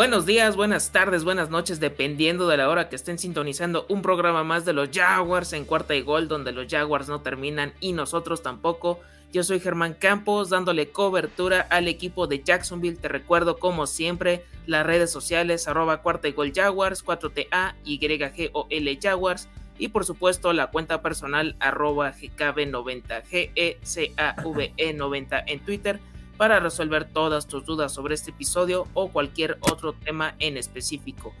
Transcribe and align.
Buenos 0.00 0.24
días, 0.24 0.56
buenas 0.56 0.92
tardes, 0.92 1.24
buenas 1.24 1.50
noches, 1.50 1.78
dependiendo 1.78 2.48
de 2.48 2.56
la 2.56 2.70
hora 2.70 2.88
que 2.88 2.96
estén 2.96 3.18
sintonizando 3.18 3.84
un 3.90 4.00
programa 4.00 4.42
más 4.44 4.64
de 4.64 4.72
los 4.72 4.88
Jaguars 4.90 5.52
en 5.52 5.66
cuarta 5.66 5.94
y 5.94 6.00
gol, 6.00 6.26
donde 6.26 6.52
los 6.52 6.68
Jaguars 6.72 7.10
no 7.10 7.20
terminan 7.20 7.74
y 7.80 7.92
nosotros 7.92 8.42
tampoco. 8.42 8.98
Yo 9.30 9.44
soy 9.44 9.60
Germán 9.60 9.92
Campos, 9.92 10.48
dándole 10.48 10.88
cobertura 10.88 11.60
al 11.68 11.86
equipo 11.86 12.26
de 12.26 12.42
Jacksonville. 12.42 12.96
Te 12.96 13.08
recuerdo, 13.08 13.58
como 13.58 13.86
siempre, 13.86 14.42
las 14.64 14.86
redes 14.86 15.10
sociales, 15.10 15.68
arroba 15.68 16.00
cuarta 16.00 16.28
y 16.28 16.32
gol 16.32 16.54
Jaguars, 16.54 17.04
4TA, 17.04 17.74
YGOL 17.84 18.98
Jaguars, 19.02 19.50
y 19.78 19.88
por 19.88 20.06
supuesto 20.06 20.54
la 20.54 20.68
cuenta 20.68 21.02
personal, 21.02 21.56
arroba 21.60 22.14
GKB90, 22.14 23.22
GECAVE90 23.84 25.44
en 25.46 25.60
Twitter 25.60 26.00
para 26.40 26.58
resolver 26.58 27.04
todas 27.04 27.46
tus 27.46 27.66
dudas 27.66 27.92
sobre 27.92 28.14
este 28.14 28.30
episodio 28.30 28.88
o 28.94 29.10
cualquier 29.10 29.58
otro 29.60 29.92
tema 29.92 30.36
en 30.38 30.56
específico. 30.56 31.34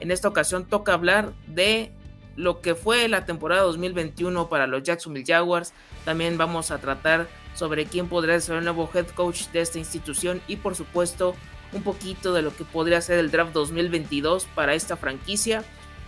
En 0.00 0.10
esta 0.10 0.28
ocasión 0.28 0.64
toca 0.64 0.94
hablar 0.94 1.34
de 1.46 1.92
lo 2.36 2.62
que 2.62 2.74
fue 2.74 3.06
la 3.08 3.26
temporada 3.26 3.64
2021 3.64 4.48
para 4.48 4.66
los 4.66 4.82
Jacksonville 4.82 5.26
Jaguars. 5.26 5.74
También 6.06 6.38
vamos 6.38 6.70
a 6.70 6.78
tratar 6.78 7.28
sobre 7.54 7.84
quién 7.84 8.08
podría 8.08 8.40
ser 8.40 8.56
el 8.56 8.64
nuevo 8.64 8.88
head 8.94 9.08
coach 9.08 9.48
de 9.48 9.60
esta 9.60 9.78
institución 9.78 10.40
y 10.48 10.56
por 10.56 10.74
supuesto 10.74 11.34
un 11.74 11.82
poquito 11.82 12.32
de 12.32 12.40
lo 12.40 12.56
que 12.56 12.64
podría 12.64 13.02
ser 13.02 13.18
el 13.18 13.30
draft 13.30 13.52
2022 13.52 14.46
para 14.54 14.72
esta 14.72 14.96
franquicia 14.96 15.64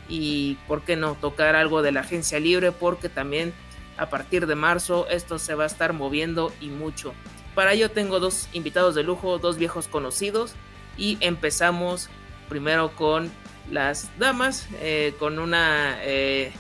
y 0.08 0.54
por 0.66 0.80
qué 0.84 0.96
no 0.96 1.16
tocar 1.16 1.54
algo 1.54 1.82
de 1.82 1.92
la 1.92 2.00
agencia 2.00 2.40
libre 2.40 2.72
porque 2.72 3.10
también 3.10 3.52
a 3.98 4.08
partir 4.08 4.46
de 4.46 4.54
marzo 4.54 5.06
esto 5.10 5.38
se 5.38 5.54
va 5.54 5.64
a 5.64 5.66
estar 5.66 5.92
moviendo 5.92 6.50
y 6.62 6.68
mucho. 6.68 7.12
Para 7.58 7.72
ello 7.72 7.90
tengo 7.90 8.20
dos 8.20 8.48
invitados 8.52 8.94
de 8.94 9.02
lujo, 9.02 9.38
dos 9.38 9.58
viejos 9.58 9.88
conocidos 9.88 10.54
y 10.96 11.18
empezamos 11.18 12.08
primero 12.48 12.94
con 12.94 13.32
las 13.68 14.16
damas, 14.16 14.68
eh, 14.74 15.16
con 15.18 15.40
una, 15.40 15.96
eh, 16.02 16.52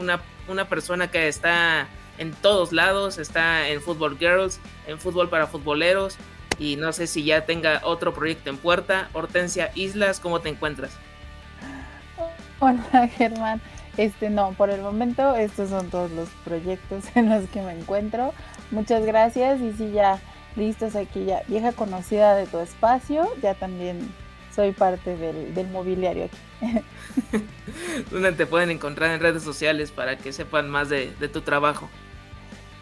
una, 0.00 0.20
una 0.48 0.68
persona 0.68 1.12
que 1.12 1.28
está 1.28 1.86
en 2.18 2.32
todos 2.32 2.72
lados, 2.72 3.18
está 3.18 3.68
en 3.68 3.80
Football 3.80 4.18
Girls, 4.18 4.58
en 4.88 4.98
fútbol 4.98 5.28
para 5.28 5.46
futboleros 5.46 6.16
y 6.58 6.74
no 6.74 6.92
sé 6.92 7.06
si 7.06 7.22
ya 7.22 7.46
tenga 7.46 7.82
otro 7.84 8.12
proyecto 8.12 8.50
en 8.50 8.56
puerta. 8.56 9.08
Hortensia 9.12 9.70
Islas, 9.76 10.18
¿cómo 10.18 10.40
te 10.40 10.48
encuentras? 10.48 10.90
Hola 12.58 13.06
Germán, 13.16 13.60
este 13.96 14.30
no, 14.30 14.52
por 14.52 14.70
el 14.70 14.80
momento 14.82 15.34
estos 15.34 15.70
son 15.70 15.88
todos 15.90 16.10
los 16.10 16.28
proyectos 16.44 17.04
en 17.14 17.28
los 17.28 17.48
que 17.48 17.62
me 17.62 17.72
encuentro. 17.72 18.32
Muchas 18.70 19.04
gracias 19.04 19.60
y 19.60 19.72
si 19.72 19.92
ya 19.92 20.20
listos 20.56 20.96
aquí, 20.96 21.24
ya 21.24 21.42
vieja 21.48 21.72
conocida 21.72 22.34
de 22.34 22.46
tu 22.46 22.58
espacio, 22.58 23.28
ya 23.42 23.54
también 23.54 23.98
soy 24.54 24.72
parte 24.72 25.16
del, 25.16 25.68
mobiliario 25.68 26.24
aquí. 26.24 26.82
¿Dónde 28.10 28.32
te 28.32 28.46
pueden 28.46 28.70
encontrar 28.70 29.10
en 29.10 29.20
redes 29.20 29.42
sociales 29.42 29.90
para 29.90 30.16
que 30.16 30.32
sepan 30.32 30.70
más 30.70 30.88
de, 30.88 31.08
tu 31.32 31.42
trabajo? 31.42 31.88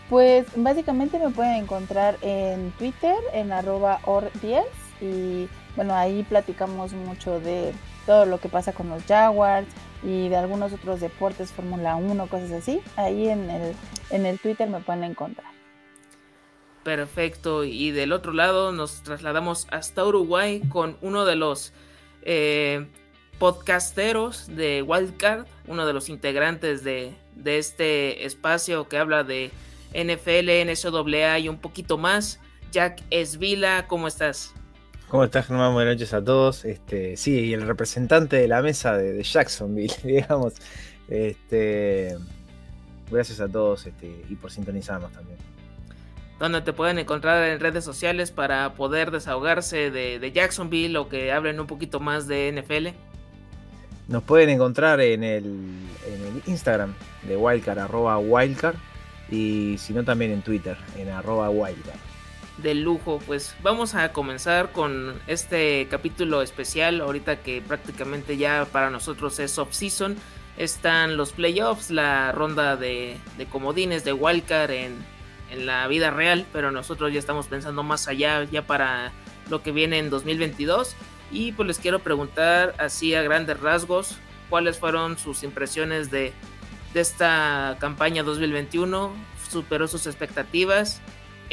Pues 0.08 0.46
básicamente 0.54 1.18
me 1.18 1.30
pueden 1.30 1.54
encontrar 1.56 2.16
en 2.22 2.70
Twitter, 2.72 3.16
en 3.32 3.50
arroba 3.50 4.00
or10 4.02 4.62
y 5.00 5.48
bueno, 5.74 5.94
ahí 5.94 6.22
platicamos 6.22 6.92
mucho 6.92 7.40
de 7.40 7.72
todo 8.06 8.24
lo 8.24 8.38
que 8.38 8.48
pasa 8.48 8.72
con 8.72 8.88
los 8.88 9.02
Jaguars 9.04 9.66
y 10.04 10.28
de 10.28 10.36
algunos 10.36 10.72
otros 10.72 11.00
deportes, 11.00 11.52
Fórmula 11.52 11.96
1, 11.96 12.26
cosas 12.28 12.52
así. 12.52 12.80
Ahí 12.96 13.28
en 13.28 13.48
el, 13.50 13.74
en 14.10 14.26
el 14.26 14.38
Twitter 14.38 14.68
me 14.68 14.80
pueden 14.80 15.04
encontrar. 15.04 15.54
Perfecto. 16.84 17.64
Y 17.64 17.90
del 17.90 18.12
otro 18.12 18.32
lado 18.32 18.70
nos 18.70 19.02
trasladamos 19.02 19.66
hasta 19.70 20.04
Uruguay 20.04 20.60
con 20.68 20.98
uno 21.00 21.24
de 21.24 21.34
los 21.34 21.72
eh, 22.22 22.86
podcasteros 23.38 24.46
de 24.54 24.82
Wildcard, 24.82 25.46
uno 25.66 25.86
de 25.86 25.92
los 25.94 26.08
integrantes 26.10 26.84
de, 26.84 27.14
este 27.44 28.26
espacio 28.26 28.88
que 28.88 28.98
habla 28.98 29.24
de 29.24 29.50
NFL, 29.92 30.70
NSAA 30.70 31.38
y 31.38 31.48
un 31.48 31.58
poquito 31.58 31.96
más. 31.98 32.38
Jack 32.70 33.02
Esvila, 33.10 33.86
¿cómo 33.88 34.06
estás? 34.06 34.54
¿Cómo 35.14 35.22
estás, 35.22 35.46
Germán? 35.46 35.74
Buenas 35.74 35.94
noches 35.94 36.12
a 36.12 36.24
todos. 36.24 36.64
Este, 36.64 37.16
sí, 37.16 37.38
y 37.38 37.54
el 37.54 37.62
representante 37.62 38.34
de 38.34 38.48
la 38.48 38.62
mesa 38.62 38.96
de, 38.96 39.22
Jacksonville, 39.22 39.94
digamos. 40.02 40.54
Este, 41.06 42.18
gracias 43.12 43.38
a 43.38 43.48
todos 43.48 43.86
este, 43.86 44.24
y 44.28 44.34
por 44.34 44.50
sintonizarnos 44.50 45.12
también 45.12 45.38
donde 46.40 46.62
te 46.62 46.72
pueden 46.72 46.98
encontrar 46.98 47.44
en 47.44 47.60
redes 47.60 47.84
sociales 47.84 48.32
para 48.32 48.74
poder 48.74 49.12
desahogarse 49.12 49.92
de, 49.92 50.32
Jacksonville 50.32 50.96
o 50.96 51.08
que 51.08 51.30
hablen 51.30 51.60
un 51.60 51.68
poquito 51.68 52.00
más 52.00 52.26
de 52.26 52.50
NFL? 52.50 52.88
Nos 54.08 54.24
pueden 54.24 54.50
encontrar 54.50 55.00
en 55.00 55.22
el, 55.22 55.44
en 55.44 56.26
el 56.26 56.42
Instagram 56.46 56.92
de 57.22 57.36
Wildcard, 57.36 57.78
arroba 57.78 58.18
Wildcard, 58.18 58.74
y 59.30 59.78
si 59.78 59.92
no 59.92 60.02
también 60.02 60.32
en 60.32 60.42
Twitter, 60.42 60.76
en 60.98 61.08
arroba 61.08 61.50
Wildcard. 61.50 62.13
De 62.58 62.74
lujo, 62.74 63.20
pues 63.26 63.56
vamos 63.62 63.94
a 63.94 64.12
comenzar 64.12 64.70
con 64.70 65.20
este 65.26 65.88
capítulo 65.90 66.40
especial, 66.40 67.00
ahorita 67.00 67.40
que 67.40 67.60
prácticamente 67.60 68.36
ya 68.36 68.64
para 68.70 68.90
nosotros 68.90 69.40
es 69.40 69.58
off-season, 69.58 70.16
están 70.56 71.16
los 71.16 71.32
playoffs, 71.32 71.90
la 71.90 72.30
ronda 72.30 72.76
de, 72.76 73.18
comodines 73.50 74.04
de 74.04 74.12
Wildcard 74.12 74.70
en 74.70 75.14
en 75.54 75.66
la 75.66 75.86
vida 75.88 76.10
real, 76.10 76.46
pero 76.52 76.70
nosotros 76.70 77.12
ya 77.12 77.18
estamos 77.18 77.46
pensando 77.46 77.82
más 77.82 78.08
allá, 78.08 78.44
ya 78.44 78.66
para 78.66 79.12
lo 79.48 79.62
que 79.62 79.72
viene 79.72 79.98
en 79.98 80.10
2022. 80.10 80.94
Y 81.30 81.52
pues 81.52 81.66
les 81.66 81.78
quiero 81.78 82.00
preguntar 82.00 82.74
así 82.78 83.14
a 83.14 83.22
grandes 83.22 83.60
rasgos, 83.60 84.16
cuáles 84.50 84.78
fueron 84.78 85.18
sus 85.18 85.42
impresiones 85.42 86.10
de, 86.10 86.32
de 86.92 87.00
esta 87.00 87.76
campaña 87.80 88.22
2021, 88.22 89.12
superó 89.50 89.88
sus 89.88 90.06
expectativas, 90.06 91.00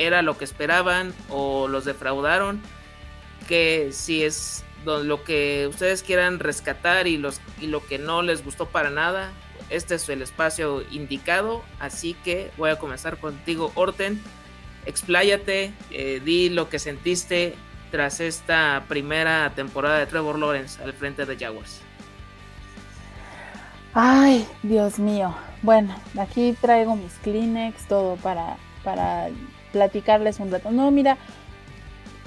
era 0.05 0.21
lo 0.21 0.37
que 0.37 0.45
esperaban 0.45 1.13
o 1.29 1.67
los 1.67 1.85
defraudaron, 1.85 2.61
que 3.47 3.89
si 3.91 4.23
es 4.23 4.63
lo 4.85 5.23
que 5.23 5.67
ustedes 5.69 6.03
quieran 6.03 6.39
rescatar 6.39 7.07
y, 7.07 7.17
los, 7.17 7.39
y 7.59 7.67
lo 7.67 7.85
que 7.85 7.99
no 7.99 8.21
les 8.21 8.43
gustó 8.43 8.67
para 8.67 8.89
nada, 8.89 9.31
este 9.69 9.95
es 9.95 10.09
el 10.09 10.21
espacio 10.21 10.83
indicado, 10.91 11.63
así 11.79 12.15
que 12.23 12.51
voy 12.57 12.71
a 12.71 12.77
comenzar 12.77 13.17
contigo, 13.17 13.71
Orten. 13.75 14.21
Expláyate, 14.85 15.71
eh, 15.91 16.21
di 16.25 16.49
lo 16.49 16.67
que 16.67 16.79
sentiste 16.79 17.55
tras 17.91 18.19
esta 18.19 18.83
primera 18.87 19.51
temporada 19.53 19.99
de 19.99 20.07
Trevor 20.07 20.39
Lawrence 20.39 20.81
al 20.81 20.93
frente 20.93 21.25
de 21.25 21.37
Jaguars. 21.37 21.81
Ay, 23.93 24.47
Dios 24.63 24.97
mío. 24.97 25.35
Bueno, 25.61 25.95
aquí 26.17 26.55
traigo 26.59 26.95
mis 26.95 27.13
Kleenex, 27.21 27.87
todo 27.87 28.15
para, 28.15 28.57
para 28.83 29.29
platicarles 29.71 30.39
un 30.39 30.51
rato. 30.51 30.71
No, 30.71 30.91
mira, 30.91 31.17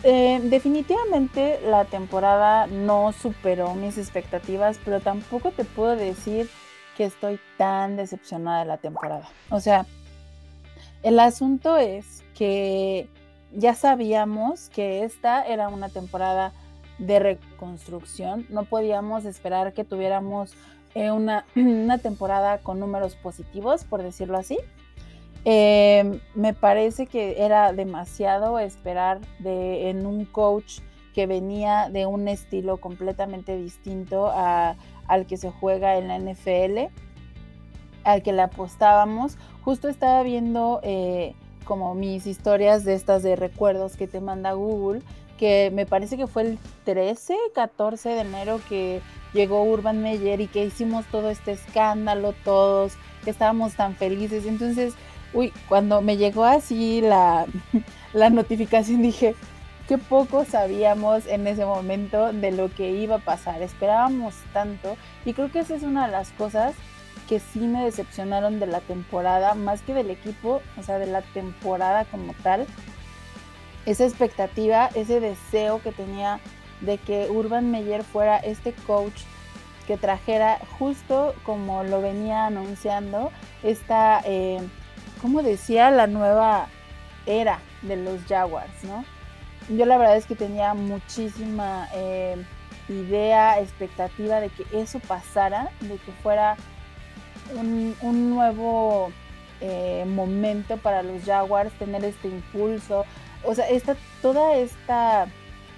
eh, 0.03 0.41
definitivamente 0.45 1.61
la 1.65 1.85
temporada 1.85 2.67
no 2.67 3.13
superó 3.13 3.75
mis 3.75 3.97
expectativas, 3.97 4.79
pero 4.85 5.01
tampoco 5.01 5.51
te 5.51 5.65
puedo 5.65 5.97
decir 5.97 6.49
que 6.97 7.05
estoy 7.05 7.41
tan 7.57 7.97
decepcionada 7.97 8.61
de 8.61 8.67
la 8.67 8.77
temporada. 8.77 9.29
O 9.51 9.61
sea, 9.61 9.87
el 11.03 11.19
asunto 11.19 11.77
es 11.77 12.23
que 12.35 13.09
ya 13.53 13.75
sabíamos 13.75 14.69
que 14.69 15.05
esta 15.05 15.43
era 15.47 15.69
una 15.69 15.89
temporada 15.89 16.53
de 16.99 17.19
reconstrucción. 17.19 18.47
No 18.49 18.65
podíamos 18.65 19.25
esperar 19.25 19.73
que 19.73 19.85
tuviéramos 19.85 20.55
eh, 20.95 21.11
una, 21.11 21.45
una, 21.57 21.99
temporada 21.99 22.59
con 22.59 22.81
números 22.81 23.17
positivos, 23.17 23.85
por 23.85 24.03
decirlo 24.03 24.39
así. 24.39 24.59
Em, 25.45 26.21
me 26.35 26.55
parece 26.55 27.07
que 27.07 27.45
era 27.45 27.73
demasiado 27.73 28.59
esperar 28.59 29.21
de, 29.39 29.91
en 29.91 30.07
un 30.07 30.25
coach 30.25 30.81
que 31.15 31.27
venía 31.27 31.91
de 31.91 32.07
un 32.07 32.29
estilo 32.29 32.79
completamente 32.79 33.57
distinto 33.57 34.31
a 34.33 34.77
al 35.07 35.27
que 35.27 35.37
se 35.37 35.51
juega 35.51 35.97
en 35.97 36.09
la 36.09 36.19
NFL, 36.19 36.93
al 38.05 38.23
que 38.23 38.33
le 38.33 38.43
apostábamos. 38.43 39.37
Justo 39.63 39.89
estaba 39.89 40.23
viendo 40.23 40.81
eh, 40.83 41.35
como 41.65 41.95
mis 41.95 42.27
historias 42.27 42.85
de 42.85 42.95
estas 42.95 43.23
de 43.23 43.37
recuerdos 43.37 43.97
que 43.97 44.07
te 44.07 44.21
manda 44.21 44.53
Google, 44.53 45.03
que 45.39 45.71
me 45.75 45.87
parece 45.87 46.17
que 46.17 46.27
fue 46.27 46.43
el 46.43 46.59
13, 46.85 47.37
14 47.55 48.09
de 48.11 48.21
enero 48.21 48.61
que 48.69 49.01
llegó 49.33 49.65
Urban 49.65 50.01
Meyer 50.01 50.41
y 50.41 50.47
que 50.47 50.65
hicimos 50.65 51.05
todo 51.07 51.31
este 51.31 51.53
escándalo 51.53 52.35
todos, 52.45 52.95
que 53.25 53.31
estábamos 53.31 53.75
tan 53.75 53.95
felices. 53.95 54.47
Entonces, 54.47 54.95
uy, 55.35 55.53
cuando 55.69 56.01
me 56.01 56.17
llegó 56.17 56.45
así 56.45 57.01
la, 57.01 57.47
la 58.13 58.31
notificación 58.31 59.03
dije, 59.03 59.35
qué 59.89 59.99
poco 59.99 60.45
sabíamos 60.45 61.27
en 61.27 61.47
ese 61.47 61.67
momento 61.67 62.33
de 62.33 62.53
lo 62.53 62.73
que 62.73 62.91
iba 62.91 63.17
a 63.17 63.19
pasar. 63.19 63.61
Esperábamos 63.63 64.35
tanto 64.53 64.97
y 65.25 65.35
creo 65.35 65.51
que 65.51 65.61
esa 65.61 65.75
es 65.75 65.83
una 65.83 66.07
de 66.07 66.13
las 66.13 66.31
cosas 66.31 66.75
que 67.29 67.41
sí 67.41 67.61
me 67.61 67.85
decepcionaron 67.85 68.61
de 68.61 68.67
la 68.67 68.81
temporada, 68.81 69.55
más 69.55 69.83
que 69.83 69.95
del 69.95 70.11
equipo, 70.11 70.61
o 70.79 70.83
sea, 70.83 70.99
de 70.99 71.07
la 71.07 71.23
temporada 71.23 72.05
como 72.07 72.35
tal. 72.43 72.67
Esa 73.87 74.05
expectativa, 74.05 74.89
ese 74.95 75.21
deseo 75.21 75.81
que 75.83 75.93
tenía 75.93 76.41
de 76.81 76.99
que 76.99 77.31
Urban 77.31 77.71
Meyer 77.71 78.03
fuera 78.03 78.39
este 78.39 78.73
coach 78.87 79.23
que 79.87 79.97
trajera 79.97 80.59
justo 80.79 81.35
como 81.45 81.85
lo 81.85 82.01
venía 82.01 82.47
anunciando 82.47 83.31
esta, 83.63 84.23
eh, 84.25 84.59
como 85.25 85.43
decía, 85.43 85.91
la 85.91 86.07
nueva 86.07 86.67
era 87.25 87.59
de 87.81 87.97
los 87.97 88.23
Jaguars, 88.29 88.85
¿no? 88.85 89.07
Yo 89.75 89.87
la 89.87 89.97
verdad 89.97 90.19
es 90.19 90.27
que 90.27 90.35
tenía 90.35 90.75
muchísima 90.75 91.89
eh, 91.95 92.45
idea, 92.91 93.59
expectativa 93.59 94.41
de 94.41 94.51
que 94.51 94.67
eso 94.79 94.99
pasara, 94.99 95.71
de 95.81 95.97
que 95.97 96.13
fuera 96.23 96.59
un, 97.55 98.29
nuevo 98.29 99.13
eh, 99.63 100.05
momento 100.07 100.77
para 100.77 101.03
los 101.03 101.25
Jaguars, 101.25 101.73
tener 101.79 102.05
este 102.05 102.29
impulso, 102.29 103.07
o 103.45 103.55
sea, 103.55 103.67
esta, 103.71 103.97
toda 104.21 104.57
esta 104.57 105.27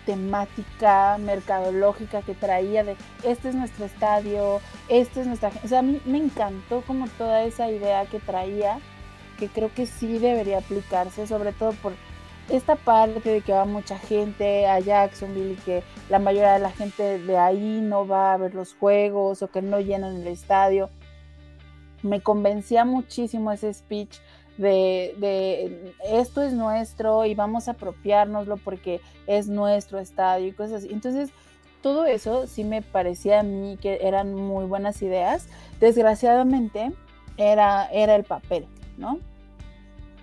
temática 0.07 1.19
mercadológica 1.19 2.21
que 2.23 2.35
traía 2.35 2.83
de 2.83 2.97
este 3.23 3.51
es 3.51 3.55
nuestro 3.55 3.85
estadio, 3.85 4.61
este 4.89 5.21
es 5.21 5.29
nuestra... 5.29 5.53
O 5.63 5.69
sea, 5.69 5.79
a 5.79 5.83
mí 5.83 6.01
me 6.05 6.19
encantó 6.19 6.81
como 6.81 7.07
toda 7.11 7.45
esa 7.45 7.71
idea 7.71 8.07
que 8.07 8.19
traía, 8.19 8.81
que 9.37 9.49
creo 9.49 9.73
que 9.73 9.87
sí 9.87 10.19
debería 10.19 10.59
aplicarse, 10.59 11.27
sobre 11.27 11.53
todo 11.53 11.73
por 11.83 11.93
esta 12.49 12.77
parte 12.77 13.29
de 13.29 13.41
que 13.41 13.53
va 13.53 13.65
mucha 13.65 13.99
gente 13.99 14.67
a 14.67 14.79
Jacksonville 14.79 15.55
y 15.55 15.57
que 15.57 15.83
la 16.09 16.19
mayoría 16.19 16.53
de 16.53 16.59
la 16.61 16.71
gente 16.71 17.19
de 17.19 17.37
ahí 17.37 17.81
no 17.83 18.07
va 18.07 18.35
a 18.35 18.37
ver 18.37 18.55
los 18.55 18.75
juegos 18.75 19.43
o 19.43 19.49
que 19.49 19.63
no 19.63 19.81
llenan 19.81 20.17
el 20.17 20.29
estadio. 20.29 20.89
Me 22.03 22.21
convencía 22.21 22.85
muchísimo 22.85 23.51
ese 23.51 23.73
speech 23.75 24.19
de, 24.59 25.93
esto 26.09 26.43
es 26.43 26.53
nuestro 26.53 27.25
y 27.25 27.35
vamos 27.35 27.69
a 27.69 27.73
apropiárnoslo 27.73 28.57
porque 28.59 29.01
es 29.27 29.49
nuestro 29.49 29.99
estadio 29.99 30.47
y 30.47 30.53
cosas 30.53 30.85
así. 30.85 30.89
Entonces, 30.93 31.31
todo 31.83 32.07
eso 32.07 32.47
sí 32.47 32.65
me 32.65 32.83
parecía 32.83 33.41
a 33.41 33.43
mí 33.43 33.77
que 33.81 33.99
eran 34.03 34.35
muy 34.35 34.67
buenas 34.67 35.03
ideas. 35.03 35.49
Desgraciadamente, 35.81 36.93
era, 37.37 37.87
era 37.93 38.15
el 38.15 38.25
papel, 38.25 38.67
¿no? 38.99 39.19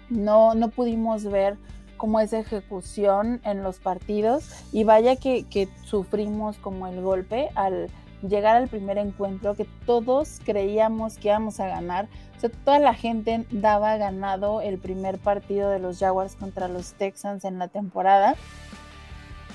No, 0.10 0.54
no 0.56 0.70
pudimos 0.70 1.24
ver 1.25 1.58
como 1.98 2.20
esa 2.20 2.40
ejecución 2.40 3.40
en 3.46 3.64
los 3.64 3.80
partidos 3.80 4.50
y 4.72 4.84
vaya 4.84 5.16
que, 5.16 5.44
que 5.44 5.70
sufrimos 5.86 6.58
como 6.58 6.88
el 6.88 7.02
golpe 7.02 7.50
al 7.56 7.90
llegar 8.28 8.56
al 8.56 8.68
primer 8.68 8.98
encuentro 8.98 9.56
que 9.56 9.68
todos 9.86 10.40
creíamos 10.46 11.18
que 11.18 11.30
íbamos 11.30 11.60
a 11.60 11.68
ganar. 11.68 12.08
O 12.38 12.40
sea, 12.40 12.50
toda 12.50 12.80
la 12.80 12.94
gente 12.94 13.46
daba 13.52 13.98
ganado 13.98 14.62
el 14.62 14.78
primer 14.78 15.18
partido 15.18 15.70
de 15.70 15.80
los 15.80 16.00
Jaguars 16.00 16.36
contra 16.36 16.68
los 16.68 16.94
Texans 16.94 17.46
en 17.46 17.60
la 17.60 17.68
temporada. 17.68 18.36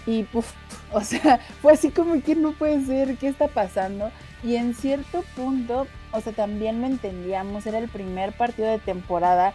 Y 0.06 0.22
puff, 0.24 0.52
o 0.92 1.00
sea, 1.02 1.38
fue 1.60 1.72
así 1.72 1.90
como 1.90 2.22
que 2.22 2.34
no 2.34 2.52
puede 2.52 2.84
ser, 2.84 3.16
¿qué 3.18 3.28
está 3.28 3.48
pasando? 3.48 4.10
Y 4.42 4.56
en 4.56 4.74
cierto 4.74 5.24
punto, 5.34 5.86
o 6.12 6.20
sea, 6.20 6.32
también 6.32 6.80
lo 6.80 6.86
entendíamos, 6.86 7.66
era 7.66 7.78
el 7.78 7.88
primer 7.88 8.32
partido 8.32 8.68
de 8.68 8.78
temporada 8.78 9.52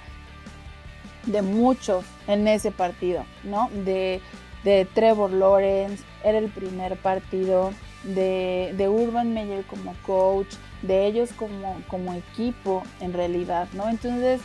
de 1.25 1.41
muchos 1.41 2.05
en 2.27 2.47
ese 2.47 2.71
partido, 2.71 3.25
¿no? 3.43 3.69
De, 3.85 4.21
de 4.63 4.85
Trevor 4.93 5.31
Lawrence, 5.31 6.03
era 6.23 6.37
el 6.37 6.49
primer 6.49 6.97
partido 6.97 7.71
de, 8.03 8.89
Urban 8.89 9.33
Meyer 9.33 9.63
como 9.65 9.93
coach, 10.05 10.53
de 10.81 11.05
ellos 11.05 11.31
como, 11.33 11.81
como 11.87 12.13
equipo 12.13 12.83
en 12.99 13.13
realidad, 13.13 13.67
¿no? 13.73 13.89
Entonces, 13.89 14.41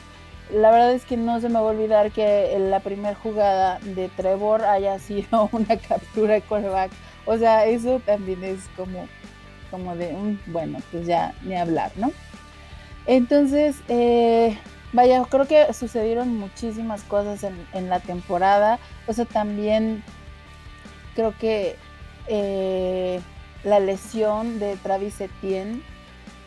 la 0.52 0.70
verdad 0.70 0.93
es 0.93 1.05
que 1.05 1.17
no 1.17 1.41
se 1.41 1.49
me 1.49 1.55
va 1.55 1.61
a 1.61 1.73
olvidar 1.73 2.11
que 2.11 2.56
la 2.58 2.81
primera 2.81 3.14
jugada 3.14 3.79
de 3.81 4.08
Trevor 4.08 4.64
haya 4.64 4.99
sido 4.99 5.49
una 5.52 5.76
captura 5.76 6.34
de 6.34 6.43
quarterback. 6.43 6.91
O 7.26 7.37
sea, 7.37 7.67
eso 7.67 8.00
también 8.06 8.43
es 8.44 8.61
como, 8.76 9.06
como 9.70 9.97
de, 9.97 10.15
un, 10.15 10.41
bueno, 10.47 10.79
pues 10.91 11.06
ya 11.06 11.35
ni 11.43 11.56
hablar, 11.56 11.93
¿no? 11.97 12.12
Entonces, 13.06 13.76
eh, 13.88 14.59
vaya, 14.93 15.23
creo 15.25 15.47
que 15.47 15.73
sucedieron 15.73 16.37
muchísimas 16.37 17.03
cosas 17.05 17.43
en, 17.44 17.56
en, 17.73 17.88
la 17.88 18.00
temporada. 18.00 18.79
O 19.06 19.12
sea, 19.12 19.25
también 19.25 20.03
creo 21.15 21.35
que 21.38 21.76
eh, 22.29 23.20
la 23.65 23.81
lesión 23.81 24.59
de 24.59 24.76
Travis 24.76 25.20
Etienne 25.20 25.82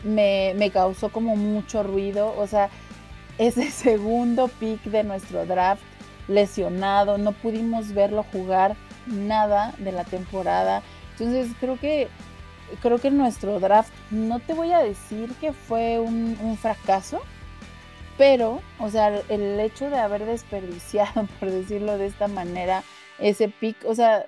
me, 0.04 0.70
causó 0.72 1.10
como 1.10 1.36
mucho 1.36 1.82
ruido. 1.82 2.34
O 2.38 2.46
sea, 2.46 2.70
ese 3.38 3.70
segundo 3.70 4.48
pick 4.48 4.82
de 4.84 5.04
nuestro 5.04 5.44
draft 5.46 5.82
lesionado, 6.28 7.18
no 7.18 7.32
pudimos 7.32 7.92
verlo 7.92 8.24
jugar 8.32 8.76
nada 9.06 9.74
de 9.78 9.92
la 9.92 10.04
temporada. 10.04 10.82
Entonces 11.12 11.52
creo 11.60 11.78
que 11.78 12.08
creo 12.80 12.98
que 12.98 13.10
nuestro 13.10 13.60
draft, 13.60 13.92
no 14.10 14.38
te 14.38 14.54
voy 14.54 14.72
a 14.72 14.78
decir 14.78 15.30
que 15.40 15.52
fue 15.52 15.98
un, 15.98 16.36
un 16.42 16.56
fracaso, 16.56 17.20
pero, 18.18 18.60
o 18.78 18.90
sea, 18.90 19.20
el 19.28 19.58
hecho 19.60 19.90
de 19.90 19.96
haber 19.96 20.24
desperdiciado, 20.24 21.26
por 21.40 21.50
decirlo 21.50 21.98
de 21.98 22.06
esta 22.06 22.28
manera, 22.28 22.82
ese 23.18 23.48
pick, 23.48 23.76
o 23.86 23.94
sea, 23.94 24.26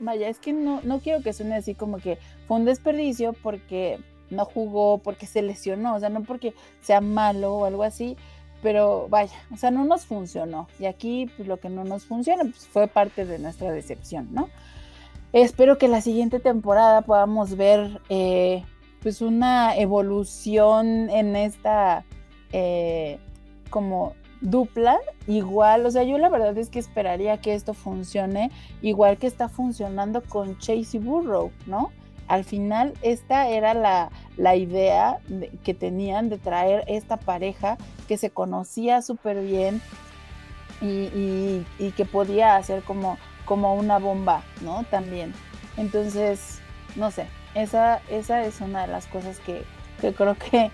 vaya, 0.00 0.28
es 0.28 0.38
que 0.38 0.52
no, 0.52 0.80
no 0.82 1.00
quiero 1.00 1.22
que 1.22 1.32
suene 1.32 1.56
así 1.56 1.74
como 1.74 1.98
que 1.98 2.18
fue 2.46 2.56
un 2.56 2.64
desperdicio 2.64 3.32
porque 3.32 3.98
no 4.30 4.44
jugó, 4.44 4.98
porque 4.98 5.26
se 5.26 5.42
lesionó, 5.42 5.94
o 5.94 6.00
sea, 6.00 6.08
no 6.08 6.22
porque 6.22 6.54
sea 6.80 7.00
malo 7.00 7.54
o 7.54 7.64
algo 7.64 7.82
así, 7.82 8.16
pero 8.62 9.06
vaya, 9.08 9.36
o 9.52 9.56
sea, 9.56 9.70
no 9.70 9.84
nos 9.84 10.04
funcionó. 10.06 10.68
Y 10.78 10.86
aquí 10.86 11.30
pues, 11.36 11.48
lo 11.48 11.58
que 11.58 11.68
no 11.68 11.84
nos 11.84 12.04
funciona 12.04 12.42
pues, 12.42 12.66
fue 12.66 12.88
parte 12.88 13.24
de 13.24 13.38
nuestra 13.38 13.72
decepción, 13.72 14.28
¿no? 14.32 14.48
Espero 15.32 15.78
que 15.78 15.88
la 15.88 16.00
siguiente 16.00 16.40
temporada 16.40 17.02
podamos 17.02 17.56
ver 17.56 18.00
eh, 18.08 18.64
pues 19.02 19.20
una 19.20 19.76
evolución 19.76 21.10
en 21.10 21.36
esta 21.36 22.04
eh, 22.52 23.18
como 23.70 24.14
dupla 24.40 24.98
igual, 25.26 25.84
o 25.84 25.90
sea, 25.90 26.04
yo 26.04 26.16
la 26.18 26.28
verdad 26.28 26.56
es 26.56 26.70
que 26.70 26.78
esperaría 26.78 27.38
que 27.38 27.54
esto 27.54 27.74
funcione 27.74 28.50
igual 28.82 29.18
que 29.18 29.26
está 29.26 29.48
funcionando 29.48 30.22
con 30.22 30.58
Chase 30.58 30.96
y 30.96 30.98
Burrow, 30.98 31.50
¿no? 31.66 31.90
Al 32.28 32.44
final 32.44 32.92
esta 33.02 33.48
era 33.48 33.74
la, 33.74 34.56
idea 34.56 35.18
que 35.64 35.74
tenían 35.74 36.28
de 36.28 36.38
traer 36.38 36.84
esta 36.86 37.16
pareja 37.16 37.78
que 38.06 38.18
se 38.18 38.30
conocía 38.30 39.00
súper 39.02 39.42
bien 39.42 39.80
y, 40.80 41.64
que 41.96 42.04
podía 42.04 42.56
hacer 42.56 42.82
como, 42.82 43.18
como 43.48 43.74
una 43.74 43.98
bomba, 43.98 44.42
¿no? 44.60 44.84
También. 44.90 45.32
Entonces, 45.78 46.60
no 46.96 47.10
sé, 47.10 47.26
esa, 47.54 48.02
esa 48.10 48.44
es 48.44 48.60
una 48.60 48.82
de 48.82 48.88
las 48.88 49.06
cosas 49.06 49.40
que, 49.40 49.64
que 50.00 50.12
creo 50.12 50.36
que 50.36 50.70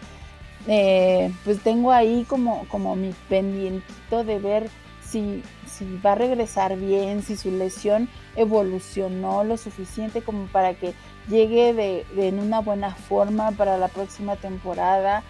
eh, 0.66 1.32
pues 1.44 1.60
tengo 1.62 1.92
ahí 1.92 2.24
como, 2.28 2.66
como 2.68 2.96
mi 2.96 3.14
pendientito 3.28 4.24
de 4.24 4.38
ver 4.40 4.68
si, 5.02 5.42
si 5.66 6.00
va 6.04 6.12
a 6.12 6.14
regresar 6.16 6.76
bien, 6.76 7.22
si 7.22 7.36
su 7.36 7.52
lesión 7.52 8.08
evolucionó 8.34 9.44
lo 9.44 9.56
suficiente 9.56 10.22
como 10.22 10.46
para 10.46 10.74
que 10.74 10.94
llegue 11.28 11.74
de, 11.74 12.06
en 12.16 12.40
una 12.40 12.58
buena 12.58 12.90
forma 12.90 13.52
para 13.52 13.78
la 13.78 13.88
próxima 13.88 14.34
temporada. 14.34 15.22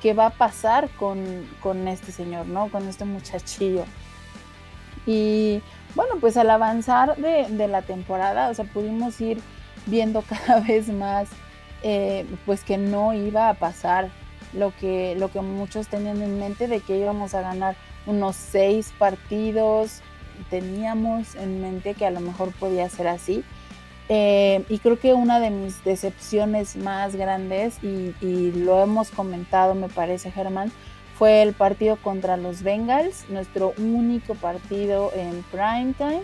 ¿Qué 0.00 0.12
va 0.12 0.26
a 0.26 0.30
pasar 0.30 0.90
con, 0.90 1.48
con 1.60 1.88
este 1.88 2.12
señor, 2.12 2.46
no? 2.46 2.68
Con 2.68 2.86
este 2.86 3.06
muchachillo. 3.06 3.84
Y 5.06 5.62
bueno, 5.94 6.14
pues 6.20 6.36
al 6.36 6.50
avanzar 6.50 7.16
de, 7.16 7.68
la 7.68 7.82
temporada, 7.82 8.48
o 8.48 8.54
sea, 8.54 8.64
pudimos 8.64 9.20
ir 9.20 9.40
viendo 9.86 10.22
cada 10.28 10.60
vez 10.60 10.88
más, 10.88 11.28
eh, 11.82 12.26
pues 12.46 12.64
que 12.64 12.78
no 12.78 13.12
iba 13.12 13.48
a 13.48 13.54
pasar 13.54 14.10
lo 14.52 14.72
que, 14.76 15.16
lo 15.18 15.30
que 15.30 15.40
muchos 15.40 15.88
tenían 15.88 16.22
en 16.22 16.38
mente 16.38 16.68
de 16.68 16.80
que 16.80 16.98
íbamos 16.98 17.34
a 17.34 17.42
ganar 17.42 17.76
unos 18.06 18.36
seis 18.36 18.92
partidos. 18.98 20.00
Teníamos 20.50 21.34
en 21.36 21.60
mente 21.60 21.94
que 21.94 22.06
a 22.06 22.10
lo 22.10 22.20
mejor 22.20 22.52
podía 22.52 22.88
ser 22.88 23.08
así. 23.08 23.44
Eh, 24.08 24.64
y 24.68 24.78
creo 24.78 24.98
que 24.98 25.14
una 25.14 25.40
de 25.40 25.50
mis 25.50 25.82
decepciones 25.82 26.76
más 26.76 27.16
grandes, 27.16 27.82
y, 27.82 28.52
lo 28.52 28.82
hemos 28.82 29.10
comentado, 29.10 29.74
me 29.74 29.88
parece, 29.88 30.30
Germán, 30.30 30.70
fue 31.14 31.42
el 31.42 31.54
partido 31.54 31.96
contra 31.96 32.36
los 32.36 32.62
Bengals, 32.62 33.28
nuestro 33.28 33.72
único 33.78 34.34
partido 34.34 35.12
en 35.14 35.42
prime 35.44 35.94
time. 35.96 36.22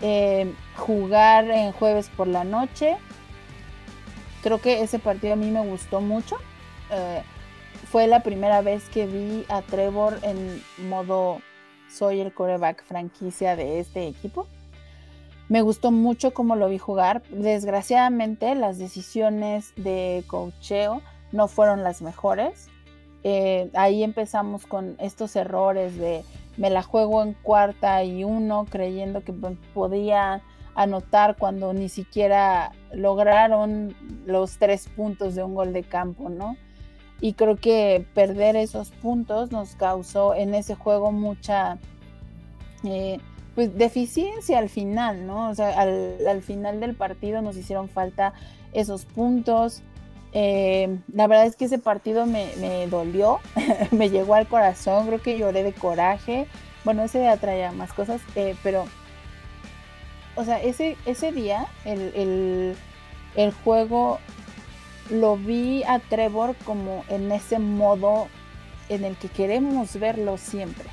Eh, 0.00 0.54
jugar 0.76 1.50
en 1.50 1.72
jueves 1.72 2.10
por 2.16 2.28
la 2.28 2.44
noche. 2.44 2.96
Creo 4.42 4.60
que 4.60 4.82
ese 4.82 4.98
partido 4.98 5.32
a 5.32 5.36
mí 5.36 5.50
me 5.50 5.66
gustó 5.66 6.00
mucho. 6.00 6.36
Eh, 6.90 7.22
fue 7.90 8.06
la 8.06 8.22
primera 8.22 8.60
vez 8.60 8.88
que 8.90 9.06
vi 9.06 9.44
a 9.48 9.62
Trevor 9.62 10.18
en 10.22 10.62
modo 10.88 11.40
soy 11.90 12.20
el 12.20 12.32
coreback 12.32 12.84
franquicia 12.84 13.56
de 13.56 13.80
este 13.80 14.06
equipo. 14.06 14.46
Me 15.48 15.62
gustó 15.62 15.90
mucho 15.90 16.34
cómo 16.34 16.54
lo 16.56 16.68
vi 16.68 16.78
jugar. 16.78 17.22
Desgraciadamente 17.30 18.54
las 18.54 18.78
decisiones 18.78 19.72
de 19.76 20.22
cocheo 20.26 21.00
no 21.32 21.48
fueron 21.48 21.82
las 21.82 22.02
mejores. 22.02 22.68
Eh, 23.30 23.68
ahí 23.74 24.04
empezamos 24.04 24.64
con 24.64 24.96
estos 24.98 25.36
errores 25.36 25.98
de 25.98 26.24
me 26.56 26.70
la 26.70 26.82
juego 26.82 27.22
en 27.22 27.34
cuarta 27.34 28.02
y 28.02 28.24
uno 28.24 28.64
creyendo 28.64 29.22
que 29.22 29.34
podía 29.74 30.40
anotar 30.74 31.36
cuando 31.36 31.74
ni 31.74 31.90
siquiera 31.90 32.72
lograron 32.90 33.94
los 34.24 34.56
tres 34.56 34.88
puntos 34.88 35.34
de 35.34 35.42
un 35.42 35.54
gol 35.54 35.74
de 35.74 35.82
campo, 35.82 36.30
¿no? 36.30 36.56
Y 37.20 37.34
creo 37.34 37.56
que 37.56 38.06
perder 38.14 38.56
esos 38.56 38.92
puntos 38.92 39.52
nos 39.52 39.74
causó 39.74 40.34
en 40.34 40.54
ese 40.54 40.74
juego 40.74 41.12
mucha 41.12 41.76
eh, 42.82 43.18
pues, 43.54 43.76
deficiencia 43.76 44.58
al 44.58 44.70
final, 44.70 45.26
¿no? 45.26 45.50
O 45.50 45.54
sea, 45.54 45.78
al, 45.78 46.40
final 46.40 46.80
del 46.80 46.94
partido 46.94 47.42
nos 47.42 47.58
hicieron 47.58 47.90
falta 47.90 48.32
esos 48.72 49.04
puntos. 49.04 49.82
Eh, 50.32 50.98
la 51.12 51.26
verdad 51.26 51.46
es 51.46 51.56
que 51.56 51.64
ese 51.64 51.78
partido 51.78 52.26
me, 52.26 52.86
dolió, 52.88 53.40
me 53.90 54.10
llegó 54.10 54.34
al 54.34 54.46
corazón, 54.46 55.06
creo 55.06 55.22
que 55.22 55.38
lloré 55.38 55.62
de 55.62 55.72
coraje. 55.72 56.46
Bueno, 56.84 57.02
ese 57.02 57.20
día 57.20 57.36
traía 57.36 57.72
más 57.72 57.92
cosas, 57.92 58.20
eh, 58.34 58.54
pero 58.62 58.84
o 60.38 60.44
sea, 60.44 60.62
ese, 60.62 60.96
ese 61.04 61.32
día 61.32 61.66
el, 61.84 62.76
juego 63.64 64.20
lo 65.10 65.36
vi 65.36 65.82
a 65.82 65.98
Trevor 65.98 66.54
como 66.64 67.04
en 67.08 67.32
ese 67.32 67.58
modo 67.58 68.28
en 68.88 69.04
el 69.04 69.16
que 69.16 69.28
queremos 69.28 69.98
verlo 69.98 70.38
siempre. 70.38 70.88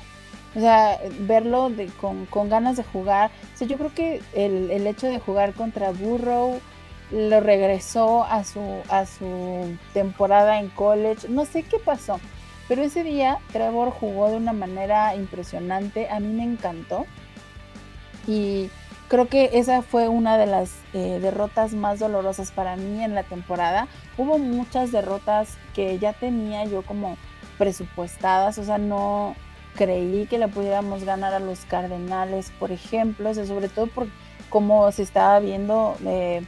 O 0.56 0.60
sea, 0.60 0.98
verlo 1.20 1.70
con, 2.00 2.48
ganas 2.48 2.76
de 2.76 2.82
jugar. 2.82 3.30
O 3.60 3.64
yo 3.64 3.76
creo 3.76 3.94
que 3.94 4.20
el, 4.34 4.84
hecho 4.84 5.06
de 5.06 5.20
jugar 5.20 5.52
contra 5.52 5.92
Burrow 5.92 6.60
lo 7.10 7.40
regresó 7.40 8.24
a 8.24 8.44
su, 8.44 8.82
a 8.88 9.06
su 9.06 9.76
temporada 9.92 10.58
en 10.58 10.68
college. 10.68 11.28
No 11.28 11.44
sé 11.44 11.62
qué 11.62 11.78
pasó. 11.78 12.20
Pero 12.68 12.82
ese 12.82 13.04
día 13.04 13.38
Trevor 13.52 13.90
jugó 13.90 14.30
de 14.30 14.36
una 14.36 14.52
manera 14.52 15.14
impresionante. 15.14 16.08
A 16.08 16.20
mí 16.20 16.28
me 16.28 16.44
encantó. 16.44 17.06
Y 18.26 18.70
Creo 19.08 19.28
que 19.28 19.50
esa 19.52 19.82
fue 19.82 20.08
una 20.08 20.36
de 20.36 20.46
las 20.46 20.72
eh, 20.92 21.20
derrotas 21.22 21.74
más 21.74 22.00
dolorosas 22.00 22.50
para 22.50 22.74
mí 22.74 23.04
en 23.04 23.14
la 23.14 23.22
temporada. 23.22 23.86
Hubo 24.18 24.38
muchas 24.38 24.90
derrotas 24.90 25.58
que 25.74 26.00
ya 26.00 26.12
tenía 26.12 26.64
yo 26.64 26.82
como 26.82 27.16
presupuestadas, 27.56 28.58
o 28.58 28.64
sea, 28.64 28.78
no 28.78 29.36
creí 29.76 30.26
que 30.26 30.38
le 30.38 30.48
pudiéramos 30.48 31.04
ganar 31.04 31.34
a 31.34 31.38
los 31.38 31.60
Cardenales, 31.66 32.50
por 32.58 32.72
ejemplo, 32.72 33.32
sobre 33.32 33.68
todo 33.68 33.86
por 33.86 34.08
cómo 34.48 34.90
se 34.90 35.04
estaba 35.04 35.38
viendo 35.38 35.96
eh, 36.04 36.42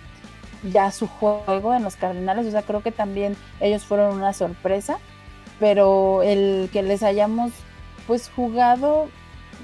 ya 0.63 0.91
su 0.91 1.07
juego 1.07 1.75
en 1.75 1.85
los 1.85 1.97
Cardenales, 1.97 2.47
o 2.47 2.51
sea, 2.51 2.63
creo 2.63 2.83
que 2.83 2.93
también 2.93 3.37
ellos 3.61 3.85
fueron 3.85 4.17
una 4.17 4.33
sorpresa, 4.33 4.99
pero 5.61 6.23
el 6.23 6.69
que 6.73 6.83
les 6.83 7.03
hayamos 7.03 7.53
pues 8.07 8.31
jugado 8.35 9.09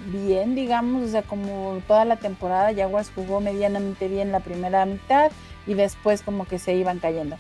bien, 0.07 0.55
digamos, 0.55 1.05
o 1.05 1.09
sea, 1.09 1.23
como 1.23 1.81
toda 1.87 2.05
la 2.05 2.17
temporada, 2.17 2.75
Jaguars 2.75 3.11
jugó 3.15 3.41
medianamente 3.41 4.09
bien 4.09 4.33
la 4.33 4.41
primera 4.41 4.85
mitad 4.87 5.31
y 5.67 5.75
después 5.75 6.23
como 6.23 6.47
que 6.47 6.59
se 6.59 6.75
iban 6.75 6.99
cayendo. 6.99 7.37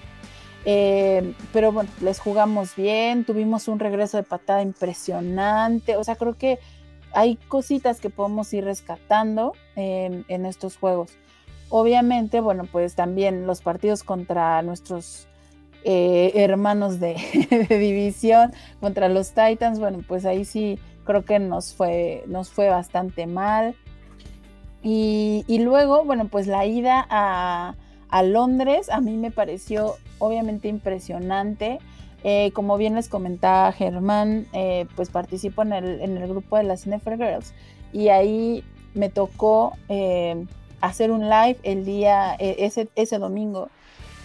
Eh, 0.64 1.34
pero 1.52 1.72
bueno, 1.72 1.90
les 2.00 2.18
jugamos 2.18 2.74
bien, 2.74 3.24
tuvimos 3.24 3.68
un 3.68 3.78
regreso 3.78 4.16
de 4.16 4.22
patada 4.22 4.62
impresionante, 4.62 5.96
o 5.96 6.04
sea, 6.04 6.16
creo 6.16 6.38
que 6.38 6.58
hay 7.12 7.36
cositas 7.36 8.00
que 8.00 8.10
podemos 8.10 8.52
ir 8.54 8.64
rescatando 8.64 9.52
en, 9.76 10.46
estos 10.46 10.76
juegos. 10.76 11.12
Obviamente, 11.76 12.40
bueno, 12.40 12.68
pues 12.70 12.94
también 12.94 13.48
los 13.48 13.60
partidos 13.60 14.04
contra 14.04 14.62
nuestros 14.62 15.26
eh, 15.82 16.30
hermanos 16.36 17.00
de, 17.00 17.16
división, 17.68 18.52
contra 18.78 19.08
los 19.08 19.32
Titans, 19.32 19.80
bueno, 19.80 19.98
pues 20.06 20.24
ahí 20.24 20.44
sí 20.44 20.78
creo 21.02 21.24
que 21.24 21.40
nos 21.40 21.74
fue, 21.74 22.22
nos 22.28 22.48
fue 22.48 22.68
bastante 22.68 23.26
mal. 23.26 23.74
Y, 24.84 25.44
luego, 25.48 26.04
bueno, 26.04 26.28
pues 26.28 26.46
la 26.46 26.64
ida 26.64 27.04
a, 27.10 27.74
Londres 28.22 28.88
a 28.88 29.00
mí 29.00 29.16
me 29.16 29.32
pareció 29.32 29.96
obviamente 30.20 30.68
impresionante. 30.68 31.80
Eh, 32.22 32.52
como 32.52 32.76
bien 32.76 32.94
les 32.94 33.08
comentaba 33.08 33.72
Germán, 33.72 34.46
eh, 34.52 34.86
pues 34.94 35.10
participo 35.10 35.62
en 35.62 35.72
el, 35.72 36.00
en 36.02 36.18
el, 36.18 36.28
grupo 36.28 36.56
de 36.56 36.62
las 36.62 36.86
NFL 36.88 37.14
Girls 37.16 37.52
y 37.92 38.10
ahí 38.10 38.62
me 38.94 39.08
tocó 39.08 39.72
hacer 40.86 41.10
un 41.10 41.28
live 41.28 41.58
el 41.62 41.84
día, 41.84 42.34
ese, 42.38 42.88
ese 42.94 43.18
domingo. 43.18 43.68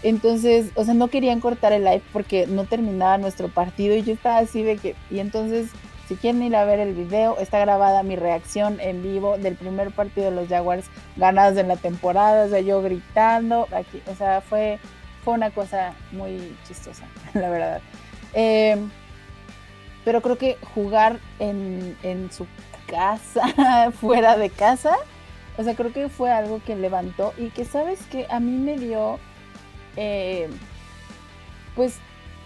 Entonces, 0.02 0.72
o 0.76 0.86
sea, 0.86 0.94
no 0.94 1.10
querían 1.10 1.42
cortar 1.42 1.74
el 1.74 1.84
live 1.84 2.02
porque 2.14 2.48
no 2.48 2.66
terminaba 2.66 3.18
nuestro 3.18 3.50
partido 3.50 3.96
y 3.96 4.04
yo 4.04 4.14
estaba 4.14 4.38
así 4.38 4.64
de 4.64 4.78
que, 4.78 4.96
y 5.10 5.20
entonces 5.20 5.72
si 6.10 6.16
quieren 6.16 6.42
ir 6.42 6.56
a 6.56 6.66
ver 6.66 6.80
el 6.80 6.96
video, 6.96 7.38
está 7.38 7.60
grabada 7.60 8.02
mi 8.02 8.16
reacción 8.16 8.80
en 8.80 9.04
vivo 9.04 9.38
del 9.38 9.56
primer 9.56 9.92
partido 9.92 10.32
de 10.32 10.36
los 10.36 10.48
Jaguars 10.48 10.88
ganados 11.18 11.56
en 11.60 11.68
la 11.68 11.76
temporada, 11.76 12.48
o 12.48 12.50
sea, 12.50 12.62
yo 12.62 12.82
gritando, 12.82 13.68
aquí, 13.72 14.02
o 14.08 14.16
sea, 14.16 14.42
fue, 14.42 14.80
fue 15.24 15.36
una 15.36 15.52
cosa 15.52 15.94
muy 16.12 16.58
chistosa, 16.68 17.06
la 17.36 17.50
verdad. 17.52 17.82
Em, 18.34 18.90
pero 20.04 20.24
creo 20.24 20.40
que 20.40 20.58
jugar 20.74 21.20
en, 21.38 21.96
su 22.32 22.48
casa, 22.88 23.92
fuera 24.02 24.36
de 24.36 24.50
casa, 24.50 24.96
o 25.60 25.64
sea, 25.64 25.76
creo 25.76 25.92
que 25.92 26.08
fue 26.08 26.32
algo 26.32 26.62
que 26.66 26.78
levantó 26.78 27.34
y 27.38 27.50
que 27.50 27.66
sabes 27.66 28.00
que 28.06 28.26
a 28.30 28.40
mí 28.40 28.52
me 28.52 28.78
dio, 28.78 29.20
em, 29.98 30.50
pues, 31.76 31.98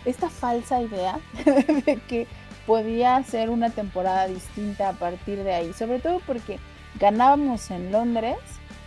esta 0.03 0.31
falsa 0.31 0.81
idea 0.81 1.19
de 1.85 1.97
que 2.07 2.25
podía 2.65 3.21
ser 3.23 3.51
una 3.51 3.69
temporada 3.69 4.27
distinta 4.27 4.89
a 4.89 4.93
partir 4.93 5.43
de 5.43 5.53
ahí, 5.53 5.73
sobre 5.73 5.99
todo 5.99 6.21
porque 6.25 6.57
ganábamos 6.99 7.69
en 7.69 7.91
Londres 7.91 8.37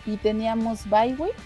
y 0.07 0.17
teníamos 0.17 0.91
bye 0.91 1.15
week 1.15 1.37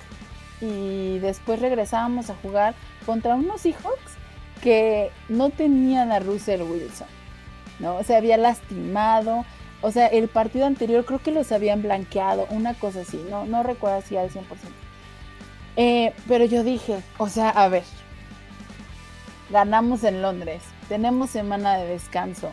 y 0.63 1.19
después 1.19 1.61
regresábamos 1.61 2.31
a 2.31 2.35
jugar 2.37 2.75
contra 3.05 3.35
unos 3.35 3.61
Seahawks 3.61 4.15
que 4.63 5.11
no 5.29 5.51
tenían 5.51 6.13
a 6.13 6.21
Russell 6.21 6.63
Wilson, 6.63 7.09
¿no? 7.79 8.03
Se 8.05 8.17
había 8.17 8.39
lastimado, 8.39 9.45
o 9.83 9.91
sea, 9.91 10.07
el 10.07 10.29
partido 10.29 10.67
anterior 10.67 11.05
creo 11.05 11.21
que 11.21 11.31
los 11.31 11.53
habían 11.53 11.83
blanqueado, 11.83 12.47
una 12.51 12.75
cosa 12.75 13.01
así, 13.01 13.25
no, 13.31 13.47
no 13.47 13.63
recuerdo 13.63 14.03
si 14.03 14.17
al 14.17 14.31
100%. 14.31 14.43
Eh, 15.77 16.13
pero 16.29 16.45
yo 16.45 16.63
dije, 16.65 17.03
o 17.19 17.29
sea, 17.29 17.51
a 17.51 17.69
ver, 17.69 17.85
ganamos 19.51 20.05
en 20.05 20.21
Londres, 20.23 20.63
tenemos 20.89 21.31
semana 21.31 21.77
de 21.79 21.87
descanso, 21.87 22.53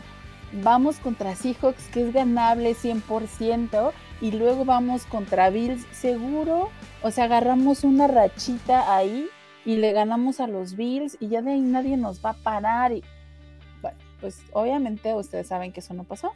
vamos 0.52 0.98
contra 0.98 1.34
Seahawks 1.36 1.88
que 1.88 2.06
es 2.06 2.12
ganable 2.12 2.74
100% 2.74 3.92
y 4.20 4.32
luego 4.32 4.64
vamos 4.64 5.04
contra 5.04 5.50
Bills 5.50 5.86
seguro, 5.92 6.70
o 7.02 7.10
sea, 7.10 7.24
agarramos 7.24 7.84
una 7.84 8.06
rachita 8.06 8.96
ahí 8.96 9.28
y 9.64 9.76
le 9.76 9.92
ganamos 9.92 10.40
a 10.40 10.46
los 10.46 10.76
Bills 10.76 11.16
y 11.20 11.28
ya 11.28 11.42
de 11.42 11.52
ahí 11.52 11.60
nadie 11.60 11.96
nos 11.96 12.24
va 12.24 12.30
a 12.30 12.42
parar 12.42 12.92
y 12.92 13.04
bueno, 13.82 13.98
pues 14.20 14.42
obviamente 14.52 15.12
ustedes 15.14 15.48
saben 15.48 15.72
que 15.72 15.80
eso 15.80 15.92
no 15.94 16.04
pasó. 16.04 16.32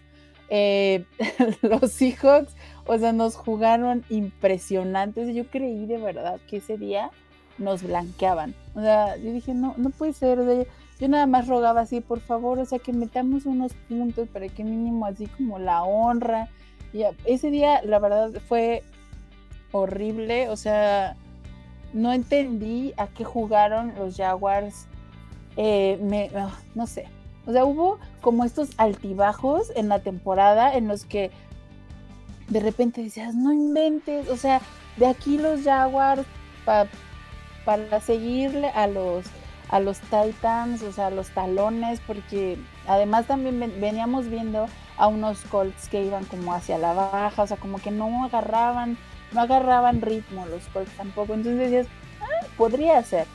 Eh, 0.55 1.07
los 1.63 1.93
Seahawks, 1.93 2.55
o 2.85 2.99
sea, 2.99 3.15
nos 3.15 3.37
jugaron 3.37 4.05
impresionantes. 4.11 5.35
Yo 5.35 5.47
creí 5.47 5.87
de 5.87 5.97
verdad 5.97 6.39
que 6.47 6.59
ese 6.59 6.77
día 6.77 7.11
nos 7.57 7.83
blanqueaban. 7.83 8.55
O 8.75 8.83
sea, 8.83 9.17
yo 9.17 9.33
dije, 9.33 9.55
no, 9.55 9.73
no 9.79 9.89
puede 9.89 10.13
ser. 10.13 10.69
yo 11.01 11.09
nada 11.09 11.27
más 11.27 11.49
rogaba 11.49 11.81
así, 11.81 12.03
por 12.03 12.21
favor, 12.21 12.59
o 12.59 12.67
sea, 12.67 12.79
que 12.79 12.93
metamos 12.93 13.47
unos 13.47 13.73
puntos 13.89 14.29
para 14.29 14.47
que 14.49 14.63
mínimo 14.63 15.07
así 15.07 15.27
como 15.27 15.59
la 15.59 15.85
honra. 15.85 16.51
Y 16.93 17.05
ese 17.25 17.51
día, 17.51 17.81
la 17.83 17.99
verdad, 17.99 18.31
fue 18.47 18.83
horrible. 19.71 20.51
O 20.51 20.57
sea, 20.59 21.17
no 21.95 22.13
entendí 22.13 22.93
a 22.99 23.07
qué 23.07 23.25
jugaron 23.25 23.95
los 23.97 24.19
Jaguars. 24.19 24.87
Eh, 25.57 25.99
me, 26.03 26.31
ah, 26.37 26.59
no 26.75 26.87
sé. 26.87 27.07
O 27.47 27.53
sea, 27.53 27.65
hubo 27.65 27.99
como 28.21 28.45
estos 28.45 28.71
altibajos 28.77 29.73
en 29.75 29.89
la 29.89 29.99
temporada 30.01 30.75
en 30.75 30.89
los 30.89 31.05
que 31.05 31.31
de 32.49 32.61
repente 32.61 33.03
decías, 33.03 33.35
no 33.35 33.53
inventes, 33.53 34.29
o 34.29 34.37
sea, 34.37 34.61
de 34.97 35.07
aquí 35.07 35.39
los 35.39 35.63
Jaguars 35.63 36.25
para 36.65 36.89
para 37.65 38.01
seguirle 38.01 38.69
a 38.69 38.87
los 38.87 39.25
a 39.69 39.81
los 39.81 40.01
Titans, 40.01 40.83
o 40.83 40.93
sea, 40.93 41.07
a 41.07 41.11
los 41.11 41.31
talones, 41.31 42.01
porque 42.01 42.59
además 42.87 43.27
también 43.27 43.59
veníamos 43.81 44.29
viendo 44.29 44.67
a 44.99 45.07
unos 45.07 45.41
Colts 45.45 45.89
que 45.89 46.05
iban 46.05 46.27
como 46.27 46.53
hacia 46.53 46.77
la 46.77 46.93
baja, 46.93 47.43
o 47.43 47.47
sea, 47.47 47.57
como 47.57 47.79
que 47.79 47.91
no 47.91 48.25
agarraban, 48.25 48.99
no 49.33 49.41
agarraban 49.41 50.03
ritmo 50.03 50.45
los 50.45 50.65
Colts 50.69 50.95
tampoco. 50.99 51.33
Entonces 51.33 51.59
decías, 51.59 51.87
ah, 52.21 52.47
podría 52.57 53.03
ser. 53.03 53.27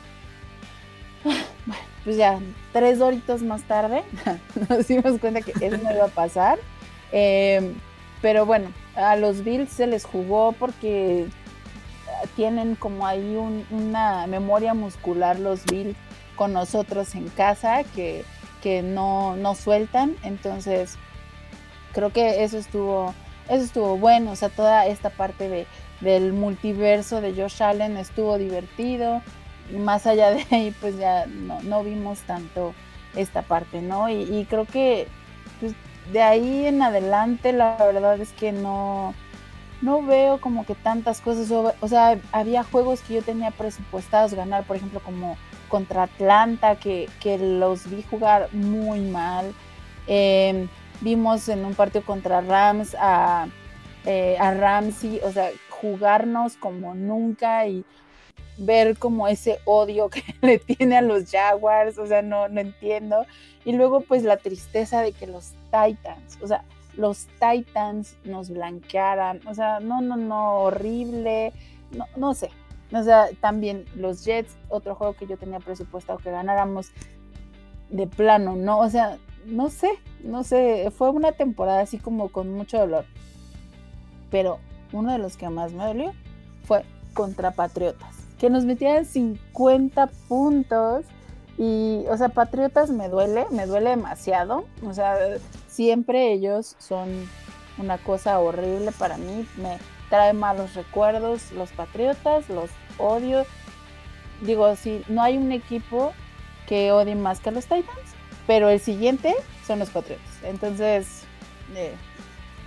Bueno, 1.66 1.82
pues 2.08 2.16
ya, 2.16 2.40
tres 2.72 2.98
doritos 2.98 3.42
más 3.42 3.64
tarde 3.64 4.02
nos 4.70 4.88
dimos 4.88 5.20
cuenta 5.20 5.42
que 5.42 5.52
eso 5.60 5.76
no 5.76 5.92
iba 5.92 6.06
a 6.06 6.08
pasar. 6.08 6.58
Em, 7.12 7.74
pero 8.22 8.46
bueno, 8.46 8.72
a 8.96 9.14
los 9.16 9.44
Bills 9.44 9.68
se 9.68 9.86
les 9.86 10.06
jugó 10.06 10.52
porque 10.52 11.26
tienen 12.34 12.76
como 12.76 13.06
ahí 13.06 13.36
una 13.68 14.26
memoria 14.26 14.72
muscular 14.72 15.38
los 15.38 15.66
Bills 15.66 15.98
con 16.34 16.54
nosotros 16.54 17.14
en 17.14 17.28
casa 17.28 17.84
que, 17.94 18.24
que 18.62 18.80
no, 18.80 19.36
no 19.36 19.54
sueltan. 19.54 20.16
Entonces, 20.22 20.96
creo 21.92 22.10
que 22.10 22.42
eso 22.42 22.56
estuvo, 22.56 23.12
eso 23.50 23.64
estuvo 23.64 23.98
bueno. 23.98 24.30
O 24.30 24.36
sea, 24.36 24.48
toda 24.48 24.86
esta 24.86 25.10
parte 25.10 25.50
de, 25.50 25.66
del 26.00 26.32
multiverso 26.32 27.20
de 27.20 27.34
Josh 27.34 27.62
Allen 27.62 27.98
estuvo 27.98 28.38
divertido. 28.38 29.20
Más 29.76 30.06
allá 30.06 30.30
de 30.30 30.46
ahí, 30.50 30.74
pues 30.80 30.98
ya 30.98 31.26
no, 31.26 31.84
vimos 31.84 32.20
tanto 32.20 32.74
esta 33.14 33.42
parte, 33.42 33.82
¿no? 33.82 34.08
Y, 34.08 34.46
creo 34.48 34.64
que 34.64 35.08
pues, 35.60 35.74
de 36.12 36.22
ahí 36.22 36.66
en 36.66 36.82
adelante 36.82 37.52
la 37.52 37.76
verdad 37.76 38.20
es 38.20 38.32
que 38.32 38.52
no, 38.52 39.14
no 39.82 40.02
veo 40.02 40.40
como 40.40 40.64
que 40.64 40.74
tantas 40.74 41.20
cosas. 41.20 41.50
O, 41.50 41.88
sea, 41.88 42.18
había 42.32 42.62
juegos 42.64 43.00
que 43.00 43.14
yo 43.14 43.22
tenía 43.22 43.50
presupuestados 43.50 44.34
ganar, 44.34 44.64
por 44.64 44.76
ejemplo, 44.76 45.00
como 45.00 45.36
contra 45.68 46.04
Atlanta, 46.04 46.76
que, 46.76 47.08
los 47.38 47.90
vi 47.90 48.02
jugar 48.02 48.48
muy 48.52 49.00
mal. 49.00 49.52
Em, 50.06 50.68
vimos 51.00 51.48
en 51.48 51.64
un 51.64 51.74
partido 51.74 52.04
contra 52.04 52.40
Rams 52.40 52.96
a, 52.98 53.46
eh, 54.06 54.36
a 54.40 54.54
Ramsey, 54.54 55.20
o 55.22 55.30
sea, 55.32 55.50
jugarnos 55.68 56.56
como 56.56 56.94
nunca 56.94 57.66
y 57.66 57.84
ver 58.58 58.98
como 58.98 59.28
ese 59.28 59.60
odio 59.64 60.08
que 60.08 60.22
le 60.42 60.58
tiene 60.58 60.98
a 60.98 61.02
los 61.02 61.30
Jaguars, 61.30 61.98
o 61.98 62.06
sea, 62.06 62.22
no, 62.22 62.48
no 62.48 62.60
entiendo. 62.60 63.24
Y 63.64 63.72
luego 63.72 64.00
pues 64.00 64.22
la 64.22 64.36
tristeza 64.36 65.02
de 65.02 65.12
que 65.12 65.26
los 65.26 65.52
Titans, 65.70 66.38
o 66.42 66.46
sea, 66.46 66.64
los 66.96 67.26
Titans 67.38 68.16
nos 68.24 68.50
blanquearan, 68.50 69.40
o 69.46 69.54
sea, 69.54 69.80
no, 69.80 70.00
no, 70.00 70.16
no, 70.16 70.60
horrible, 70.60 71.52
no, 71.92 72.06
no 72.16 72.34
sé. 72.34 72.50
O 72.92 73.02
sea, 73.02 73.28
también 73.40 73.84
los 73.94 74.24
Jets, 74.24 74.56
otro 74.68 74.94
juego 74.94 75.14
que 75.14 75.26
yo 75.26 75.36
tenía 75.36 75.60
presupuestado 75.60 76.18
que 76.18 76.30
ganáramos 76.30 76.90
de 77.90 78.06
plano, 78.06 78.56
¿no? 78.56 78.78
O 78.78 78.88
sea, 78.88 79.18
no 79.44 79.70
sé, 79.70 79.90
no 80.22 80.42
sé, 80.42 80.90
fue 80.90 81.10
una 81.10 81.32
temporada 81.32 81.80
así 81.80 81.98
como 81.98 82.30
con 82.30 82.50
mucho 82.50 82.78
dolor. 82.78 83.04
Pero 84.30 84.58
uno 84.92 85.12
de 85.12 85.18
los 85.18 85.36
que 85.36 85.48
más 85.48 85.72
me 85.72 85.84
dolió 85.84 86.12
fue 86.64 86.84
contra 87.14 87.50
Patriotas, 87.50 88.17
que 88.38 88.50
nos 88.50 88.64
metían 88.64 89.04
50 89.04 90.06
puntos. 90.28 91.04
Y, 91.56 92.04
o 92.08 92.16
sea, 92.16 92.28
Patriotas 92.28 92.90
me 92.90 93.08
duele, 93.08 93.46
me 93.50 93.66
duele 93.66 93.90
demasiado. 93.90 94.64
O 94.86 94.94
sea, 94.94 95.16
siempre 95.66 96.32
ellos 96.32 96.76
son 96.78 97.08
una 97.78 97.98
cosa 97.98 98.38
horrible 98.38 98.92
para 98.92 99.16
mí. 99.16 99.46
Me 99.56 99.78
trae 100.08 100.32
malos 100.32 100.74
recuerdos 100.74 101.52
los 101.52 101.70
Patriotas, 101.72 102.48
los 102.48 102.70
odio. 102.98 103.44
Digo, 104.42 104.76
si 104.76 105.02
no 105.08 105.22
hay 105.22 105.36
un 105.36 105.50
equipo 105.50 106.12
que 106.68 106.92
odie 106.92 107.16
más 107.16 107.40
que 107.40 107.50
los 107.50 107.64
Titans, 107.64 108.14
pero 108.46 108.68
el 108.68 108.78
siguiente 108.78 109.34
son 109.66 109.80
los 109.80 109.90
Patriotas. 109.90 110.42
Entonces, 110.44 111.24
eh, 111.74 111.94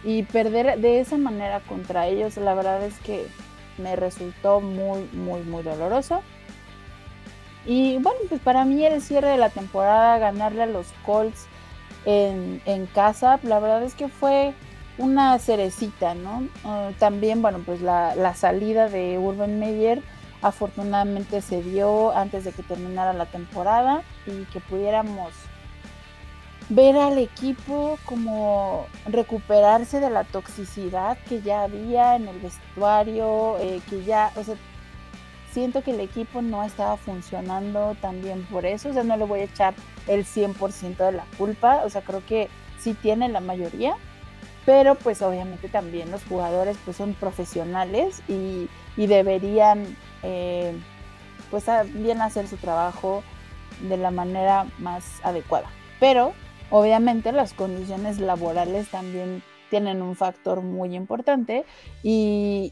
y 0.03 0.23
perder 0.23 0.79
de 0.79 0.99
esa 0.99 1.17
manera 1.17 1.62
contra 1.62 2.07
ellos, 2.07 2.36
la 2.38 2.55
verdad 2.55 2.84
es 2.84 2.97
que 2.99 3.27
me 3.77 3.95
resultó 3.95 4.62
muy, 4.62 5.10
muy, 5.13 5.41
muy 5.41 5.63
doloroso. 5.63 6.21
Y 7.65 7.97
bueno, 7.99 8.19
pues 8.27 8.41
para 8.41 8.65
mí 8.65 8.86
el 8.86 9.01
cierre 9.01 9.29
de 9.29 9.38
la 9.38 9.49
temporada, 9.49 10.17
ganarle 10.17 10.63
a 10.63 10.67
los 10.67 10.88
Colts 11.05 11.45
en, 12.05 12.60
casa, 12.93 13.39
la 13.43 13.60
verdad 13.60 13.84
es 13.84 13.93
que 13.93 14.07
fue 14.07 14.53
una 14.97 15.38
cerecita, 15.38 16.15
¿no? 16.15 16.47
Ah, 16.63 16.89
también, 16.97 17.41
bueno, 17.41 17.60
pues 17.65 17.81
la, 17.81 18.15
la, 18.15 18.34
salida 18.34 18.89
de 18.89 19.19
Urban 19.19 19.60
Meyer 19.60 20.01
afortunadamente 20.41 21.41
se 21.41 21.62
dio 21.62 22.15
antes 22.15 22.43
de 22.43 22.51
que 22.51 22.63
terminara 22.63 23.13
la 23.13 23.27
temporada 23.27 24.01
y 24.25 24.45
que 24.45 24.60
pudiéramos 24.60 25.31
ver 26.71 26.95
al 26.95 27.17
equipo 27.17 27.99
como 28.05 28.88
recuperarse 29.05 29.99
de 29.99 30.10
la 30.10 30.23
toxicidad 30.23 31.17
que 31.27 31.41
ya 31.41 31.63
había 31.63 32.15
en 32.15 32.29
el 32.29 32.39
vestuario, 32.39 33.57
eh, 33.60 33.81
que 33.89 34.05
ya, 34.05 34.31
o 34.38 34.43
sea, 34.43 34.55
siento 35.51 35.84
que 35.84 35.91
el 35.91 35.99
equipo 35.99 36.41
no 36.41 36.63
estaba 36.63 36.95
funcionando 36.95 37.97
también 37.99 38.43
por 38.45 38.65
eso, 38.65 38.89
o 38.89 38.93
sea, 38.93 39.03
no 39.03 39.17
le 39.17 39.25
voy 39.25 39.41
a 39.41 39.43
echar 39.43 39.73
el 40.07 40.23
100% 40.23 40.95
de 40.95 41.12
la 41.12 41.25
culpa, 41.38 41.81
o 41.84 41.89
sea, 41.89 42.03
creo 42.03 42.25
que 42.25 42.47
sí 42.79 42.93
tiene 42.93 43.27
la 43.27 43.41
mayoría, 43.41 43.95
pero 44.65 44.95
pues 44.95 45.21
obviamente 45.21 45.67
también 45.67 46.10
los 46.10 46.23
jugadores 46.23 46.77
pues 46.86 46.95
son 46.95 47.15
profesionales 47.15 48.23
y, 48.29 48.69
deberían 48.95 49.97
eh, 50.23 50.73
pues 51.49 51.65
bien 51.95 52.21
hacer 52.21 52.47
su 52.47 52.55
trabajo 52.55 53.23
de 53.81 53.97
la 53.97 54.12
manera 54.12 54.67
más 54.77 55.19
adecuada. 55.23 55.67
Pero 55.99 56.34
Obviamente 56.71 57.34
las 57.34 57.53
condiciones 57.53 58.19
laborales 58.19 58.89
también 58.89 59.43
tienen 59.69 60.01
un 60.01 60.15
factor 60.15 60.62
muy 60.62 60.95
importante 60.95 61.65
y, 62.01 62.71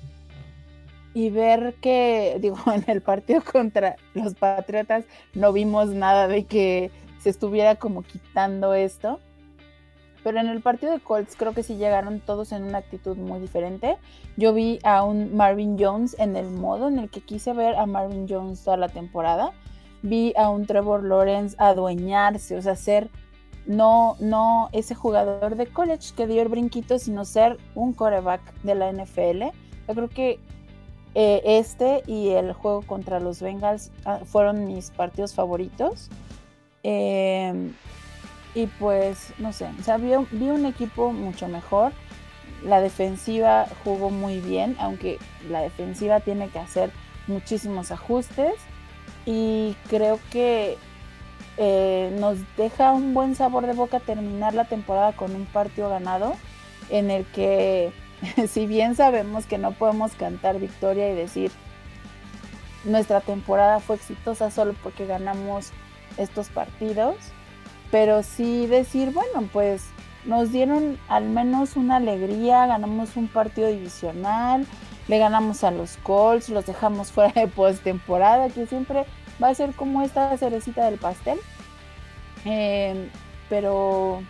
y 1.13 1.29
ver 1.29 1.75
que, 1.81 2.38
digo, 2.41 2.57
en 2.73 2.83
el 2.88 3.01
partido 3.01 3.41
contra 3.43 3.97
los 4.13 4.35
Patriotas 4.35 5.03
no 5.33 5.51
vimos 5.51 5.89
nada 5.89 6.27
de 6.27 6.45
que 6.45 6.91
se 7.19 7.29
estuviera 7.29 7.75
como 7.75 8.03
quitando 8.03 8.73
esto. 8.73 9.19
Pero 10.23 10.39
en 10.39 10.47
el 10.47 10.62
partido 10.62 10.91
de 10.91 10.99
Colts 10.99 11.35
creo 11.38 11.53
que 11.53 11.63
sí 11.63 11.77
llegaron 11.77 12.19
todos 12.19 12.51
en 12.51 12.63
una 12.63 12.79
actitud 12.79 13.15
muy 13.15 13.39
diferente. 13.39 13.97
Yo 14.35 14.53
vi 14.53 14.79
a 14.83 15.03
un 15.03 15.35
Marvin 15.35 15.77
Jones 15.79 16.15
en 16.19 16.35
el 16.35 16.49
modo 16.49 16.89
en 16.89 16.99
el 16.99 17.09
que 17.09 17.21
quise 17.21 17.53
ver 17.53 17.75
a 17.75 17.85
Marvin 17.85 18.27
Jones 18.29 18.62
toda 18.63 18.75
la 18.75 18.89
temporada. 18.89 19.53
Vi 20.01 20.33
a 20.38 20.49
un 20.49 20.65
Trevor 20.65 21.03
Lawrence 21.03 21.55
adueñarse, 21.57 22.57
o 22.57 22.62
sea, 22.62 22.75
ser 22.75 23.09
no, 23.65 24.15
no 24.19 24.69
ese 24.72 24.95
jugador 24.95 25.56
de 25.56 25.67
college 25.67 26.13
que 26.15 26.28
dio 26.28 26.41
el 26.41 26.48
brinquito, 26.48 27.00
sino 27.00 27.26
ser 27.26 27.58
un 27.76 27.93
coreback 27.93 28.41
de 28.63 28.76
la 28.76 28.91
NFL. 28.91 29.43
Yo 29.88 29.95
creo 29.95 30.10
que 30.10 30.39
eh, 31.15 31.41
este 31.45 32.04
y 32.06 32.30
el 32.30 32.54
juego 32.54 32.82
contra 32.84 33.19
los 33.19 33.41
Bengals 33.41 33.91
ah, 34.06 34.19
fueron 34.26 34.65
mis 34.65 34.91
partidos 34.91 35.34
favoritos. 35.34 36.10
Em, 36.84 37.74
y 38.56 38.67
pues, 38.67 39.34
no 39.38 39.54
sé, 39.54 39.69
o 39.80 39.84
sea, 39.84 39.98
vi, 39.98 40.12
vi, 40.32 40.50
un 40.50 40.65
equipo 40.65 41.12
mucho 41.12 41.48
mejor. 41.48 41.91
La 42.63 42.82
defensiva 42.82 43.67
jugó 43.84 44.10
muy 44.10 44.39
bien, 44.39 44.76
aunque 44.80 45.17
la 45.50 45.62
defensiva 45.62 46.19
tiene 46.19 46.50
que 46.50 46.60
hacer 46.60 46.91
muchísimos 47.28 47.91
ajustes. 47.91 48.56
Y 49.26 49.76
creo 49.89 50.19
que 50.32 50.78
eh, 51.62 52.15
nos 52.17 52.38
deja 52.56 52.93
un 52.93 53.13
buen 53.13 53.36
sabor 53.36 53.67
de 53.67 53.74
boca 53.74 54.00
terminar 54.00 54.54
la 54.54 54.63
temporada 54.63 55.12
con 55.12 55.36
un 55.36 55.45
partido 55.45 55.89
ganado 55.89 56.36
en 56.89 57.12
el 57.12 57.26
que 57.26 57.91
si 58.48 58.65
bien 58.65 58.95
sabemos 58.95 59.45
que 59.45 59.58
no 59.58 59.74
podemos 59.74 60.13
cantar 60.13 60.58
victoria 60.58 61.12
y 61.12 61.15
decir 61.15 61.52
nuestra 62.86 63.19
temporada 63.19 63.82
fue 63.82 63.98
exitosa 63.98 64.52
solo 64.52 64.74
porque 64.82 65.06
ganamos 65.06 65.72
estos 66.15 66.48
partidos, 66.48 67.17
pero 67.91 68.24
sí 68.24 68.65
decir, 68.65 69.12
bueno, 69.12 69.50
pues 69.52 69.84
nos 70.24 70.54
dieron 70.54 70.98
al 71.10 71.26
menos 71.26 71.76
una 71.76 71.98
alegría, 71.98 72.67
ganamos 72.67 73.17
un 73.17 73.28
partido 73.28 73.67
divisional, 73.67 74.65
le 75.10 75.17
ganamos 75.17 75.63
a 75.65 75.72
los 75.72 75.98
Colts, 75.98 76.48
los 76.48 76.65
dejamos 76.65 77.12
fuera 77.12 77.34
de 77.34 77.48
postemporada, 77.48 78.48
que 78.50 78.65
siempre 78.65 79.06
va 79.41 79.49
a 79.49 79.56
ser 79.56 79.73
como 79.73 80.02
esta 80.02 80.38
cerecita 80.38 80.86
del 80.86 80.99
pastel. 80.99 81.39
Eh, 82.45 83.10
pero, 83.49 84.23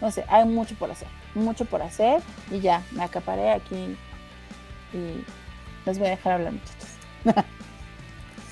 no 0.00 0.10
sé, 0.10 0.24
hay 0.28 0.44
mucho 0.44 0.74
por 0.74 0.90
hacer, 0.90 1.08
mucho 1.34 1.64
por 1.64 1.82
hacer 1.82 2.20
y 2.50 2.60
ya, 2.60 2.82
me 2.92 3.02
acaparé 3.04 3.52
aquí 3.52 3.96
y 4.92 5.24
los 5.86 5.98
voy 5.98 6.08
a 6.08 6.10
dejar 6.10 6.32
hablar 6.34 6.52
muchachos. 6.52 7.44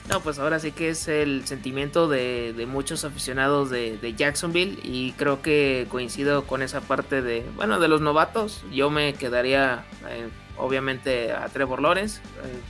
No, 0.08 0.20
pues 0.20 0.38
ahora 0.38 0.58
sí 0.58 0.70
que 0.70 0.90
es 0.90 1.08
el 1.08 1.46
sentimiento 1.46 2.08
de, 2.08 2.66
muchos 2.68 3.06
aficionados 3.06 3.70
de, 3.70 4.14
Jacksonville 4.14 4.78
y 4.82 5.12
creo 5.12 5.40
que 5.40 5.86
coincido 5.88 6.46
con 6.46 6.60
esa 6.60 6.82
parte 6.82 7.22
de, 7.22 7.42
bueno, 7.56 7.80
de 7.80 7.88
los 7.88 8.02
novatos. 8.02 8.64
Yo 8.70 8.90
me 8.90 9.14
quedaría, 9.14 9.86
eh, 10.10 10.28
obviamente, 10.58 11.32
a 11.32 11.48
Trevor 11.48 11.80
Lawrence. 11.80 12.20
Eh, 12.20 12.60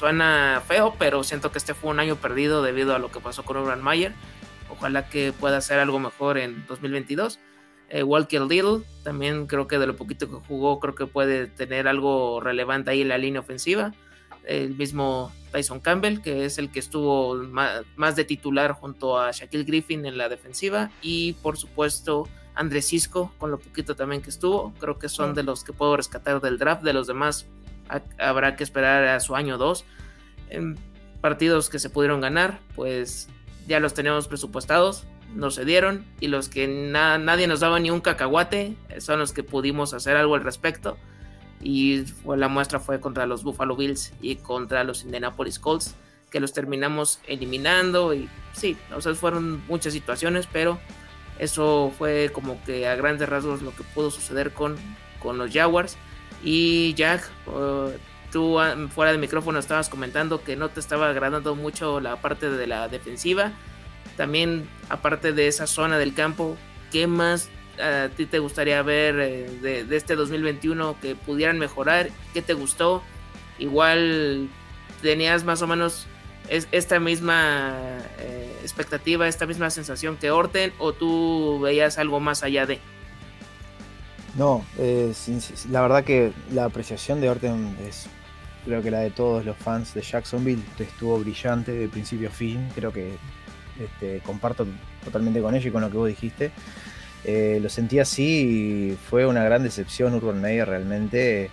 suena 0.00 0.62
feo, 0.66 0.94
pero 0.98 1.22
siento 1.22 1.52
que 1.52 1.58
este 1.58 1.74
fue 1.74 1.90
un 1.90 2.00
año 2.00 2.16
perdido 2.16 2.62
debido 2.62 2.94
a 2.94 2.98
lo 2.98 3.12
que 3.12 3.20
pasó 3.20 3.44
con 3.44 3.58
Urban 3.58 3.82
Mayer. 3.82 4.14
Ojalá 4.70 5.10
que 5.10 5.34
pueda 5.34 5.58
hacer 5.58 5.78
algo 5.78 5.98
mejor 5.98 6.38
en 6.38 6.64
2022. 6.66 7.38
Eh, 7.90 8.02
Walker 8.02 8.40
Little, 8.40 8.82
también 9.04 9.46
creo 9.46 9.66
que 9.66 9.78
de 9.78 9.86
lo 9.86 9.96
poquito 9.96 10.26
que 10.26 10.36
jugó, 10.48 10.80
creo 10.80 10.94
que 10.94 11.04
puede 11.04 11.48
tener 11.48 11.86
algo 11.86 12.40
relevante 12.40 12.92
ahí 12.92 13.02
en 13.02 13.08
la 13.08 13.18
línea 13.18 13.42
ofensiva. 13.42 13.92
El 14.44 14.74
mismo 14.74 15.32
Tyson 15.52 15.80
Campbell, 15.80 16.22
que 16.22 16.46
es 16.46 16.56
el 16.56 16.70
que 16.70 16.78
estuvo 16.78 17.34
más, 17.34 18.16
de 18.16 18.24
titular 18.24 18.72
junto 18.72 19.18
a 19.18 19.32
Shaquille 19.32 19.64
Griffin 19.64 20.06
en 20.06 20.16
la 20.16 20.30
defensiva. 20.30 20.90
Y 21.02 21.34
por 21.42 21.58
supuesto, 21.58 22.26
Andrés 22.54 22.88
Cisco, 22.88 23.34
con 23.36 23.50
lo 23.50 23.58
poquito 23.58 23.94
también 23.94 24.22
que 24.22 24.30
estuvo. 24.30 24.72
Creo 24.80 24.98
que 24.98 25.10
son 25.10 25.34
de 25.34 25.42
los 25.42 25.62
que 25.62 25.74
puedo 25.74 25.94
rescatar 25.94 26.40
del 26.40 26.56
draft. 26.56 26.82
De 26.82 26.94
los 26.94 27.06
demás, 27.06 27.46
habrá 28.18 28.56
que 28.56 28.64
esperar 28.64 29.04
a 29.04 29.20
su 29.20 29.34
año 29.34 29.58
2. 29.58 29.84
En 30.50 30.78
partidos 31.20 31.70
que 31.70 31.78
se 31.78 31.90
pudieron 31.90 32.20
ganar, 32.20 32.60
pues 32.74 33.28
ya 33.66 33.80
los 33.80 33.94
teníamos 33.94 34.28
presupuestados, 34.28 35.06
nos 35.34 35.54
se 35.54 35.64
dieron 35.64 36.04
y 36.18 36.28
los 36.28 36.48
que 36.48 36.66
nadie 36.66 37.46
nos 37.46 37.60
daba 37.60 37.78
ni 37.78 37.90
un 37.90 38.00
cacahuate 38.00 38.76
son 38.98 39.20
los 39.20 39.32
que 39.32 39.42
pudimos 39.42 39.94
hacer 39.94 40.16
algo 40.16 40.34
al 40.34 40.42
respecto. 40.42 40.96
y 41.62 42.04
la 42.24 42.48
muestra 42.48 42.80
fue 42.80 43.00
contra 43.00 43.26
los 43.26 43.44
Buffalo 43.44 43.76
Bills 43.76 44.14
y 44.22 44.36
contra 44.36 44.82
los 44.82 45.04
Indianapolis 45.04 45.58
Colts, 45.58 45.94
que 46.30 46.40
los 46.40 46.54
terminamos 46.54 47.20
eliminando 47.26 48.14
y 48.14 48.30
sí, 48.54 48.78
o 48.96 49.00
sea, 49.02 49.14
fueron 49.14 49.62
muchas 49.68 49.92
situaciones, 49.92 50.48
pero 50.50 50.80
eso 51.38 51.92
fue 51.98 52.30
como 52.32 52.62
que 52.64 52.88
a 52.88 52.96
grandes 52.96 53.28
rasgos 53.28 53.62
lo 53.62 53.74
que 53.74 53.82
pudo 53.82 54.10
suceder 54.10 54.52
con, 54.52 54.76
con 55.22 55.38
los 55.38 55.52
Jaguars. 55.52 55.96
Y 56.42 56.94
Jack, 56.94 57.28
tú 58.32 58.58
ah, 58.60 58.76
fuera 58.94 59.12
de 59.12 59.18
micrófono 59.18 59.58
estabas 59.58 59.88
comentando 59.88 60.42
que 60.42 60.56
no 60.56 60.68
te 60.68 60.80
estaba 60.80 61.08
agradando 61.08 61.54
mucho 61.54 62.00
la 62.00 62.16
parte 62.16 62.50
de 62.50 62.66
la 62.66 62.88
defensiva. 62.88 63.52
También, 64.16 64.68
aparte 64.88 65.32
de 65.32 65.48
esa 65.48 65.66
zona 65.66 65.98
del 65.98 66.14
campo, 66.14 66.56
¿qué 66.92 67.06
más 67.06 67.48
a 67.80 68.08
ti 68.14 68.26
te 68.26 68.38
gustaría 68.38 68.82
ver 68.82 69.18
eh, 69.20 69.84
de, 69.86 69.96
este 69.96 70.16
2021 70.16 70.96
que 71.00 71.14
pudieran 71.14 71.58
mejorar? 71.58 72.10
¿Qué 72.34 72.42
te 72.42 72.54
gustó? 72.54 73.02
Igual 73.58 74.48
tenías 75.02 75.44
más 75.44 75.62
o 75.62 75.66
menos 75.66 76.06
esta 76.48 76.98
misma 76.98 77.74
eh, 78.18 78.58
expectativa, 78.62 79.28
esta 79.28 79.46
misma 79.46 79.70
sensación 79.70 80.16
que 80.16 80.30
Orten 80.30 80.72
o 80.78 80.92
tú 80.92 81.60
veías 81.60 81.98
algo 81.98 82.20
más 82.20 82.42
allá 82.42 82.66
de... 82.66 82.80
No, 84.36 84.64
eh, 84.78 85.12
la 85.70 85.82
verdad 85.82 86.04
que 86.04 86.32
la 86.52 86.64
apreciación 86.64 87.20
de 87.20 87.30
Orten 87.30 87.76
es 87.86 88.08
creo 88.64 88.82
que 88.82 88.90
la 88.90 89.00
de 89.00 89.10
todos 89.10 89.44
los 89.44 89.56
fans 89.56 89.94
de 89.94 90.02
Jacksonville 90.02 90.62
estuvo 90.78 91.18
brillante 91.18 91.72
de 91.72 91.88
principio 91.88 92.28
a 92.28 92.32
fin, 92.32 92.68
creo 92.74 92.92
que 92.92 93.16
este, 93.80 94.20
comparto 94.20 94.66
totalmente 95.04 95.40
con 95.40 95.54
ello 95.54 95.68
y 95.68 95.72
con 95.72 95.80
lo 95.80 95.90
que 95.90 95.96
vos 95.96 96.08
dijiste. 96.08 96.52
Eh, 97.24 97.58
lo 97.62 97.68
sentí 97.68 97.98
así 97.98 98.92
y 98.92 98.96
fue 98.96 99.26
una 99.26 99.44
gran 99.44 99.62
decepción 99.62 100.14
Urban 100.14 100.40
Meyer 100.40 100.68
realmente. 100.68 101.50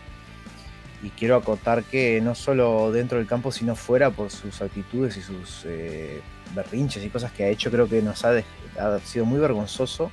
Y 1.03 1.09
quiero 1.11 1.35
acotar 1.35 1.83
que 1.83 2.19
no 2.21 2.33
solo 2.33 2.91
dentro 2.91 3.19
del 3.19 3.27
campo, 3.27 3.51
sino 3.51 3.75
fuera 3.75 4.09
por 4.09 4.31
sus 4.31 4.61
actitudes 4.61 5.15
y 5.17 5.21
sus 5.21 5.63
eh, 5.65 6.21
berrinches 6.55 7.03
y 7.05 7.09
cosas 7.09 7.31
que 7.31 7.43
ha 7.43 7.49
hecho, 7.49 7.69
creo 7.69 7.87
que 7.87 8.01
nos 8.01 8.25
ha, 8.25 8.31
ha 8.79 8.99
sido 8.99 9.25
muy 9.25 9.39
vergonzoso 9.39 10.11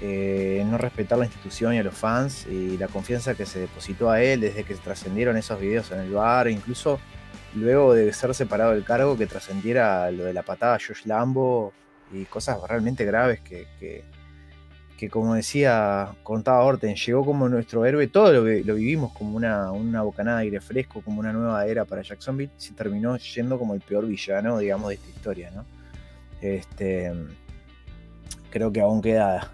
eh, 0.00 0.64
no 0.68 0.76
respetar 0.76 1.18
la 1.18 1.24
institución 1.24 1.74
y 1.74 1.78
a 1.78 1.84
los 1.84 1.94
fans 1.94 2.46
y 2.46 2.76
la 2.76 2.88
confianza 2.88 3.34
que 3.34 3.46
se 3.46 3.60
depositó 3.60 4.10
a 4.10 4.22
él 4.22 4.40
desde 4.40 4.64
que 4.64 4.74
trascendieron 4.74 5.36
esos 5.36 5.60
videos 5.60 5.90
en 5.92 6.00
el 6.00 6.12
bar, 6.12 6.48
incluso 6.48 6.98
luego 7.54 7.94
de 7.94 8.12
ser 8.12 8.34
separado 8.34 8.72
del 8.72 8.84
cargo, 8.84 9.16
que 9.16 9.26
trascendiera 9.26 10.10
lo 10.10 10.24
de 10.24 10.34
la 10.34 10.42
patada 10.42 10.78
Josh 10.84 11.04
Lambo 11.04 11.72
y 12.12 12.24
cosas 12.24 12.58
realmente 12.68 13.04
graves 13.04 13.40
que, 13.40 13.66
que, 13.78 14.02
como 15.10 15.34
decía, 15.34 16.14
contaba 16.22 16.64
Orten, 16.64 16.96
llegó 16.96 17.26
como 17.26 17.46
nuestro 17.46 17.84
héroe, 17.84 18.06
todo 18.06 18.32
lo, 18.32 18.40
lo 18.40 18.74
vivimos 18.74 19.12
como 19.12 19.36
una, 19.36 19.70
una 19.70 20.00
bocanada 20.00 20.38
de 20.38 20.44
aire 20.44 20.60
fresco, 20.62 21.02
como 21.02 21.20
una 21.20 21.30
nueva 21.30 21.66
era 21.66 21.84
para 21.84 22.00
Jacksonville, 22.00 22.50
se 22.56 22.72
terminó 22.72 23.14
yendo 23.18 23.58
como 23.58 23.74
el 23.74 23.82
peor 23.82 24.06
villano, 24.06 24.58
digamos, 24.58 24.88
de 24.88 24.94
esta 24.94 25.08
historia, 25.10 25.50
¿no? 25.50 25.66
Este, 26.40 27.12
creo 28.50 28.72
que 28.72 28.80
aún 28.80 29.02
queda 29.02 29.52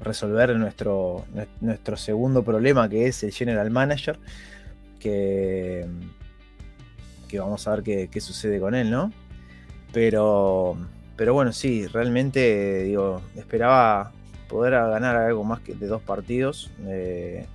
resolver 0.00 0.54
nuestro, 0.56 1.24
nuestro 1.60 1.96
segundo 1.96 2.42
problema, 2.42 2.88
que 2.88 3.06
es 3.06 3.22
el 3.22 3.32
General 3.32 3.70
Manager, 3.70 4.18
que, 5.00 5.86
que 7.28 7.38
vamos 7.38 7.66
a 7.66 7.76
ver 7.76 8.08
qué, 8.08 8.20
sucede 8.20 8.60
con 8.60 8.74
él, 8.74 8.90
¿no? 8.90 9.12
Pero, 9.92 10.76
pero 11.16 11.34
bueno, 11.34 11.52
sí, 11.52 11.86
realmente 11.86 12.82
digo, 12.84 13.22
esperaba 13.36 14.12
poder 14.48 14.72
ganar 14.72 15.16
algo 15.16 15.44
más 15.44 15.60
que 15.60 15.74
de 15.74 15.86
dos 15.86 16.02
partidos. 16.02 16.70
Eh, 16.86 17.46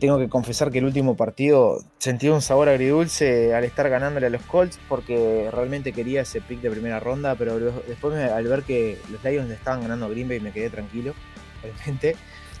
tengo 0.00 0.18
que 0.18 0.30
confesar 0.30 0.70
que 0.70 0.78
el 0.78 0.86
último 0.86 1.14
partido 1.14 1.78
sentí 1.98 2.28
un 2.30 2.40
sabor 2.40 2.70
agridulce 2.70 3.54
al 3.54 3.64
estar 3.64 3.88
ganándole 3.90 4.26
a 4.26 4.30
los 4.30 4.40
Colts 4.42 4.80
porque 4.88 5.50
realmente 5.52 5.92
quería 5.92 6.22
ese 6.22 6.40
pick 6.40 6.62
de 6.62 6.70
primera 6.70 7.00
ronda, 7.00 7.34
pero 7.34 7.58
después 7.58 8.16
al 8.16 8.46
ver 8.46 8.62
que 8.62 8.98
los 9.12 9.22
Lions 9.22 9.50
estaban 9.50 9.82
ganando 9.82 10.06
a 10.06 10.08
Green 10.08 10.26
Bay 10.26 10.40
me 10.40 10.52
quedé 10.52 10.70
tranquilo 10.70 11.12
realmente, 11.62 12.16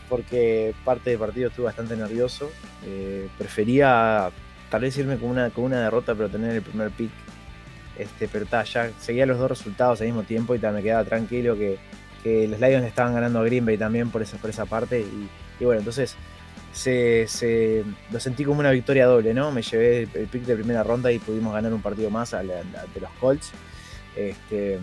porque 0.08 0.74
parte 0.84 1.10
del 1.10 1.18
partido 1.18 1.48
estuve 1.48 1.66
bastante 1.66 1.96
nervioso. 1.96 2.50
Eh, 2.84 3.28
prefería 3.38 4.30
tal 4.70 4.82
vez 4.82 4.96
irme 4.98 5.18
con 5.18 5.30
una, 5.30 5.50
con 5.50 5.64
una 5.64 5.80
derrota, 5.82 6.14
pero 6.14 6.28
tener 6.28 6.56
el 6.56 6.62
primer 6.62 6.90
pick. 6.90 7.10
Este, 7.98 8.28
pero 8.28 8.46
ya 8.64 8.90
seguía 8.98 9.26
los 9.26 9.38
dos 9.38 9.50
resultados 9.50 10.00
al 10.00 10.06
mismo 10.06 10.22
tiempo 10.22 10.54
y 10.54 10.58
me 10.58 10.82
quedaba 10.82 11.04
tranquilo 11.04 11.56
que, 11.56 11.78
los 12.24 12.60
Lions 12.60 12.86
estaban 12.86 13.14
ganando 13.14 13.40
a 13.40 13.44
Green 13.44 13.64
Bay 13.64 13.78
también 13.78 14.10
por 14.10 14.22
esa, 14.22 14.36
por 14.38 14.50
esa 14.50 14.66
parte. 14.66 15.00
Y, 15.00 15.64
bueno, 15.64 15.80
entonces 15.80 16.16
se, 16.72 17.84
lo 18.10 18.20
sentí 18.20 18.44
como 18.44 18.60
una 18.60 18.70
victoria 18.70 19.06
doble, 19.06 19.34
¿no? 19.34 19.50
Me 19.50 19.62
llevé 19.62 20.08
el, 20.14 20.26
pick 20.28 20.44
de 20.44 20.54
primera 20.54 20.82
ronda 20.82 21.10
y 21.12 21.18
pudimos 21.18 21.52
ganar 21.52 21.72
un 21.72 21.82
partido 21.82 22.10
más 22.10 22.30
de 22.30 23.00
los 23.00 23.10
Colts. 23.20 23.52
Este, 24.16 24.78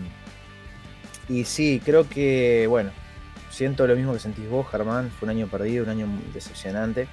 y 1.28 1.44
sí, 1.44 1.80
creo 1.84 2.08
que, 2.08 2.66
bueno, 2.68 2.90
siento 3.58 3.88
lo 3.88 3.96
mismo 3.96 4.12
que 4.12 4.20
sentís 4.20 4.48
vos, 4.48 4.68
Germán. 4.70 5.10
Fue 5.10 5.26
un 5.26 5.30
año 5.30 5.48
perdido, 5.48 5.82
un 5.82 5.90
año 5.90 6.06
decepcionante. 6.32 7.08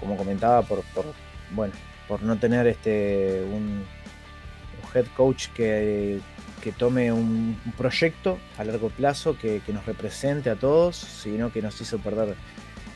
Como 0.00 0.16
comentaba, 0.16 0.62
por, 0.62 0.82
bueno, 1.50 1.74
por 2.08 2.22
no 2.22 2.38
tener 2.38 2.66
este 2.66 3.44
un, 3.52 3.84
head 4.94 5.04
coach 5.14 5.48
que, 5.48 6.20
tome 6.78 7.12
un, 7.12 7.60
proyecto 7.76 8.38
a 8.56 8.64
largo 8.64 8.88
plazo 8.88 9.36
que, 9.36 9.60
nos 9.68 9.84
represente 9.84 10.48
a 10.48 10.56
todos, 10.56 10.96
sino 10.96 11.52
que 11.52 11.60
nos 11.60 11.78
hizo 11.78 11.98
perder 11.98 12.34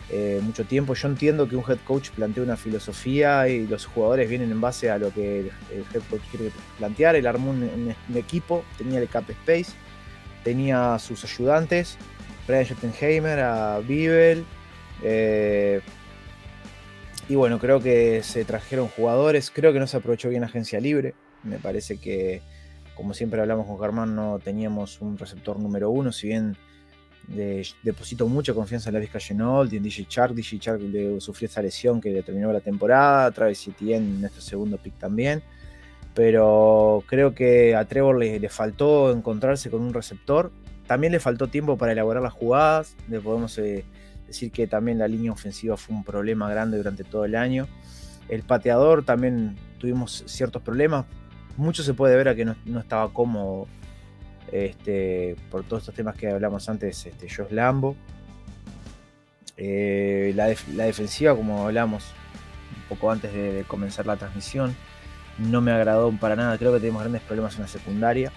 eh, 0.09 0.41
mucho 0.43 0.65
tiempo. 0.65 0.95
Yo 0.95 1.09
entiendo 1.09 1.47
que 1.47 1.57
un 1.57 1.65
head 1.71 1.81
coach 1.85 2.09
plantea 2.11 2.43
una 2.43 2.57
filosofía 2.57 3.47
y 3.49 3.67
los 3.67 3.85
jugadores 3.85 4.27
vienen 4.31 4.51
en 4.51 4.61
base 4.63 4.91
a 4.91 4.97
lo 4.97 5.13
que 5.13 5.41
el, 5.41 5.85
head 5.93 6.03
coach 6.09 6.23
quiere 6.31 6.51
plantear. 6.79 7.15
Él 7.15 7.27
armó 7.27 7.51
un, 7.51 7.95
equipo, 8.15 8.65
tenía 8.79 9.01
el 9.01 9.09
cap 9.09 9.29
space, 9.29 9.73
tenía 10.43 10.99
sus 10.99 11.23
ayudantes 11.25 11.99
Brian 12.51 12.65
Schottenheimer, 12.65 13.39
a 13.39 13.79
Bibel. 13.79 14.45
Eh, 15.05 15.81
y 17.29 17.37
bueno, 17.37 17.61
creo 17.61 17.81
que 17.81 18.25
se 18.25 18.45
trajeron 18.45 18.89
jugadores. 18.89 19.53
Creo 19.53 19.73
que 19.73 19.79
no 19.79 19.87
se 19.87 19.97
aprovechó 19.97 20.29
bien 20.29 20.43
agencia 20.43 20.81
libre. 20.81 21.15
Me 21.45 21.59
parece 21.59 21.99
que, 21.99 22.43
como 22.97 23.15
siempre 23.15 23.41
hablamos 23.41 23.67
con 23.67 23.79
Germán, 23.79 24.17
no 24.17 24.41
teníamos 24.41 25.01
un 25.01 25.17
receptor 25.17 25.61
número 25.61 25.91
uno. 25.91 26.11
Si 26.11 26.27
bien 26.27 26.57
deposito 27.85 28.27
mucha 28.27 28.53
confianza 28.53 28.89
en 28.89 28.95
la 28.95 29.01
Vizca 29.01 29.21
Genold 29.21 29.73
y 29.73 29.77
en 29.77 29.85
DJ 29.85 30.07
Chark. 30.09 30.35
DJ 30.35 30.59
Chark 30.59 30.81
le 30.81 31.21
sufrió 31.21 31.49
esa 31.49 31.63
lesión 31.63 32.01
que 32.01 32.11
determinó 32.11 32.53
la 32.53 32.61
temporada. 32.61 33.31
Travis 33.31 33.69
Etienne 33.69 34.07
en 34.07 34.21
nuestro 34.23 34.43
segundo 34.43 34.77
pick 34.77 34.99
también. 34.99 35.41
Pero 36.15 37.05
creo 37.07 37.33
que 37.33 37.77
a 37.77 37.85
Trevor 37.85 38.19
le 38.19 38.49
faltó 38.49 39.13
encontrarse 39.13 39.71
con 39.71 39.83
un 39.83 39.95
receptor 39.95 40.51
también 40.91 41.13
le 41.13 41.21
faltó 41.21 41.47
tiempo 41.47 41.79
para 41.79 41.93
elaborar 41.93 42.21
las 42.21 42.33
jugadas. 42.33 42.97
Le 43.09 43.21
podemos 43.21 43.57
eh, 43.59 43.85
decir 44.27 44.51
que 44.51 44.67
también 44.67 44.99
la 44.99 45.07
línea 45.07 45.31
ofensiva 45.31 45.77
fue 45.77 45.95
un 45.95 46.03
problema 46.03 46.51
grande 46.51 46.79
durante 46.79 47.05
todo 47.05 47.25
el 47.25 47.37
año. 47.37 47.69
El 48.29 48.43
pateador 48.43 49.05
también 49.05 49.55
tuvimos 49.79 50.25
ciertos 50.27 50.63
problemas. 50.63 51.07
Mucho 51.57 51.85
se 51.85 51.95
puede 51.95 52.17
ver 52.17 52.27
a 52.27 52.35
que 52.35 52.45
no, 52.45 52.81
estaba 52.81 53.13
cómodo 53.13 53.69
este, 54.51 55.37
por 55.49 55.63
todos 55.63 55.85
estos 55.85 55.95
temas 55.95 56.17
que 56.17 56.29
hablamos 56.29 56.69
antes, 56.69 57.07
este, 57.07 57.29
Josh 57.29 57.53
Lambo. 57.53 57.95
Eh, 59.57 60.33
la, 60.35 60.47
defensiva, 60.87 61.37
como 61.37 61.67
hablamos 61.67 62.05
un 62.77 62.89
poco 62.89 63.13
antes 63.13 63.33
de, 63.33 63.65
comenzar 63.69 64.07
la 64.07 64.17
transmisión, 64.17 64.75
no 65.39 65.61
me 65.61 65.71
agradó 65.71 66.11
para 66.19 66.35
nada. 66.35 66.59
Creo 66.59 66.73
que 66.73 66.81
tenemos 66.81 67.03
grandes 67.03 67.23
problemas 67.23 67.55
en 67.55 67.61
la 67.61 67.69
secundaria. 67.69 68.33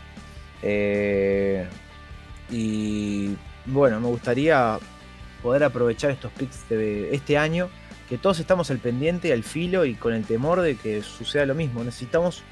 Eh, 0.62 1.68
y 2.54 3.36
bueno, 3.66 4.00
me 4.00 4.08
gustaría 4.08 4.78
poder 5.42 5.64
aprovechar 5.64 6.12
estos 6.12 6.32
picks 6.34 6.70
de 6.70 7.14
este 7.16 7.38
año, 7.38 7.70
que 8.08 8.18
todos 8.20 8.40
estamos 8.40 8.70
al 8.70 8.78
pendiente, 8.78 9.34
al 9.34 9.44
filo 9.44 9.86
y 9.86 9.96
con 9.96 10.14
el 10.14 10.24
temor 10.24 10.62
de 10.62 10.76
que 10.76 11.02
suceda 11.02 11.46
lo 11.46 11.56
mismo. 11.56 11.84
Necesitamos... 11.84 12.44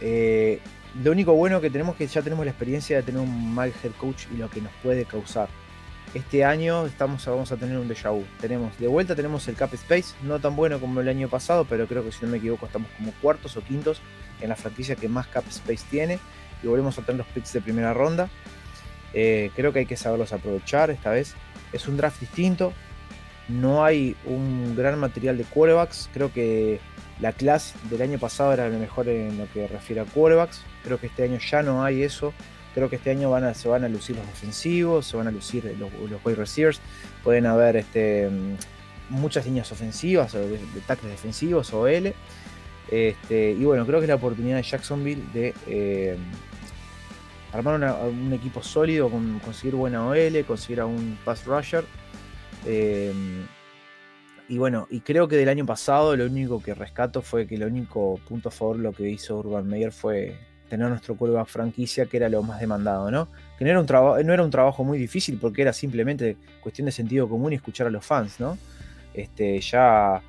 Eh, 0.00 0.60
lo 1.02 1.12
único 1.12 1.32
bueno 1.34 1.60
que 1.60 1.70
tenemos 1.70 1.96
que 1.96 2.06
ya 2.06 2.22
tenemos 2.22 2.44
la 2.44 2.50
experiencia 2.50 2.96
de 2.96 3.02
tener 3.02 3.20
un 3.20 3.54
mal 3.54 3.72
head 3.82 3.92
coach 3.98 4.24
y 4.32 4.36
lo 4.36 4.50
que 4.50 4.60
nos 4.60 4.72
puede 4.82 5.04
causar. 5.04 5.48
Este 6.14 6.44
año 6.44 6.86
estamos, 6.86 7.24
vamos 7.26 7.52
a 7.52 7.56
tener 7.56 7.78
un 7.78 7.88
déjà 7.88 8.10
vu. 8.10 8.24
Tenemos, 8.40 8.78
de 8.78 8.88
vuelta 8.88 9.14
tenemos 9.14 9.46
el 9.48 9.54
cap 9.54 9.72
space, 9.74 10.14
no 10.22 10.38
tan 10.38 10.56
bueno 10.56 10.80
como 10.80 11.00
el 11.00 11.08
año 11.08 11.28
pasado, 11.28 11.66
pero 11.66 11.86
creo 11.86 12.04
que 12.04 12.12
si 12.12 12.24
no 12.24 12.30
me 12.30 12.38
equivoco 12.38 12.66
estamos 12.66 12.90
como 12.96 13.12
cuartos 13.22 13.56
o 13.56 13.60
quintos 13.60 14.00
en 14.40 14.48
la 14.48 14.56
franquicia 14.56 14.96
que 14.96 15.08
más 15.08 15.26
cap 15.28 15.44
space 15.48 15.84
tiene. 15.90 16.18
Y 16.62 16.66
volvemos 16.66 16.98
a 16.98 17.02
tener 17.02 17.18
los 17.18 17.26
picks 17.28 17.52
de 17.52 17.60
primera 17.60 17.94
ronda. 17.94 18.28
Eh, 19.14 19.50
creo 19.56 19.72
que 19.72 19.80
hay 19.80 19.86
que 19.86 19.96
saberlos 19.96 20.32
aprovechar 20.32 20.90
esta 20.90 21.10
vez. 21.10 21.34
Es 21.72 21.88
un 21.88 21.96
draft 21.96 22.20
distinto. 22.20 22.72
No 23.48 23.84
hay 23.84 24.14
un 24.26 24.76
gran 24.76 24.98
material 24.98 25.38
de 25.38 25.44
quarterbacks. 25.44 26.10
Creo 26.12 26.32
que 26.32 26.80
la 27.20 27.32
clase 27.32 27.74
del 27.90 28.02
año 28.02 28.18
pasado 28.18 28.52
era 28.52 28.68
la 28.68 28.78
mejor 28.78 29.08
en 29.08 29.38
lo 29.38 29.50
que 29.52 29.66
refiere 29.66 30.00
a 30.00 30.04
quarterbacks. 30.04 30.62
Creo 30.84 30.98
que 30.98 31.06
este 31.06 31.24
año 31.24 31.38
ya 31.38 31.62
no 31.62 31.82
hay 31.82 32.02
eso. 32.02 32.32
Creo 32.74 32.90
que 32.90 32.96
este 32.96 33.10
año 33.10 33.32
se 33.54 33.68
van 33.68 33.84
a 33.84 33.88
lucir 33.88 34.16
los 34.16 34.26
ofensivos, 34.26 35.06
se 35.06 35.16
van 35.16 35.26
a 35.26 35.30
lucir 35.30 35.64
los, 35.78 35.92
los 36.10 36.24
wide 36.24 36.36
receivers. 36.36 36.80
Pueden 37.24 37.46
haber 37.46 37.76
este, 37.76 38.28
muchas 39.08 39.46
líneas 39.46 39.72
ofensivas, 39.72 40.34
o 40.34 40.38
de, 40.38 40.58
de 40.58 41.08
defensivos 41.08 41.72
o 41.72 41.88
L. 41.88 42.14
Este, 42.90 43.50
y 43.50 43.64
bueno, 43.64 43.84
creo 43.84 43.98
que 43.98 44.04
es 44.04 44.08
la 44.08 44.14
oportunidad 44.14 44.56
de 44.56 44.62
Jacksonville 44.62 45.22
de 45.32 45.54
eh, 45.66 46.16
armar 47.52 47.74
un 48.08 48.32
equipo 48.32 48.62
sólido, 48.62 49.10
con, 49.10 49.38
conseguir 49.40 49.74
buena 49.74 50.06
OL, 50.06 50.44
conseguir 50.46 50.80
a 50.80 50.86
un 50.86 51.18
pass 51.24 51.44
rusher. 51.44 51.84
Eh, 52.66 53.12
y 54.48 54.58
bueno, 54.58 54.86
y 54.90 55.00
creo 55.00 55.28
que 55.28 55.36
del 55.36 55.48
año 55.48 55.66
pasado 55.66 56.16
lo 56.16 56.24
único 56.24 56.62
que 56.62 56.74
rescato 56.74 57.20
fue 57.20 57.46
que 57.46 57.56
el 57.56 57.64
único 57.64 58.18
punto 58.26 58.48
a 58.48 58.52
favor 58.52 58.78
lo 58.78 58.92
que 58.92 59.08
hizo 59.08 59.38
Urban 59.38 59.66
Meyer 59.66 59.92
fue 59.92 60.36
tener 60.68 60.88
nuestro 60.88 61.16
a 61.38 61.44
franquicia, 61.44 62.06
que 62.06 62.18
era 62.18 62.28
lo 62.28 62.42
más 62.42 62.60
demandado, 62.60 63.10
¿no? 63.10 63.28
Que 63.58 63.64
no 63.64 63.70
era, 63.70 63.80
un 63.80 63.86
no 64.26 64.32
era 64.32 64.44
un 64.44 64.50
trabajo 64.50 64.84
muy 64.84 64.98
difícil 64.98 65.38
porque 65.40 65.62
era 65.62 65.72
simplemente 65.72 66.36
cuestión 66.60 66.86
de 66.86 66.92
sentido 66.92 67.28
común 67.28 67.52
y 67.52 67.56
escuchar 67.56 67.86
a 67.86 67.90
los 67.90 68.04
fans, 68.04 68.38
¿no? 68.38 68.58
Este, 69.14 69.60
ya 69.60 70.22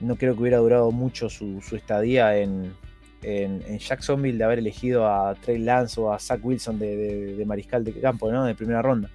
no 0.00 0.16
creo 0.16 0.34
que 0.34 0.40
hubiera 0.40 0.58
durado 0.58 0.90
mucho 0.90 1.28
su, 1.28 1.60
estadía 1.72 2.36
en, 2.36 2.74
Jacksonville 3.22 4.38
de 4.38 4.44
haber 4.44 4.58
elegido 4.58 5.06
a 5.06 5.34
Trey 5.34 5.58
Lance 5.58 6.00
o 6.00 6.12
a 6.12 6.18
Zach 6.18 6.40
Wilson 6.42 6.78
de, 6.78 7.42
mariscal 7.46 7.84
de 7.84 7.92
campo, 8.00 8.30
¿no? 8.30 8.44
De 8.44 8.54
primera 8.54 8.82
ronda. 8.82 9.10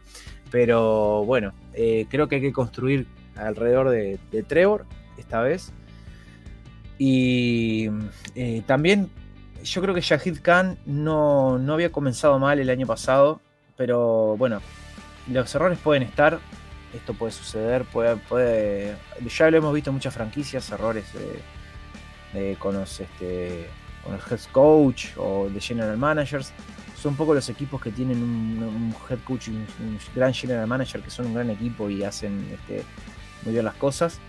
Pero 0.52 1.24
bueno, 1.26 1.54
eh, 1.74 2.06
creo 2.10 2.28
que 2.28 2.36
hay 2.36 2.42
que 2.42 2.54
construir 2.54 3.08
alrededor 3.36 3.90
de, 3.90 4.20
Trevor 4.48 4.86
esta 5.18 5.42
vez. 5.42 5.72
Y 6.98 7.90
eh, 8.36 8.62
también 8.66 9.10
yo 9.64 9.82
creo 9.82 9.96
que 9.96 10.02
Shahid 10.02 10.40
Khan 10.42 10.78
no, 10.86 11.58
no 11.58 11.74
había 11.74 11.92
comenzado 11.92 12.38
mal 12.40 12.60
el 12.60 12.70
año 12.70 12.86
pasado, 12.86 13.42
pero 13.78 14.38
bueno, 14.38 14.62
los 15.32 15.56
errores 15.56 15.80
pueden 15.80 16.04
estar, 16.04 16.40
esto 16.94 17.14
puede 17.14 17.32
suceder, 17.32 17.84
puede, 17.86 18.18
puede 18.18 18.96
ya 19.28 19.50
lo 19.50 19.58
hemos 19.58 19.74
visto 19.74 19.90
en 19.90 19.96
muchas 19.96 20.14
franquicias, 20.14 20.70
errores 20.72 21.06
con, 22.60 22.76
los, 22.76 23.00
este, 23.00 23.68
con 24.04 24.14
los 24.14 24.32
head 24.32 24.40
coach 24.52 25.08
o 25.18 25.50
de 25.50 25.60
general 25.60 25.98
managers. 25.98 26.54
Son 26.96 27.16
pocos 27.16 27.36
los 27.36 27.50
equipos 27.50 27.82
que 27.82 27.92
tienen 27.92 28.24
un, 28.24 28.96
head 29.10 29.20
coach 29.26 29.50
y 29.50 29.52
un, 29.52 30.00
gran 30.16 30.34
general 30.34 30.68
manager 30.68 31.02
que 31.02 31.10
son 31.10 31.28
un 31.28 31.34
gran 31.34 31.50
equipo 31.50 31.90
y 31.90 32.04
hacen 32.04 32.48
este, 32.52 32.84
muy 33.44 33.54
bien 33.54 33.66
las 33.66 33.76
cosas. 33.76 34.20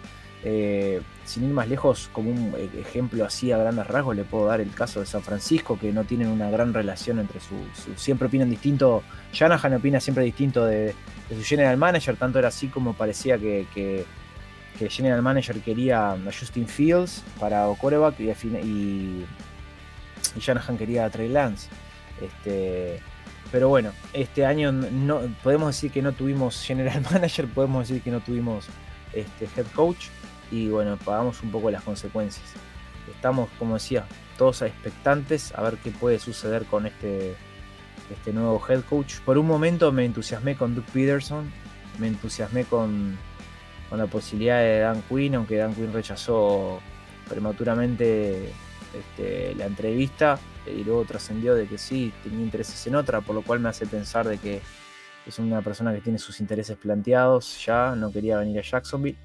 Eh, 0.47 1.01
sin 1.25 1.45
ir 1.45 1.55
más 1.55 1.69
lejos, 1.69 2.11
como 2.13 2.31
un 2.31 2.55
ejemplo 2.79 3.25
así 3.25 3.51
a 3.51 3.57
grandes 3.57 3.87
rasgos, 3.87 4.15
le 4.15 4.25
puedo 4.25 4.47
dar 4.47 4.61
el 4.61 4.71
caso 4.71 5.01
de 5.01 5.07
San 5.07 5.23
Francisco, 5.23 5.79
que 5.79 5.91
no 5.91 6.05
tienen 6.05 6.29
una 6.29 6.51
gran 6.51 6.75
relación 6.75 7.19
entre 7.19 7.41
su. 7.41 7.55
siempre 7.97 8.29
opinan 8.29 8.51
distinto. 8.51 9.03
Shanahan 9.33 9.75
opina 9.75 10.01
siempre 10.01 10.23
distinto 10.23 10.67
de, 10.67 10.95
su 11.31 11.43
general 11.43 11.79
manager, 11.79 12.17
tanto 12.17 12.39
era 12.39 12.49
así 12.49 12.69
como 12.69 12.93
parecía 12.93 13.39
que, 13.39 13.67
que, 13.75 14.05
general 14.91 15.23
manager 15.23 15.61
quería 15.61 16.13
a 16.13 16.19
Justin 16.39 16.69
Fields 16.69 17.23
para 17.41 17.67
y, 18.19 18.25
y, 18.25 19.25
y 20.37 20.41
Shanahan 20.41 20.77
quería 20.77 21.05
a 21.05 21.11
Trey 21.11 21.29
Lance. 21.29 21.69
Este, 22.21 23.01
pero 23.51 23.69
bueno, 23.69 23.93
este 24.13 24.45
año 24.45 24.73
no, 24.73 25.21
podemos 25.43 25.69
decir 25.69 25.91
que 25.91 26.03
no 26.03 26.13
tuvimos 26.13 26.63
general 26.63 27.03
manager, 27.13 27.47
podemos 27.47 27.89
decir 27.89 28.03
que 28.03 28.11
no 28.11 28.21
tuvimos 28.21 28.67
este, 29.13 29.49
head 29.57 29.67
coach 29.75 30.07
y 30.51 30.69
bueno, 30.69 30.97
pagamos 30.97 31.43
un 31.43 31.51
poco 31.51 31.71
las 31.71 31.83
consecuencias. 31.83 32.45
Estamos, 33.09 33.49
como 33.59 33.75
decía, 33.75 34.07
todos 34.39 34.63
expectantes 34.63 35.53
a 35.55 35.63
ver 35.63 35.77
qué 35.77 35.91
puede 35.91 36.19
suceder 36.19 36.65
con 36.65 36.87
este, 36.87 37.37
este 38.11 38.33
nuevo 38.33 38.63
head 38.69 38.81
coach. 38.83 39.21
Por 39.21 39.39
un 39.39 39.47
momento 39.47 39.93
me 39.93 40.05
entusiasmé 40.05 40.57
con 40.57 40.75
Doug 40.75 40.87
Peterson, 40.87 41.51
me 41.99 42.09
entusiasmé 42.09 42.65
con, 42.65 43.17
con 43.89 43.99
la 43.99 44.07
posibilidad 44.07 44.59
de 44.59 44.81
Dan 44.81 45.03
Quinn, 45.09 45.35
aunque 45.35 45.57
Dan 45.57 45.75
Quinn 45.75 45.93
rechazó 45.93 46.81
prematuramente 47.29 48.53
este, 48.99 49.55
la 49.55 49.67
entrevista 49.67 50.39
y 50.67 50.85
luego 50.85 51.05
trascendió 51.05 51.55
de 51.55 51.67
que 51.67 51.79
sí, 51.79 52.13
tenía 52.23 52.41
intereses 52.41 52.87
en 52.87 52.95
otra, 52.95 53.21
por 53.21 53.35
lo 53.35 53.43
cual 53.43 53.61
me 53.61 53.69
hace 53.69 53.87
pensar 53.87 54.27
de 54.27 54.39
que 54.39 54.61
es 55.27 55.39
una 55.39 55.63
persona 55.63 55.93
que 55.95 56.01
tiene 56.01 56.19
sus 56.19 56.41
intereses 56.41 56.77
planteados 56.77 57.65
ya, 57.65 57.95
no 57.97 58.13
quería 58.13 58.39
venir 58.39 58.59
a 58.59 58.63
Jacksonville. 58.63 59.17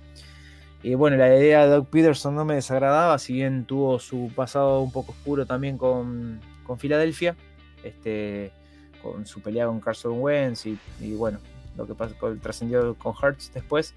Y 0.82 0.94
bueno, 0.96 1.18
la 1.18 1.28
idea 1.36 1.66
de 1.66 1.76
Doug 1.76 1.88
Peterson 1.88 2.36
no 2.36 2.46
me 2.46 2.56
desagradaba, 2.56 3.18
si 3.20 3.34
bien 3.34 3.66
tuvo 3.66 4.00
su 4.00 4.32
pasado 4.34 4.80
un 4.80 4.92
poco 4.92 5.12
oscuro 5.12 5.46
también 5.46 5.78
con, 5.78 6.40
con 6.64 6.80
Filadelfia, 6.80 7.36
este, 7.84 8.54
con 9.02 9.26
su 9.26 9.42
pelea 9.42 9.66
con 9.68 9.82
Carson 9.82 10.22
Wentz 10.22 10.66
y, 10.66 10.78
bueno, 11.16 11.40
lo 11.76 11.86
que 11.86 11.96
pasó, 11.96 12.16
trascendió 12.42 12.96
con 12.96 13.14
Hertz 13.22 13.52
después. 13.54 13.94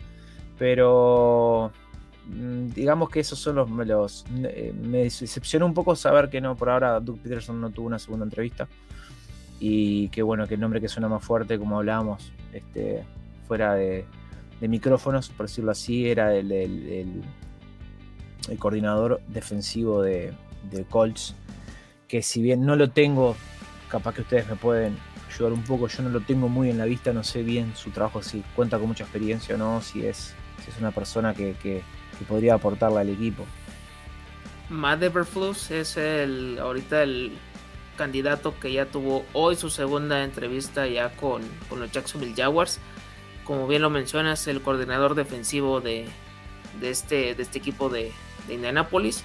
Pero 0.58 1.72
digamos 2.26 3.10
que 3.10 3.20
esos 3.20 3.38
son 3.38 3.56
los, 3.56 3.70
los 3.70 4.24
eh, 4.44 4.72
me 4.80 4.98
decepcionó 4.98 5.66
un 5.66 5.74
poco 5.74 5.96
saber 5.96 6.30
que 6.30 6.40
no 6.40 6.54
por 6.56 6.70
ahora 6.70 7.00
Doug 7.00 7.18
Peterson 7.18 7.60
no 7.60 7.70
tuvo 7.70 7.86
una 7.86 7.98
segunda 7.98 8.24
entrevista. 8.24 8.68
Y 9.58 10.08
que 10.08 10.22
bueno 10.22 10.46
que 10.48 10.54
el 10.54 10.60
nombre 10.60 10.80
que 10.80 10.88
suena 10.88 11.08
más 11.08 11.24
fuerte 11.24 11.58
como 11.58 11.78
hablábamos 11.78 12.32
este 12.52 13.04
fuera 13.46 13.74
de, 13.74 14.04
de 14.62 14.68
micrófonos, 14.68 15.28
por 15.28 15.46
decirlo 15.46 15.72
así, 15.72 16.08
era 16.08 16.34
el, 16.36 16.52
el, 16.52 17.22
coordinador 18.60 19.20
defensivo 19.26 20.02
de, 20.02 20.32
Colts, 20.88 21.34
que 22.06 22.22
si 22.22 22.40
bien 22.40 22.64
no 22.64 22.76
lo 22.76 22.88
tengo, 22.90 23.34
capaz 23.88 24.14
que 24.14 24.20
ustedes 24.20 24.48
me 24.48 24.54
pueden 24.54 24.96
ayudar 25.28 25.52
un 25.52 25.64
poco, 25.64 25.88
yo 25.88 26.04
no 26.04 26.10
lo 26.10 26.20
tengo 26.20 26.48
muy 26.48 26.70
en 26.70 26.78
la 26.78 26.84
vista, 26.84 27.12
no 27.12 27.24
sé 27.24 27.42
bien 27.42 27.74
su 27.74 27.90
trabajo, 27.90 28.22
si 28.22 28.44
cuenta 28.54 28.78
con 28.78 28.86
mucha 28.86 29.02
experiencia 29.02 29.56
o 29.56 29.58
no, 29.58 29.80
si 29.80 30.06
es, 30.06 30.32
si 30.64 30.70
es 30.70 30.78
una 30.78 30.92
persona 30.92 31.34
que, 31.34 31.82
podría 32.24 32.54
aportarle 32.54 33.00
al 33.00 33.08
equipo. 33.08 33.44
Matt 34.68 35.02
Everflus 35.02 35.70
es 35.70 35.96
el 35.96 36.58
ahorita 36.58 37.02
el 37.02 37.32
candidato 37.96 38.58
que 38.58 38.72
ya 38.72 38.86
tuvo 38.86 39.24
hoy 39.32 39.54
su 39.56 39.68
segunda 39.68 40.24
entrevista 40.24 40.86
ya 40.86 41.10
con, 41.16 41.42
con 41.68 41.80
los 41.80 41.92
Jacksonville 41.92 42.34
Jaguars 42.34 42.80
como 43.44 43.66
bien 43.66 43.82
lo 43.82 43.90
mencionas, 43.90 44.46
el 44.46 44.62
coordinador 44.62 45.14
defensivo 45.14 45.80
de, 45.80 46.06
este, 46.80 47.34
de 47.34 47.42
este 47.42 47.58
equipo 47.58 47.88
de, 47.88 48.12
de 48.46 48.54
Indianapolis. 48.54 49.24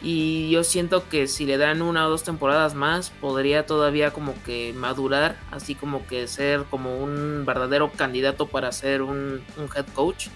Y 0.00 0.48
yo 0.50 0.62
siento 0.62 1.08
que 1.08 1.26
si 1.26 1.44
le 1.44 1.58
dan 1.58 1.82
una 1.82 2.06
o 2.06 2.10
dos 2.10 2.22
temporadas 2.22 2.74
más, 2.74 3.10
podría 3.10 3.66
todavía 3.66 4.12
como 4.12 4.34
que 4.44 4.72
madurar, 4.72 5.36
así 5.50 5.74
como 5.74 6.06
que 6.06 6.28
ser 6.28 6.64
como 6.70 6.98
un 6.98 7.44
verdadero 7.44 7.90
candidato 7.90 8.46
para 8.46 8.70
ser 8.70 9.02
un, 9.02 9.42
head 9.74 9.86
coach, 9.94 10.28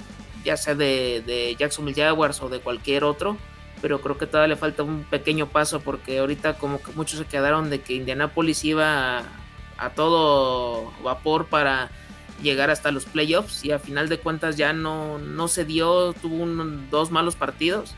ya 0.45 0.57
sea 0.57 0.75
de, 0.75 1.23
de, 1.27 1.57
Jacksonville 1.57 2.01
Jaguars 2.01 2.41
o 2.43 2.49
de 2.49 2.61
cualquier 2.61 3.05
otro. 3.05 3.37
Pero 3.81 4.01
creo 4.01 4.17
que 4.17 4.27
todavía 4.27 4.55
le 4.55 4.61
falta 4.61 4.85
un 4.85 5.05
pequeño 5.05 5.49
paso 5.49 5.81
porque 5.81 6.21
ahorita 6.21 6.55
como 6.55 6.81
que 6.81 6.93
muchos 6.93 7.19
se 7.19 7.25
quedaron 7.25 7.69
de 7.69 7.81
que 7.81 7.95
Indianapolis 7.95 8.65
iba 8.65 9.19
a, 9.19 9.23
a 9.79 9.91
todo 9.91 10.93
vapor 11.03 11.47
para 11.47 11.91
llegar 12.43 12.71
hasta 12.71 12.91
los 12.91 13.05
playoffs 13.05 13.65
y 13.65 13.73
a 13.73 13.79
final 13.79 14.09
de 14.09 14.19
cuentas 14.19 14.57
ya 14.57 14.73
no, 14.73 15.19
no 15.19 15.49
se 15.49 15.65
dio, 15.65 16.13
tuvo 16.13 16.45
dos 16.91 17.11
malos 17.11 17.37
partidos 17.37 17.95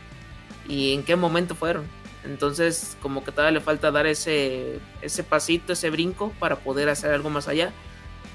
y 0.69 0.95
en 0.95 1.03
qué 1.03 1.17
momento 1.17 1.55
fueron. 1.55 1.85
Entonces 2.25 2.97
como 3.03 3.25
que 3.25 3.33
todavía 3.33 3.59
le 3.59 3.65
falta 3.65 3.91
dar 3.91 4.07
ese, 4.07 4.81
ese 5.03 5.25
pasito, 5.25 5.73
ese 5.73 5.91
brinco 5.91 6.33
para 6.39 6.57
poder 6.57 6.89
hacer 6.89 7.13
algo 7.13 7.31
más 7.31 7.49
allá. 7.49 7.73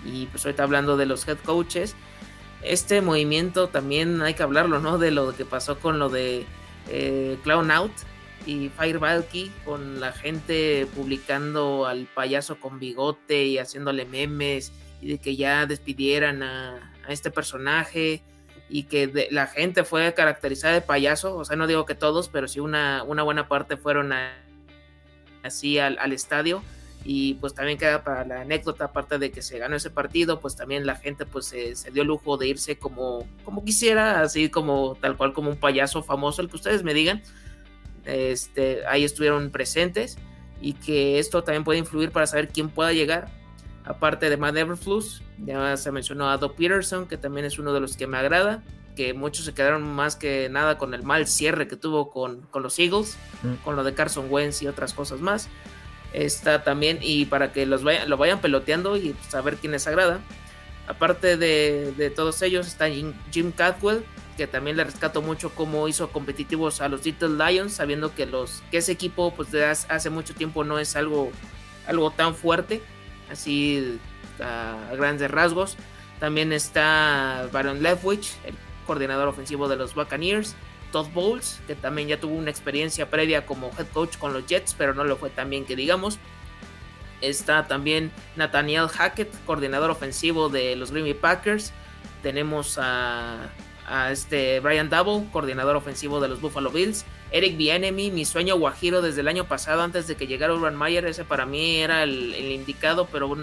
Y 0.06 0.28
pues 0.28 0.45
ahorita 0.45 0.63
hablando 0.63 0.98
de 0.98 1.06
los 1.06 1.28
head 1.28 1.38
coaches, 1.43 1.95
este 2.62 3.02
movimiento 3.02 3.69
también 3.69 4.22
hay 4.22 4.34
que 4.34 4.43
hablarlo, 4.43 4.80
¿no? 4.80 4.98
De 4.98 5.12
lo 5.12 5.36
que 5.36 5.45
pasó 5.45 5.80
con 5.80 6.00
lo 6.00 6.10
de 6.10 6.45
eh, 6.89 7.38
Clown 7.43 7.72
Out 7.72 7.91
y 8.45 8.69
Firebalky, 8.69 9.52
con 9.65 10.00
la 10.00 10.12
gente 10.12 10.88
publicando 10.95 11.86
al 11.86 12.06
payaso 12.06 12.60
con 12.60 12.80
bigote 12.80 13.45
y 13.45 13.58
haciéndole 13.58 14.06
memes 14.06 14.72
y 15.02 15.10
de 15.10 15.17
que 15.19 15.36
ya 15.36 15.65
despidieran 15.65 16.43
a, 16.43 16.86
este 17.08 17.32
personaje 17.32 18.22
y 18.69 18.84
que 18.84 19.28
la 19.32 19.48
gente 19.48 19.84
fue 19.84 20.13
caracterizada 20.13 20.76
de 20.76 20.82
payaso, 20.82 21.36
o 21.36 21.43
sea, 21.43 21.56
no 21.56 21.65
digo 21.65 21.88
que 21.88 21.95
todos, 21.95 22.30
pero 22.30 22.48
sí 22.48 22.60
una, 22.60 23.02
una 23.02 23.24
buena 23.24 23.48
parte 23.48 23.78
fueron 23.78 24.13
así 25.41 25.80
al, 25.80 26.13
estadio 26.13 26.62
y 27.05 27.35
pues 27.35 27.53
también 27.53 27.77
queda 27.77 28.03
para 28.03 28.25
la 28.25 28.41
anécdota, 28.41 28.85
aparte 28.85 29.17
de 29.17 29.31
que 29.31 29.41
se 29.41 29.57
ganó 29.57 29.75
ese 29.75 29.89
partido, 29.89 30.39
pues 30.39 30.55
también 30.55 30.85
la 30.85 30.95
gente 30.95 31.25
pues 31.25 31.45
se, 31.45 31.75
se 31.75 31.91
dio 31.91 32.03
lujo 32.03 32.38
de 32.38 32.47
irse 32.47 32.77
como, 32.77 33.27
como 33.43 33.63
quisiera, 33.63 34.21
así 34.21 34.49
como 34.49 34.97
tal 34.99 35.17
cual 35.17 35.33
como 35.33 35.49
un 35.49 35.57
payaso 35.57 36.03
famoso, 36.03 36.41
el 36.41 36.49
que 36.49 36.57
ustedes 36.57 36.83
me 36.83 36.93
digan, 36.93 37.21
este, 38.05 38.85
ahí 38.88 39.03
estuvieron 39.03 39.49
presentes 39.49 40.17
y 40.62 40.73
que 40.73 41.19
esto 41.19 41.43
también 41.43 41.63
puede 41.63 41.79
influir 41.79 42.12
para 42.12 42.27
saber 42.27 42.49
quién 42.49 42.69
pueda 42.69 42.91
llegar 42.91 43.29
Aparte 43.89 44.29
de 44.29 44.38
Matt 44.38 44.55
Everflus, 44.55 45.23
ya 45.43 45.75
se 45.75 45.91
mencionó 45.91 46.29
a 46.29 46.38
Doc 46.38 46.55
Peterson, 46.55 47.07
que 47.07 47.17
también 47.17 47.47
es 47.47 47.57
uno 47.57 47.73
de 47.73 47.79
los 47.79 47.97
que 47.97 48.05
me 48.05 48.17
agrada, 48.17 48.62
que 48.95 49.15
muchos 49.15 49.45
se 49.45 49.55
quedaron 49.55 49.81
más 49.81 50.15
que 50.15 50.47
nada 50.47 50.77
con 50.77 50.93
el 50.93 51.01
mal 51.01 51.25
cierre 51.25 51.67
que 51.67 51.75
tuvo 51.75 52.12
con, 52.12 52.47
los 52.53 52.77
Eagles, 52.77 53.17
mm. 53.41 53.63
con 53.63 53.75
lo 53.75 53.83
de 53.83 53.95
Carson 53.95 54.27
Wentz 54.29 54.62
y 54.62 54.67
otras 54.67 54.93
cosas 54.93 55.21
más. 55.21 55.49
Está 56.13 56.63
también, 56.63 57.00
y 57.02 57.26
para 57.26 57.52
que 57.52 57.65
los 57.65 57.84
lo 57.84 58.17
vayan 58.17 58.41
peloteando 58.41 58.98
y 58.98 59.15
saber 59.28 59.58
quién 59.58 59.72
les 59.74 59.88
agrada. 59.88 60.19
Aparte 60.88 61.38
de, 61.38 62.12
todos 62.15 62.41
ellos 62.41 62.65
está 62.65 62.89
Jim, 62.89 63.52
Cadwell, 63.56 64.04
que 64.38 64.48
también 64.48 64.76
le 64.76 64.84
rescato 64.84 65.22
mucho 65.22 65.52
cómo 65.54 65.88
hizo 65.88 66.12
competitivos 66.12 66.82
a 66.82 66.89
los 66.89 67.06
Little 67.06 67.38
Lions, 67.38 67.74
sabiendo 67.74 68.15
que 68.15 68.26
los 68.26 68.63
que 68.72 68.78
ese 68.78 68.93
equipo 68.93 69.32
pues 69.36 69.52
de 69.52 69.65
hace 69.65 70.10
mucho 70.10 70.34
tiempo 70.34 70.63
no 70.63 70.80
es 70.80 70.95
algo 70.95 71.32
algo 71.86 72.10
tan 72.10 72.34
fuerte, 72.34 72.82
así 73.32 74.00
a, 74.41 74.95
grandes 74.95 75.30
rasgos. 75.30 75.78
También 76.19 76.52
está 76.54 77.48
Baron 77.52 77.84
Leftwich, 77.84 78.36
el 78.43 78.56
coordinador 78.88 79.28
ofensivo 79.28 79.69
de 79.69 79.76
los 79.76 79.93
Buccaneers. 79.93 80.56
Todd 80.91 81.08
Bowles, 81.13 81.62
que 81.67 81.75
también 81.75 82.08
ya 82.08 82.19
tuvo 82.19 82.36
una 82.36 82.49
experiencia 82.49 83.10
previa 83.10 83.45
como 83.45 83.71
head 83.78 83.88
coach 83.93 84.17
con 84.17 84.34
los 84.34 84.45
Jets, 84.45 84.75
pero 84.78 84.93
no 84.93 85.04
lo 85.04 85.17
fue 85.17 85.30
tan 85.30 85.49
bien 85.49 85.65
que 85.65 85.75
digamos. 85.75 86.19
Está 87.21 87.67
también 87.67 88.12
Nathaniel 88.36 88.88
Hackett, 88.88 89.34
coordinador 89.45 89.91
ofensivo 89.91 90.49
de 90.49 90.75
los 90.75 90.91
Green 90.91 91.06
Bay 91.06 91.13
Packers. 91.13 91.73
Tenemos 92.23 92.78
a, 92.82 93.49
este 94.12 94.60
Brian 94.60 94.89
Double, 94.89 95.28
coordinador 95.32 95.75
ofensivo 95.75 96.21
de 96.21 96.30
los 96.30 96.39
Buffalo 96.39 96.69
Bills. 96.69 97.06
Eric 97.32 97.58
Bienemy, 97.58 98.12
mi 98.12 98.23
sueño 98.25 98.58
guajiro 98.58 99.02
desde 99.02 99.21
el 99.21 99.28
año 99.28 99.45
pasado, 99.45 99.82
antes 99.82 100.08
de 100.08 100.15
que 100.15 100.28
llegara 100.28 100.54
Urban 100.54 100.78
Meyer, 100.78 101.06
ese 101.06 101.25
para 101.25 101.45
mí 101.45 101.78
era 101.78 102.04
el, 102.04 102.34
indicado, 102.36 103.08
pero 103.12 103.36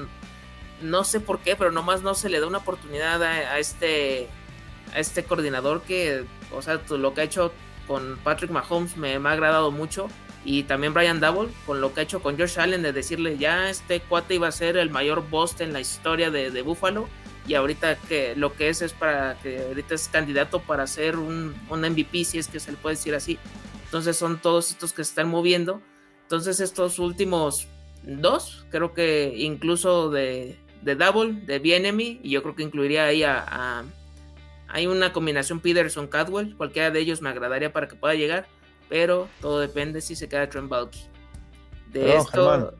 no 0.80 1.04
sé 1.04 1.20
por 1.20 1.40
qué, 1.40 1.56
pero 1.56 1.70
nomás 1.70 2.02
no 2.02 2.14
se 2.14 2.28
le 2.28 2.40
da 2.40 2.46
una 2.46 2.58
oportunidad 2.58 3.22
a, 3.22 3.58
este 3.58 4.28
a 4.94 5.00
este 5.00 5.24
coordinador 5.24 5.82
que, 5.82 6.24
o 6.52 6.62
sea, 6.62 6.80
lo 6.90 7.14
que 7.14 7.20
ha 7.22 7.24
hecho 7.24 7.52
con 7.86 8.18
Patrick 8.22 8.50
Mahomes 8.50 8.96
me, 8.96 9.14
ha 9.14 9.32
agradado 9.32 9.70
mucho. 9.70 10.08
Y 10.44 10.62
también 10.62 10.94
Brian 10.94 11.18
Double 11.18 11.52
con 11.66 11.80
lo 11.80 11.92
que 11.92 12.00
ha 12.00 12.02
hecho 12.04 12.22
con 12.22 12.38
Josh 12.38 12.60
Allen 12.60 12.82
de 12.82 12.92
decirle 12.92 13.36
ya 13.36 13.68
este 13.68 14.00
cuate 14.00 14.36
iba 14.36 14.46
a 14.46 14.52
ser 14.52 14.76
el 14.76 14.90
mayor 14.90 15.28
boss 15.28 15.60
en 15.60 15.72
la 15.72 15.80
historia 15.80 16.30
de, 16.30 16.62
Buffalo 16.62 17.08
y 17.48 17.54
ahorita 17.54 17.96
que 17.96 18.36
lo 18.36 18.54
que 18.54 18.68
es 18.68 18.80
es 18.80 18.92
para 18.92 19.36
que 19.40 19.64
ahorita 19.66 19.96
es 19.96 20.08
candidato 20.08 20.60
para 20.60 20.86
ser 20.86 21.16
un, 21.16 21.52
un, 21.68 21.80
MVP 21.80 22.24
si 22.24 22.38
es 22.38 22.46
que 22.46 22.60
se 22.60 22.70
le 22.70 22.76
puede 22.76 22.94
decir 22.94 23.16
así. 23.16 23.38
Entonces 23.86 24.16
son 24.16 24.38
todos 24.38 24.70
estos 24.70 24.92
que 24.92 25.02
se 25.02 25.10
están 25.10 25.28
moviendo. 25.28 25.82
Entonces 26.22 26.60
estos 26.60 27.00
últimos 27.00 27.66
dos 28.04 28.66
creo 28.70 28.94
que 28.94 29.32
incluso 29.36 30.10
de, 30.10 30.56
de 30.82 30.94
Double 30.94 31.40
de 31.44 31.58
BNM 31.58 32.00
y 32.22 32.30
yo 32.30 32.42
creo 32.42 32.54
que 32.54 32.62
incluiría 32.62 33.06
ahí 33.06 33.24
a, 33.24 33.84
hay 34.68 34.86
una 34.86 35.12
combinación 35.12 35.60
Peterson 35.60 36.06
Cadwell 36.06 36.56
cualquiera 36.56 36.90
de 36.90 37.00
ellos 37.00 37.22
me 37.22 37.28
agradaría 37.28 37.72
para 37.72 37.88
que 37.88 37.96
pueda 37.96 38.14
llegar 38.14 38.46
pero 38.88 39.28
todo 39.40 39.60
depende 39.60 40.00
si 40.00 40.14
se 40.16 40.28
queda 40.28 40.48
Trent 40.48 40.68
Balky 40.68 41.00
de 41.92 42.16
esto 42.16 42.72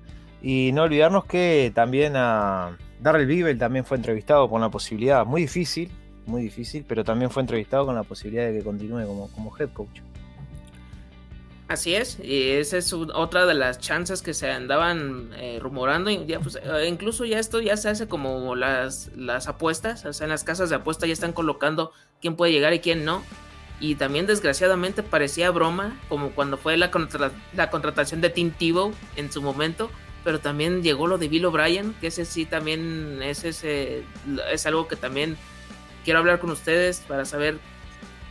y 0.43 0.71
no 0.73 0.83
olvidarnos 0.83 1.25
que 1.25 1.73
también 1.75 2.15
a 2.17 2.77
Darrell 3.01 3.27
Bibel 3.27 3.59
también 3.59 3.85
fue 3.85 3.97
entrevistado 3.97 4.49
con 4.49 4.61
la 4.61 4.71
posibilidad, 4.71 5.25
muy 5.27 5.43
difícil, 5.43 5.91
muy 6.27 6.43
difícil, 6.43 6.85
pero 6.87 7.05
también 7.05 7.31
fue 7.31 7.43
entrevistado 7.43 7.87
con 7.87 7.95
la 7.95 8.03
posibilidad 8.03 8.47
de 8.47 8.59
que 8.59 8.65
continúe 8.65 9.07
como, 9.07 9.31
como 9.33 9.57
head 9.59 9.71
coach. 9.73 10.01
Así 11.69 11.97
es, 11.97 12.19
y 12.23 12.51
esa 12.51 12.77
es 12.77 12.93
otra 12.93 13.45
de 13.45 13.55
las 13.55 13.81
chances 13.81 14.23
que 14.23 14.35
se 14.35 14.49
andaban 14.49 15.31
eh, 15.37 15.59
rumorando. 15.61 16.11
Ya, 16.11 16.39
pues, 16.39 16.57
eh, 16.63 16.87
incluso 16.89 17.25
ya 17.25 17.41
esto 17.41 17.61
ya 17.61 17.77
se 17.77 17.89
hace 17.89 18.07
como 18.07 18.55
las, 18.55 19.11
las 19.17 19.49
apuestas, 19.49 20.05
o 20.05 20.13
sea, 20.13 20.27
en 20.27 20.31
las 20.31 20.45
casas 20.45 20.71
de 20.71 20.77
apuesta 20.77 21.09
ya 21.09 21.13
están 21.13 21.33
colocando 21.33 21.93
quién 22.21 22.37
puede 22.37 22.53
llegar 22.53 22.73
y 22.73 22.79
quién 22.79 23.05
no. 23.05 23.25
Y 23.81 23.97
también 23.97 24.27
desgraciadamente 24.27 25.03
parecía 25.03 25.51
broma, 25.51 26.01
como 26.09 26.31
cuando 26.31 26.57
fue 26.57 26.77
la, 26.77 26.91
la 27.53 27.71
contratación 27.71 28.21
de 28.21 28.31
Tim 28.31 28.53
Tebow 28.53 28.95
en 29.17 29.33
su 29.33 29.43
momento, 29.43 29.91
pero 30.23 30.39
también 30.39 30.85
llegó 30.85 31.09
lo 31.09 31.19
de 31.19 31.29
Bill 31.29 31.47
O'Brien, 31.47 31.95
que 32.01 32.07
ese 32.07 32.25
sí 32.25 32.47
también 32.47 33.21
es, 33.23 33.45
ese, 33.45 34.05
es 34.53 34.67
algo 34.67 34.87
que 34.87 34.97
también 34.97 35.37
quiero 36.05 36.21
hablar 36.21 36.39
con 36.39 36.51
ustedes 36.51 37.01
para 37.09 37.25
saber 37.25 37.59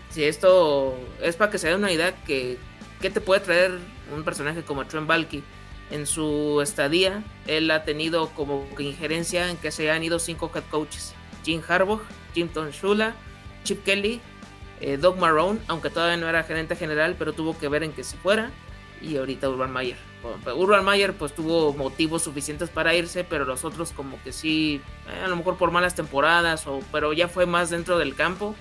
si 0.10 0.24
esto 0.24 0.98
es 1.21 1.36
para 1.36 1.52
que 1.52 1.58
se 1.58 1.67
den 1.67 1.80
una 1.80 1.91
idea 1.91 2.15
que 2.24 2.58
qué 3.01 3.10
te 3.10 3.21
puede 3.21 3.41
traer 3.41 3.79
un 4.13 4.23
personaje 4.23 4.63
como 4.63 4.86
Trent 4.86 5.08
Balky. 5.08 5.43
En 5.91 6.08
su 6.08 6.62
estadía, 6.62 7.23
él 7.45 7.69
ha 7.69 7.84
tenido 7.84 8.29
como 8.29 8.67
injerencia 8.79 9.49
en 9.49 9.58
que 9.58 9.71
se 9.71 9.91
han 9.91 10.03
ido 10.03 10.17
cinco 10.17 10.51
head 10.53 10.63
coaches. 10.71 11.13
Jim 11.43 11.62
Harbaugh, 11.67 12.01
Jim 12.34 12.49
Shula, 12.71 13.15
Chip 13.63 13.84
Kelly, 13.84 14.19
eh, 14.81 14.97
Doug 14.97 15.17
Marrone, 15.17 15.60
aunque 15.67 15.89
todavía 15.89 16.17
no 16.17 16.27
era 16.27 16.43
gerente 16.43 16.75
general, 16.75 17.15
pero 17.17 17.34
tuvo 17.34 17.58
que 17.58 17.67
ver 17.67 17.84
en 17.84 17.91
que 17.91 18.03
se 18.03 18.17
fuera. 18.17 18.51
Y 19.01 19.17
ahorita 19.17 19.49
Urban 19.49 19.71
Mayer. 19.71 19.97
Urban 20.55 20.84
Mayer 20.84 21.13
pues 21.13 21.36
tuvo 21.36 21.73
motivos 21.73 22.23
suficientes 22.23 22.69
para 22.69 22.95
irse, 22.95 23.23
pero 23.23 23.45
los 23.45 23.63
otros 23.63 23.91
como 23.91 24.21
que 24.23 24.31
sí, 24.31 24.81
eh, 25.08 25.23
a 25.23 25.27
lo 25.27 25.36
mejor 25.36 25.58
por 25.58 25.69
malas 25.69 25.93
temporadas, 25.93 26.65
o, 26.65 26.79
pero 26.91 27.13
ya 27.13 27.27
fue 27.27 27.45
más 27.45 27.69
dentro 27.69 27.99
del 27.99 28.15
campo 28.15 28.55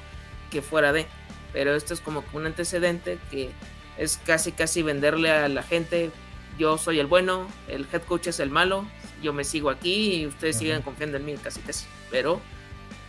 que 0.50 0.60
fuera 0.60 0.92
de. 0.92 1.06
Pero 1.52 1.74
esto 1.74 1.94
es 1.94 2.00
como 2.00 2.24
un 2.32 2.46
antecedente 2.46 3.18
que 3.30 3.50
es 3.98 4.20
casi 4.24 4.52
casi 4.52 4.82
venderle 4.82 5.30
a 5.30 5.48
la 5.48 5.62
gente, 5.62 6.10
yo 6.58 6.78
soy 6.78 6.98
el 6.98 7.06
bueno, 7.06 7.48
el 7.68 7.86
head 7.92 8.02
coach 8.02 8.28
es 8.28 8.40
el 8.40 8.50
malo, 8.50 8.86
yo 9.22 9.32
me 9.32 9.44
sigo 9.44 9.70
aquí 9.70 10.14
y 10.14 10.26
ustedes 10.26 10.58
siguen 10.58 10.82
confiando 10.82 11.16
en 11.16 11.24
mí 11.24 11.34
casi 11.36 11.60
casi. 11.60 11.86
Pero 12.10 12.40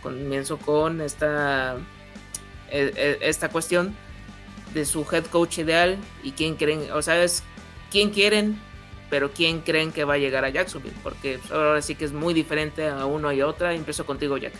comienzo 0.02 0.58
con 0.58 1.00
esta, 1.00 1.76
e, 2.70 2.92
e, 2.96 3.18
esta 3.28 3.48
cuestión 3.48 3.94
de 4.74 4.84
su 4.84 5.06
head 5.10 5.24
coach 5.26 5.58
ideal 5.58 5.96
y 6.22 6.32
quién 6.32 6.56
creen, 6.56 6.90
o 6.92 7.02
sea, 7.02 7.22
es 7.22 7.42
quién 7.90 8.10
quieren, 8.10 8.60
pero 9.10 9.30
quién 9.30 9.60
creen 9.60 9.92
que 9.92 10.04
va 10.04 10.14
a 10.14 10.18
llegar 10.18 10.44
a 10.44 10.48
Jacksonville, 10.48 10.96
porque 11.02 11.38
ahora 11.50 11.80
sí 11.82 11.94
que 11.94 12.04
es 12.04 12.12
muy 12.12 12.34
diferente 12.34 12.88
a 12.88 13.06
uno 13.06 13.32
y 13.32 13.40
a 13.40 13.46
otra. 13.46 13.74
Empiezo 13.74 14.04
contigo, 14.04 14.36
Jack. 14.36 14.52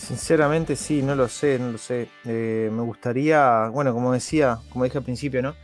Sinceramente 0.00 0.76
sí, 0.76 1.02
no 1.02 1.14
lo 1.14 1.28
sé, 1.28 1.58
no 1.58 1.72
lo 1.72 1.78
sé. 1.78 2.08
Eh, 2.24 2.70
me 2.72 2.80
gustaría, 2.80 3.68
bueno, 3.68 3.92
como 3.92 4.14
decía, 4.14 4.58
como 4.70 4.84
dije 4.84 4.96
al 4.96 5.04
principio, 5.04 5.42
¿no? 5.42 5.54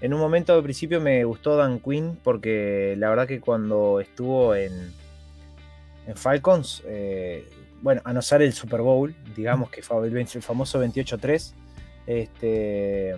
En 0.00 0.14
un 0.14 0.18
momento 0.18 0.54
al 0.54 0.62
principio 0.62 0.98
me 0.98 1.22
gustó 1.24 1.56
Dan 1.56 1.78
Quinn 1.78 2.18
porque 2.24 2.94
la 2.96 3.10
verdad 3.10 3.28
que 3.28 3.38
cuando 3.38 4.00
estuvo 4.00 4.54
en, 4.54 4.92
en 6.06 6.16
Falcons, 6.16 6.82
eh, 6.86 7.46
bueno, 7.82 8.00
a 8.04 8.14
no 8.14 8.22
ser 8.22 8.40
el 8.40 8.54
Super 8.54 8.80
Bowl, 8.80 9.14
digamos 9.36 9.68
que 9.68 9.80
el 9.80 10.42
famoso 10.42 10.82
28-3, 10.82 11.52
este, 12.06 13.10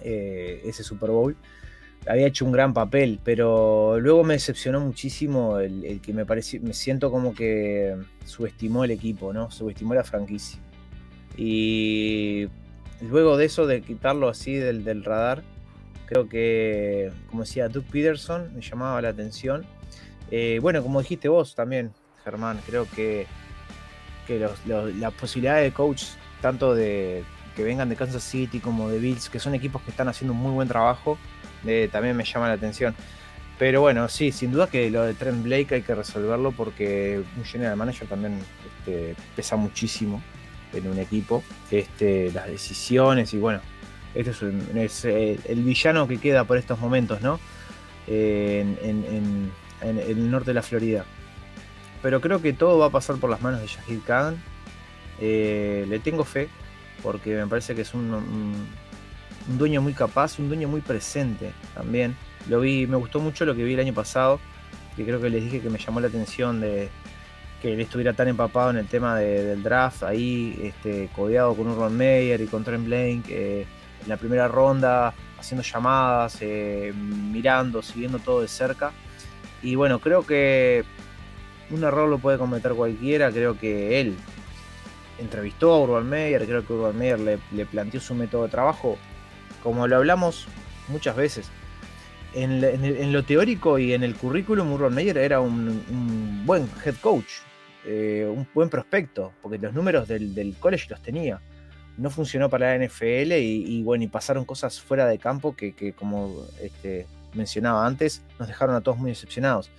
eh, 0.00 0.62
ese 0.64 0.82
Super 0.82 1.10
Bowl. 1.10 1.36
Había 2.06 2.26
hecho 2.26 2.44
un 2.44 2.52
gran 2.52 2.74
papel, 2.74 3.20
pero 3.22 4.00
luego 4.00 4.24
me 4.24 4.34
decepcionó 4.34 4.80
muchísimo 4.80 5.58
el, 5.58 6.00
que 6.00 6.12
me 6.12 6.26
pareció, 6.26 6.60
me 6.60 6.74
siento 6.74 7.10
como 7.12 7.32
que 7.34 7.96
subestimó 8.24 8.84
el 8.84 8.90
equipo, 8.90 9.32
¿no? 9.32 9.50
Subestimó 9.50 9.94
la 9.94 10.02
franquicia. 10.02 10.58
Y 11.36 12.48
luego 13.00 13.36
de 13.36 13.44
eso, 13.44 13.66
de 13.66 13.82
quitarlo 13.82 14.28
así 14.28 14.54
del, 14.54 15.04
radar, 15.04 15.42
creo 16.06 16.28
que, 16.28 17.12
como 17.28 17.42
decía 17.44 17.68
Doug 17.68 17.84
Peterson, 17.84 18.52
me 18.54 18.62
llamaba 18.62 19.00
la 19.00 19.10
atención. 19.10 19.64
Eh, 20.30 20.58
bueno, 20.60 20.82
como 20.82 21.00
dijiste 21.00 21.28
vos 21.28 21.54
también, 21.54 21.92
Germán, 22.24 22.58
creo 22.66 22.88
que, 22.96 23.26
que 24.26 24.38
las 24.98 25.12
posibilidades 25.14 25.70
de 25.70 25.72
coach, 25.72 26.02
tanto 26.40 26.74
de, 26.74 27.22
que 27.54 27.62
vengan 27.62 27.88
de 27.88 27.96
Kansas 27.96 28.22
City 28.22 28.60
como 28.60 28.88
de 28.88 28.98
Bills, 28.98 29.28
que 29.28 29.38
son 29.38 29.54
equipos 29.54 29.82
que 29.82 29.90
están 29.90 30.08
haciendo 30.08 30.32
un 30.32 30.40
muy 30.40 30.52
buen 30.52 30.68
trabajo, 30.68 31.18
eh, 31.66 31.88
también 31.90 32.16
me 32.16 32.24
llama 32.24 32.48
la 32.48 32.54
atención. 32.54 32.94
Pero 33.58 33.80
bueno, 33.80 34.08
sí, 34.08 34.32
sin 34.32 34.52
duda 34.52 34.66
que 34.66 34.90
lo 34.90 35.02
de 35.04 35.14
Trent 35.14 35.42
Blake 35.42 35.74
hay 35.76 35.82
que 35.82 35.94
resolverlo 35.94 36.52
porque 36.52 37.22
un 37.36 37.44
general 37.44 37.76
manager 37.76 38.08
también 38.08 38.38
este, 38.78 39.14
pesa 39.36 39.56
muchísimo 39.56 40.22
en 40.72 40.88
un 40.88 40.98
equipo. 40.98 41.44
Este, 41.70 42.32
las 42.32 42.46
decisiones 42.48 43.32
y 43.34 43.38
bueno, 43.38 43.60
este 44.14 44.30
es, 44.74 45.04
eh, 45.04 45.38
el 45.46 45.62
villano 45.62 46.08
que 46.08 46.18
queda 46.18 46.44
por 46.44 46.58
estos 46.58 46.78
momentos, 46.78 47.20
¿no? 47.20 47.38
en, 48.06 48.76
el 49.80 50.30
norte 50.30 50.50
de 50.50 50.54
la 50.54 50.62
Florida. 50.62 51.04
Pero 52.02 52.20
creo 52.20 52.42
que 52.42 52.52
todo 52.52 52.78
va 52.78 52.86
a 52.86 52.90
pasar 52.90 53.16
por 53.16 53.30
las 53.30 53.40
manos 53.40 53.60
de 53.60 53.68
Shahid 53.68 54.00
Khan. 54.04 54.42
Eh, 55.20 55.86
le 55.88 56.00
tengo 56.00 56.24
fe, 56.24 56.48
porque 57.02 57.36
me 57.36 57.46
parece 57.46 57.74
que 57.76 57.82
es 57.82 57.94
un, 57.94 58.66
dueño 59.46 59.82
muy 59.82 59.94
capaz, 59.94 60.38
un 60.38 60.48
dueño 60.48 60.68
muy 60.68 60.80
presente 60.80 61.52
también. 61.74 62.16
Lo 62.48 62.60
vi, 62.60 62.86
me 62.86 62.96
gustó 62.96 63.20
mucho 63.20 63.44
lo 63.44 63.54
que 63.54 63.64
vi 63.64 63.74
el 63.74 63.80
año 63.80 63.94
pasado, 63.94 64.40
que 64.96 65.04
creo 65.04 65.20
que 65.20 65.30
les 65.30 65.44
dije 65.44 65.60
que 65.60 65.70
me 65.70 65.78
llamó 65.78 66.00
la 66.00 66.08
atención 66.08 66.60
de 66.60 66.88
que 67.60 67.72
él 67.72 67.80
estuviera 67.80 68.12
tan 68.12 68.26
empapado 68.26 68.70
en 68.70 68.76
el 68.76 68.86
tema 68.86 69.16
del 69.16 69.62
draft, 69.62 70.02
ahí 70.02 70.58
este, 70.62 71.08
codeado 71.14 71.54
con 71.54 71.68
Urban 71.68 71.96
Meyer 71.96 72.40
y 72.40 72.46
con 72.46 72.64
Trent 72.64 72.84
Blank 72.84 73.30
en 73.30 73.66
la 74.08 74.16
primera 74.16 74.48
ronda, 74.48 75.14
haciendo 75.38 75.62
llamadas, 75.62 76.38
eh, 76.40 76.92
mirando, 76.96 77.82
siguiendo 77.82 78.18
todo 78.18 78.40
de 78.42 78.48
cerca. 78.48 78.92
Y 79.62 79.76
bueno, 79.76 80.00
creo 80.00 80.26
que 80.26 80.84
un 81.70 81.84
error 81.84 82.08
lo 82.08 82.18
puede 82.18 82.36
cometer 82.36 82.72
cualquiera, 82.72 83.30
creo 83.30 83.56
que 83.58 84.00
él 84.00 84.16
entrevistó 85.18 85.72
a 85.72 85.80
Urban 85.80 86.08
Meyer, 86.08 86.44
creo 86.46 86.66
que 86.66 86.72
Urban 86.72 86.98
Meyer 86.98 87.20
le, 87.20 87.66
planteó 87.66 88.00
su 88.00 88.14
método 88.14 88.44
de 88.44 88.48
trabajo, 88.48 88.98
como 89.62 89.86
lo 89.86 89.96
hablamos 89.96 90.46
muchas 90.88 91.16
veces. 91.16 91.50
En, 92.34 93.12
lo 93.12 93.22
teórico 93.24 93.78
y 93.78 93.92
en 93.92 94.02
el 94.02 94.14
currículum, 94.14 94.72
Urban 94.72 94.94
Meyer 94.94 95.18
era 95.18 95.40
un, 95.40 96.42
buen 96.46 96.68
head 96.84 96.94
coach. 97.00 97.30
eh, 97.84 98.26
un 98.32 98.46
buen 98.54 98.68
prospecto, 98.68 99.32
porque 99.42 99.58
los 99.58 99.74
números 99.74 100.08
del, 100.08 100.56
college 100.58 100.86
los 100.88 101.02
tenía. 101.02 101.40
No 101.98 102.08
funcionó 102.10 102.48
para 102.48 102.76
la 102.76 102.86
NFL 102.86 103.32
y, 103.32 103.82
bueno, 103.82 104.04
y 104.04 104.08
pasaron 104.08 104.44
cosas 104.44 104.80
fuera 104.80 105.06
de 105.06 105.18
campo 105.18 105.54
que, 105.54 105.92
como 105.92 106.46
este, 106.62 107.06
mencionaba 107.34 107.86
antes, 107.86 108.22
nos 108.38 108.48
dejaron 108.48 108.74
a 108.76 108.80
todos 108.80 108.98
muy 108.98 109.10
decepcionados. 109.10 109.70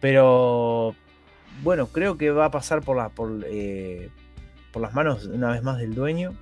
Pero 0.00 0.96
bueno, 1.62 1.86
creo 1.86 2.18
que 2.18 2.30
va 2.30 2.46
a 2.46 2.50
pasar 2.50 2.80
por, 2.82 3.12
eh, 3.46 4.10
por 4.72 4.82
las 4.82 4.94
manos 4.94 5.26
una 5.26 5.52
vez 5.52 5.62
más 5.62 5.78
del 5.78 5.94
dueño. 5.94 6.34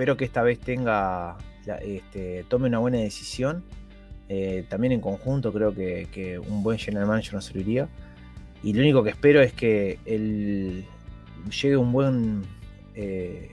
Espero 0.00 0.16
que 0.16 0.24
esta 0.24 0.40
vez 0.42 0.58
tenga, 0.58 1.36
este, 1.82 2.46
tome 2.48 2.68
una 2.68 2.78
buena 2.78 2.96
decisión. 2.96 3.62
Eh, 4.30 4.64
también 4.66 4.94
en 4.94 5.02
conjunto 5.02 5.52
creo 5.52 5.74
que, 5.74 6.40
un 6.48 6.62
buen 6.62 6.78
general 6.78 7.06
manager 7.06 7.34
nos 7.34 7.44
serviría. 7.44 7.86
Y 8.62 8.72
lo 8.72 8.80
único 8.80 9.02
que 9.02 9.10
espero 9.10 9.42
es 9.42 9.52
que 9.52 9.98
llegue 10.06 11.76
un 11.76 11.92
buen, 11.92 12.44
eh, 12.94 13.50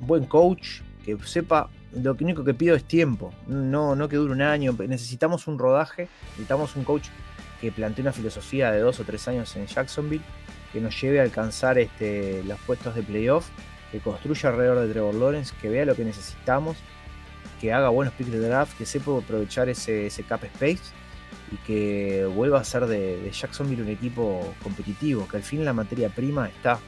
buen 0.00 0.24
coach 0.24 0.80
que 1.04 1.16
sepa. 1.18 1.70
Lo 1.92 2.16
único 2.18 2.42
que 2.42 2.52
pido 2.52 2.74
es 2.74 2.82
tiempo, 2.82 3.32
no, 3.46 3.94
no 3.94 4.08
que 4.08 4.16
dure 4.16 4.32
un 4.32 4.42
año. 4.42 4.74
Necesitamos 4.88 5.46
un 5.46 5.56
rodaje, 5.56 6.08
necesitamos 6.30 6.74
un 6.74 6.82
coach 6.82 7.10
que 7.60 7.70
plantee 7.70 8.02
una 8.02 8.12
filosofía 8.12 8.72
de 8.72 8.80
dos 8.80 8.98
o 8.98 9.04
tres 9.04 9.28
años 9.28 9.54
en 9.54 9.68
Jacksonville, 9.68 10.24
que 10.72 10.80
nos 10.80 11.00
lleve 11.00 11.20
a 11.20 11.22
alcanzar 11.22 11.78
este, 11.78 12.42
los 12.42 12.58
puestos 12.62 12.96
de 12.96 13.04
playoff, 13.04 13.48
que 13.90 14.00
construya 14.00 14.50
alrededor 14.50 14.80
de 14.80 14.92
Trevor 14.92 15.14
Lawrence, 15.14 15.54
que 15.60 15.68
vea 15.68 15.84
lo 15.84 15.94
que 15.94 16.04
necesitamos, 16.04 16.76
que 17.60 17.72
haga 17.72 17.88
buenos 17.88 18.14
picks 18.14 18.32
de 18.32 18.40
draft, 18.40 18.76
que 18.76 18.86
sepa 18.86 19.18
aprovechar 19.18 19.68
ese, 19.68 20.10
cap 20.28 20.44
space 20.44 20.92
y 21.52 21.56
que 21.58 22.26
vuelva 22.26 22.60
a 22.60 22.64
ser 22.64 22.86
de, 22.86 23.30
Jacksonville 23.30 23.82
un 23.82 23.88
equipo 23.88 24.54
competitivo, 24.62 25.26
que 25.28 25.36
al 25.36 25.42
fin 25.42 25.64
la 25.64 25.72
materia 25.72 26.08
prima 26.08 26.48
está. 26.48 26.78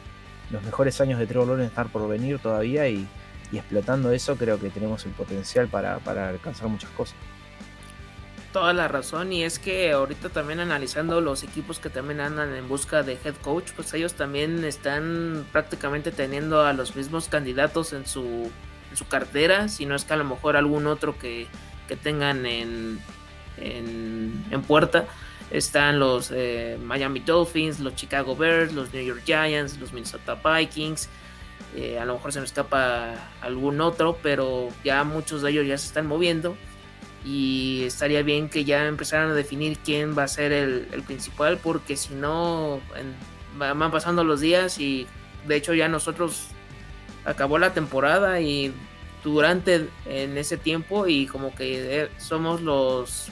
Los 0.50 0.62
mejores 0.62 1.00
años 1.00 1.18
de 1.18 1.26
Trevor 1.26 1.48
Lawrence 1.48 1.68
están 1.68 1.88
por 1.90 2.08
venir 2.08 2.38
todavía 2.38 2.88
y, 2.88 3.06
explotando 3.52 4.12
eso 4.12 4.36
creo 4.36 4.60
que 4.60 4.68
tenemos 4.68 5.06
el 5.06 5.12
potencial 5.12 5.68
para, 5.68 6.00
para 6.00 6.28
alcanzar 6.28 6.68
muchas 6.68 6.90
cosas 6.90 7.16
toda 8.52 8.72
la 8.72 8.88
razón 8.88 9.32
y 9.32 9.44
es 9.44 9.58
que 9.58 9.92
ahorita 9.92 10.30
también 10.30 10.60
analizando 10.60 11.20
los 11.20 11.42
equipos 11.42 11.78
que 11.78 11.90
también 11.90 12.20
andan 12.20 12.54
en 12.54 12.68
busca 12.68 13.02
de 13.02 13.18
head 13.24 13.34
coach, 13.42 13.70
pues 13.76 13.92
ellos 13.94 14.14
también 14.14 14.64
están 14.64 15.46
prácticamente 15.52 16.10
teniendo 16.10 16.64
a 16.64 16.72
los 16.72 16.96
mismos 16.96 17.28
candidatos 17.28 17.92
en 17.92 18.06
su, 18.06 18.50
en 18.90 18.96
su 18.96 19.06
cartera, 19.06 19.68
si 19.68 19.86
no 19.86 19.94
es 19.94 20.04
que 20.04 20.14
a 20.14 20.16
lo 20.16 20.24
mejor 20.24 20.56
algún 20.56 20.86
otro 20.86 21.18
que, 21.18 21.46
que 21.86 21.96
tengan 21.96 22.46
en, 22.46 23.00
en, 23.56 24.62
puerta. 24.66 25.06
Están 25.50 25.98
los 25.98 26.30
eh, 26.30 26.78
Miami 26.82 27.20
Dolphins, 27.20 27.80
los 27.80 27.94
Chicago 27.94 28.36
Bears, 28.36 28.74
los 28.74 28.92
New 28.92 29.02
York 29.02 29.22
Giants, 29.24 29.78
los 29.78 29.92
Minnesota 29.92 30.34
Vikings. 30.34 31.08
Eh, 31.74 31.98
a 31.98 32.04
lo 32.04 32.14
mejor 32.14 32.32
se 32.32 32.40
me 32.40 32.44
escapa 32.44 33.14
algún 33.40 33.80
otro, 33.80 34.18
pero 34.22 34.68
ya 34.84 35.04
muchos 35.04 35.40
de 35.40 35.50
ellos 35.50 35.66
ya 35.66 35.78
se 35.78 35.86
están 35.86 36.06
moviendo 36.06 36.56
y 37.24 37.82
estaría 37.84 38.22
bien 38.22 38.48
que 38.48 38.64
ya 38.64 38.86
empezaran 38.86 39.30
a 39.30 39.34
definir 39.34 39.78
quién 39.78 40.16
va 40.16 40.24
a 40.24 40.28
ser 40.28 40.52
el, 40.52 40.86
principal 41.06 41.58
porque 41.58 41.96
si 41.96 42.14
no 42.14 42.80
van 43.56 43.90
pasando 43.90 44.24
los 44.24 44.40
días 44.40 44.78
y 44.78 45.06
de 45.46 45.56
hecho 45.56 45.74
ya 45.74 45.88
nosotros 45.88 46.48
acabó 47.24 47.58
la 47.58 47.72
temporada 47.72 48.40
y 48.40 48.72
durante 49.24 49.88
en 50.06 50.38
ese 50.38 50.56
tiempo 50.56 51.06
y 51.06 51.26
como 51.26 51.54
que 51.54 52.02
eh, 52.02 52.08
somos 52.18 52.62
los 52.62 53.28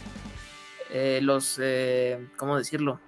eh, 0.91 1.20
los 1.22 1.59
eh, 1.62 2.26
cómo 2.37 2.59
decirlo 2.59 3.01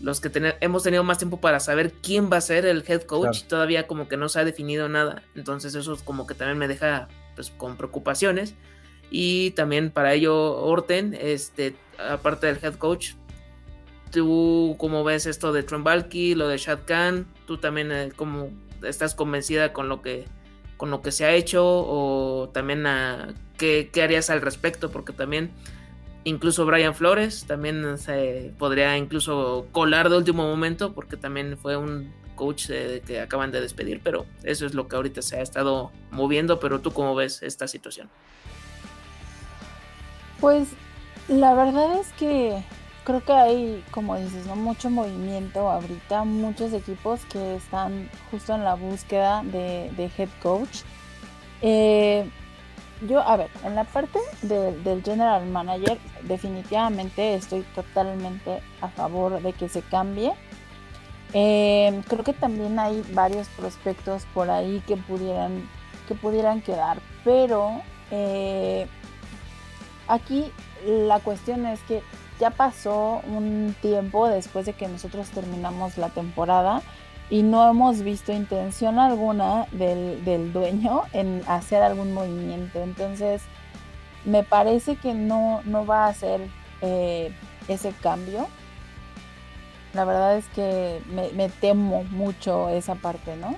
los 0.00 0.20
que 0.20 0.30
hemos 0.60 0.82
tenido 0.82 1.02
más 1.02 1.18
tiempo 1.18 1.40
para 1.40 1.60
saber 1.60 1.92
quién 1.92 2.30
va 2.30 2.38
a 2.38 2.40
ser 2.40 2.66
el 2.66 2.84
head 2.86 3.02
coach 3.02 3.44
todavía 3.44 3.86
como 3.86 4.08
que 4.08 4.16
no 4.16 4.28
se 4.28 4.40
ha 4.40 4.44
definido 4.44 4.88
nada. 4.88 5.22
Entonces 5.34 5.74
eso 5.74 5.96
como 6.04 6.26
que 6.26 6.34
también 6.34 6.58
me 6.58 6.68
deja 6.68 7.08
pues 7.36 7.50
con 7.50 7.76
preocupaciones 7.76 8.54
y 9.10 9.52
también 9.52 9.90
para 9.90 10.14
ello, 10.14 10.56
Orten, 10.62 11.16
este, 11.18 11.74
aparte 11.98 12.46
del 12.46 12.58
head 12.62 12.74
coach, 12.74 13.12
tú 14.14 14.76
cómo 14.78 15.02
ves 15.02 15.26
esto 15.26 15.52
de 15.52 15.62
Trent 15.64 15.86
lo 16.36 16.48
de 16.48 16.56
Shad 16.56 16.80
Khan, 16.86 17.26
tú 17.46 17.58
también 17.58 17.90
eh, 17.90 18.12
como 18.14 18.50
estás 18.82 19.14
convencida 19.14 19.72
con 19.72 19.88
lo 19.88 20.02
que 20.02 20.24
con 20.76 20.90
lo 20.90 21.02
que 21.02 21.12
se 21.12 21.24
ha 21.24 21.32
hecho 21.32 21.64
o 21.64 22.50
también 22.52 22.86
a, 22.86 23.34
¿qué, 23.58 23.90
harías 24.02 24.30
al 24.30 24.40
respecto 24.40 24.90
porque 24.90 25.12
también 25.12 25.50
incluso 26.24 26.64
Brian 26.66 26.94
Flores 26.94 27.44
también 27.46 27.98
se 27.98 28.52
podría 28.58 28.96
incluso 28.96 29.66
colar 29.72 30.10
de 30.10 30.16
último 30.16 30.46
momento 30.46 30.92
porque 30.92 31.16
también 31.16 31.56
fue 31.58 31.76
un 31.76 32.12
coach 32.34 32.66
que 33.06 33.20
acaban 33.20 33.50
de 33.50 33.60
despedir 33.60 34.00
pero 34.02 34.26
eso 34.42 34.66
es 34.66 34.74
lo 34.74 34.88
que 34.88 34.96
ahorita 34.96 35.22
se 35.22 35.36
ha 35.36 35.42
estado 35.42 35.90
moviendo 36.10 36.60
pero 36.60 36.80
tú 36.80 36.92
cómo 36.92 37.14
ves 37.14 37.42
esta 37.42 37.68
situación 37.68 38.10
pues 40.40 40.68
la 41.28 41.54
verdad 41.54 41.98
es 41.98 42.12
que 42.12 42.62
creo 43.04 43.22
que 43.22 43.32
hay, 43.32 43.84
como 43.90 44.16
dices, 44.16 44.46
¿no? 44.46 44.56
mucho 44.56 44.90
movimiento 44.90 45.70
ahorita, 45.70 46.24
muchos 46.24 46.72
equipos 46.72 47.24
que 47.26 47.56
están 47.56 48.10
justo 48.30 48.54
en 48.54 48.64
la 48.64 48.74
búsqueda 48.74 49.42
de, 49.44 50.10
head 50.16 50.28
coach. 50.42 50.80
Eh, 51.62 52.28
yo, 53.08 53.20
a 53.20 53.36
ver, 53.36 53.50
en 53.64 53.74
la 53.74 53.84
parte 53.84 54.18
del 54.42 55.02
general 55.02 55.46
manager, 55.46 55.98
definitivamente 56.22 57.34
estoy 57.34 57.62
totalmente 57.74 58.62
a 58.80 58.88
favor 58.88 59.42
de 59.42 59.52
que 59.52 59.68
se 59.68 59.82
cambie. 59.82 60.32
Eh, 61.32 62.00
creo 62.08 62.22
que 62.22 62.32
también 62.32 62.78
hay 62.78 63.02
varios 63.12 63.48
prospectos 63.48 64.24
por 64.32 64.50
ahí 64.50 64.82
que 64.86 64.96
pudieran, 64.96 65.68
que 66.06 66.14
pudieran 66.14 66.62
quedar, 66.62 66.98
pero 67.24 67.82
eh, 68.10 68.86
Aquí 70.08 70.52
la 70.86 71.20
cuestión 71.20 71.66
es 71.66 71.80
que 71.82 72.02
ya 72.38 72.50
pasó 72.50 73.22
un 73.26 73.74
tiempo 73.80 74.28
después 74.28 74.66
de 74.66 74.72
que 74.72 74.88
nosotros 74.88 75.30
terminamos 75.30 75.98
la 75.98 76.08
temporada 76.10 76.82
y 77.30 77.42
no 77.42 77.68
hemos 77.68 78.02
visto 78.02 78.32
intención 78.32 78.98
alguna 78.98 79.66
del, 79.72 80.52
dueño 80.52 81.02
en 81.12 81.42
hacer 81.46 81.82
algún 81.82 82.12
movimiento. 82.12 82.82
Entonces, 82.82 83.42
me 84.24 84.42
parece 84.42 84.96
que 84.96 85.14
no, 85.14 85.62
no 85.64 85.86
va 85.86 86.06
a 86.06 86.08
hacer 86.08 86.48
eh, 86.82 87.34
ese 87.68 87.92
cambio. 88.02 88.46
La 89.94 90.04
verdad 90.04 90.36
es 90.36 90.46
que 90.48 91.00
me, 91.10 91.30
me 91.30 91.48
temo 91.48 92.04
mucho 92.04 92.68
esa 92.68 92.96
parte, 92.96 93.36
¿no? 93.36 93.56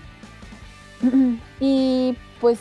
y 1.60 2.16
pues 2.40 2.58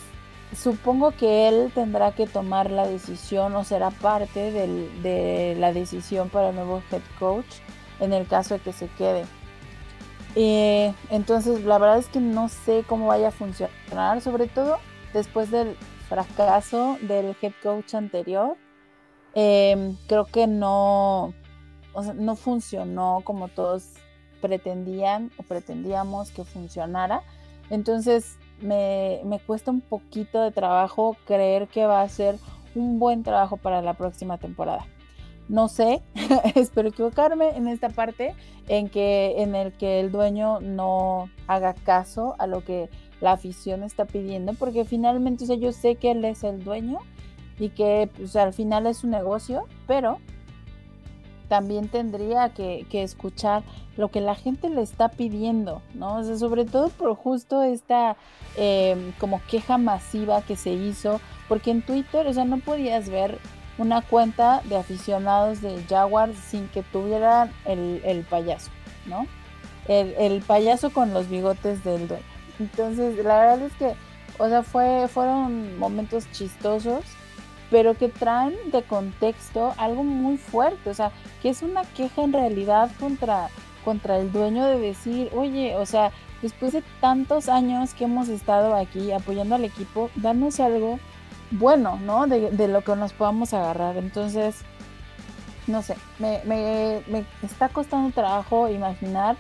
supongo 0.56 1.12
que 1.12 1.48
él 1.48 1.72
tendrá 1.74 2.12
que 2.12 2.28
tomar 2.28 2.72
la 2.72 2.88
decisión 2.88 3.56
o 3.56 3.64
será 3.64 3.92
parte 3.92 4.52
de 4.52 5.56
la 5.58 5.74
decisión 5.74 6.30
para 6.30 6.50
el 6.50 6.56
nuevo 6.56 6.82
head 6.92 7.02
coach 7.20 7.46
en 8.00 8.14
el 8.14 8.28
caso 8.28 8.56
de 8.56 8.60
que 8.62 8.74
se 8.74 8.88
quede. 8.90 9.26
Eh, 10.36 10.94
entonces, 11.10 11.64
la 11.64 11.78
verdad 11.78 11.98
es 11.98 12.08
que 12.08 12.20
no 12.20 12.50
sé 12.50 12.84
cómo 12.88 13.08
vaya 13.08 13.30
a 13.30 13.32
funcionar, 13.32 14.22
sobre 14.22 14.48
todo 14.48 14.78
después 15.14 15.50
del 15.50 15.78
fracaso 16.10 16.98
del 17.02 17.36
head 17.42 17.54
coach 17.64 17.96
anterior. 17.96 18.58
Em, 19.34 19.98
creo 20.08 20.26
que 20.26 20.48
no, 20.48 21.34
no 22.16 22.36
funcionó 22.36 23.22
como 23.24 23.48
todos 23.48 23.94
pretendían 24.42 25.32
o 25.38 25.44
pretendíamos 25.44 26.32
que 26.32 26.44
funcionara. 26.44 27.22
Entonces, 27.70 28.38
me, 28.66 29.40
cuesta 29.46 29.72
un 29.72 29.82
poquito 29.82 30.42
de 30.42 30.52
trabajo 30.52 31.16
creer 31.26 31.68
que 31.68 31.86
va 31.86 32.02
a 32.02 32.10
ser 32.10 32.38
un 32.74 33.00
buen 33.00 33.24
trabajo 33.24 33.58
para 33.58 33.82
la 33.82 33.94
próxima 33.94 34.38
temporada. 34.38 34.86
No 35.48 35.68
sé, 35.68 36.02
espero 36.56 36.90
equivocarme 36.90 37.56
en 37.56 37.68
esta 37.68 37.90
parte 37.90 38.34
en 38.68 38.90
que 38.90 39.36
en 39.38 39.54
el 39.54 39.74
que 39.74 40.00
el 40.00 40.12
dueño 40.12 40.60
no 40.60 41.30
haga 41.48 41.74
caso 41.74 42.36
a 42.40 42.48
lo 42.48 42.64
que 42.64 42.90
la 43.22 43.34
afición 43.34 43.84
está 43.84 44.06
pidiendo, 44.06 44.54
porque 44.54 44.86
finalmente, 44.86 45.46
yo 45.60 45.72
sé 45.72 45.96
que 45.96 46.12
él 46.12 46.26
es 46.26 46.44
el 46.44 46.64
dueño 46.64 47.00
y 47.60 47.70
que 47.70 48.10
pues, 48.18 48.36
al 48.36 48.54
final 48.54 48.88
es 48.88 48.98
su 48.98 49.08
negocio, 49.08 49.68
pero 49.88 50.20
también 51.48 51.88
tendría 51.88 52.50
que, 52.50 52.86
escuchar 52.92 53.64
lo 53.98 54.10
que 54.10 54.22
la 54.22 54.36
gente 54.36 54.70
le 54.70 54.82
está 54.82 55.10
pidiendo, 55.10 55.82
¿no? 55.94 56.18
O 56.18 56.24
sea, 56.24 56.38
sobre 56.38 56.66
todo 56.66 56.90
por 56.90 57.16
justo 57.16 57.64
esta 57.64 58.18
em, 58.58 59.12
como 59.14 59.42
queja 59.50 59.78
masiva 59.78 60.42
que 60.42 60.56
se 60.56 60.72
hizo, 60.72 61.22
porque 61.48 61.72
en 61.72 61.82
Twitter, 61.82 62.28
o 62.28 62.34
sea, 62.34 62.46
no 62.46 62.60
podías 62.60 63.10
ver 63.10 63.40
una 63.78 64.02
cuenta 64.02 64.62
de 64.66 64.78
aficionados 64.78 65.62
de 65.62 65.84
Jaguars 65.90 66.38
sin 66.38 66.68
que 66.70 66.84
tuvieran 66.84 67.52
el, 67.66 68.26
payaso, 68.30 68.72
¿no? 69.06 69.28
El, 69.88 70.14
el, 70.18 70.42
payaso 70.42 70.92
con 70.92 71.14
los 71.14 71.30
bigotes 71.30 71.84
del 71.84 72.08
dueño. 72.08 72.24
Entonces, 72.60 73.18
la 73.18 73.38
verdad 73.38 73.62
es 73.62 73.74
que, 73.74 73.94
o 74.40 74.48
sea, 74.48 74.64
fue, 74.64 75.08
fueron 75.10 75.78
momentos 75.78 76.26
chistosos 76.32 77.04
pero 77.70 77.96
que 77.96 78.10
traen 78.10 78.56
de 78.72 78.84
contexto 78.84 79.74
algo 79.78 80.04
muy 80.04 80.38
fuerte, 80.38 80.90
o 80.90 80.94
sea, 80.94 81.12
que 81.42 81.50
es 81.50 81.62
una 81.62 81.84
queja 81.84 82.24
en 82.24 82.34
realidad 82.34 82.92
contra, 83.00 83.50
contra 83.84 84.18
el 84.18 84.32
dueño 84.32 84.66
de 84.66 84.80
decir, 84.80 85.32
oye, 85.36 85.76
o 85.76 85.86
sea, 85.86 86.12
después 86.42 86.74
de 86.74 86.84
tantos 87.02 87.50
años 87.50 87.94
que 87.94 88.06
hemos 88.06 88.30
estado 88.30 88.76
aquí 88.76 89.12
apoyando 89.12 89.56
al 89.56 89.66
equipo, 89.66 90.10
danos 90.16 90.60
algo 90.60 91.00
bueno, 91.52 92.00
¿no? 92.04 92.28
De, 92.28 92.68
lo 92.68 92.84
que 92.84 92.96
nos 92.96 93.14
podamos 93.14 93.54
agarrar. 93.54 93.98
Entonces, 93.98 94.58
no 95.68 95.82
sé, 95.82 95.96
me, 96.20 96.42
me, 96.46 97.02
me, 97.08 97.26
está 97.44 97.70
costando 97.70 98.12
trabajo 98.12 98.70
imaginar 98.70 99.38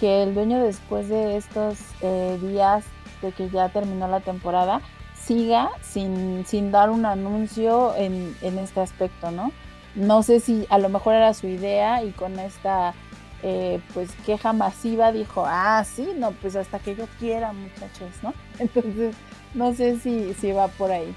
que 0.00 0.22
el 0.22 0.34
dueño 0.34 0.62
después 0.62 1.08
de 1.08 1.36
estos 1.36 1.78
eh, 2.00 2.38
días 2.40 2.84
de 3.22 3.32
que 3.32 3.50
ya 3.50 3.68
terminó 3.68 4.08
la 4.08 4.20
temporada 4.20 4.80
siga 5.28 5.70
sin, 5.82 6.72
dar 6.72 6.88
un 6.88 7.04
anuncio 7.04 7.94
en, 7.96 8.34
este 8.40 8.80
aspecto, 8.80 9.30
¿no? 9.30 9.52
No 9.94 10.22
sé 10.22 10.40
si 10.40 10.66
a 10.70 10.78
lo 10.78 10.88
mejor 10.88 11.14
era 11.14 11.34
su 11.34 11.46
idea 11.46 12.02
y 12.02 12.12
con 12.12 12.38
esta 12.38 12.94
eh, 13.42 13.80
pues 13.92 14.10
queja 14.24 14.54
masiva 14.54 15.12
dijo, 15.12 15.44
ah, 15.46 15.84
sí, 15.84 16.08
no, 16.16 16.32
pues 16.32 16.56
hasta 16.56 16.78
que 16.78 16.96
yo 16.96 17.06
quiera, 17.18 17.52
muchachos, 17.52 18.10
¿no? 18.22 18.32
Entonces, 18.58 19.14
no 19.52 19.74
sé 19.74 19.98
si, 20.00 20.32
si 20.32 20.52
va 20.52 20.68
por 20.68 20.90
ahí. 20.90 21.14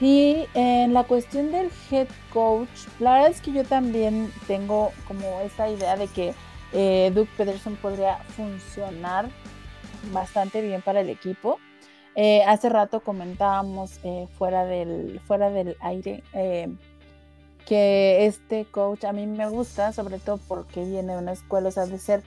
Y 0.00 0.46
en 0.54 0.94
la 0.94 1.04
cuestión 1.04 1.52
del 1.52 1.70
head 1.90 2.08
coach, 2.32 2.88
la 2.98 3.14
verdad 3.14 3.30
es 3.30 3.40
que 3.42 3.52
yo 3.52 3.64
también 3.64 4.32
tengo 4.46 4.92
como 5.06 5.40
esa 5.40 5.68
idea 5.68 5.96
de 5.96 6.06
que 6.06 6.34
eh, 6.72 7.12
Duke 7.14 7.30
Pederson 7.36 7.76
podría 7.76 8.16
funcionar 8.36 9.28
bastante 10.12 10.62
bien 10.62 10.80
para 10.80 11.00
el 11.00 11.10
equipo. 11.10 11.58
Eh, 12.16 12.42
hace 12.44 12.68
rato 12.68 13.00
comentábamos 13.00 14.00
fuera, 14.38 14.64
del, 14.64 15.20
fuera 15.26 15.50
del 15.50 15.76
aire 15.80 16.22
que 17.66 18.26
este 18.26 18.66
coach 18.66 19.04
a 19.04 19.12
mí 19.12 19.26
me 19.26 19.48
gusta, 19.48 19.92
sobre 19.92 20.18
todo 20.18 20.38
porque 20.48 20.84
viene 20.84 21.14
de 21.14 21.18
una 21.18 21.32
escuela, 21.32 21.68
o 21.68 21.72
sea, 21.72 21.86
de 21.86 21.98
ser 21.98 22.22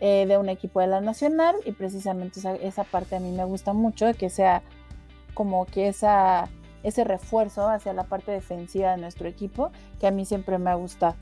eh, 0.00 0.26
de 0.26 0.38
un 0.38 0.48
equipo 0.48 0.80
de 0.80 0.86
la 0.86 1.00
nacional 1.00 1.56
y 1.64 1.72
precisamente 1.72 2.40
esa, 2.62 2.84
parte 2.84 3.16
a 3.16 3.20
mí 3.20 3.32
me 3.32 3.44
gusta 3.44 3.72
mucho, 3.72 4.12
que 4.14 4.30
sea 4.30 4.62
como 5.34 5.66
que 5.66 5.88
esa, 5.88 6.48
ese 6.82 7.04
refuerzo 7.04 7.68
hacia 7.68 7.92
la 7.92 8.04
parte 8.04 8.32
defensiva 8.32 8.92
de 8.92 8.98
nuestro 8.98 9.28
equipo, 9.28 9.70
que 10.00 10.06
a 10.06 10.10
mí 10.10 10.24
siempre 10.24 10.58
me 10.58 10.70
ha 10.70 10.74
gustado. 10.74 11.16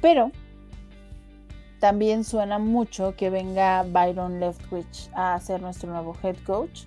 Pero 0.00 0.30
también 1.80 2.24
suena 2.24 2.58
mucho 2.58 3.14
que 3.16 3.28
venga 3.28 3.82
Byron 3.82 4.40
Leftwich 4.40 5.10
a 5.14 5.38
ser 5.40 5.60
nuestro 5.60 5.90
nuevo 5.90 6.16
head 6.22 6.36
coach. 6.46 6.84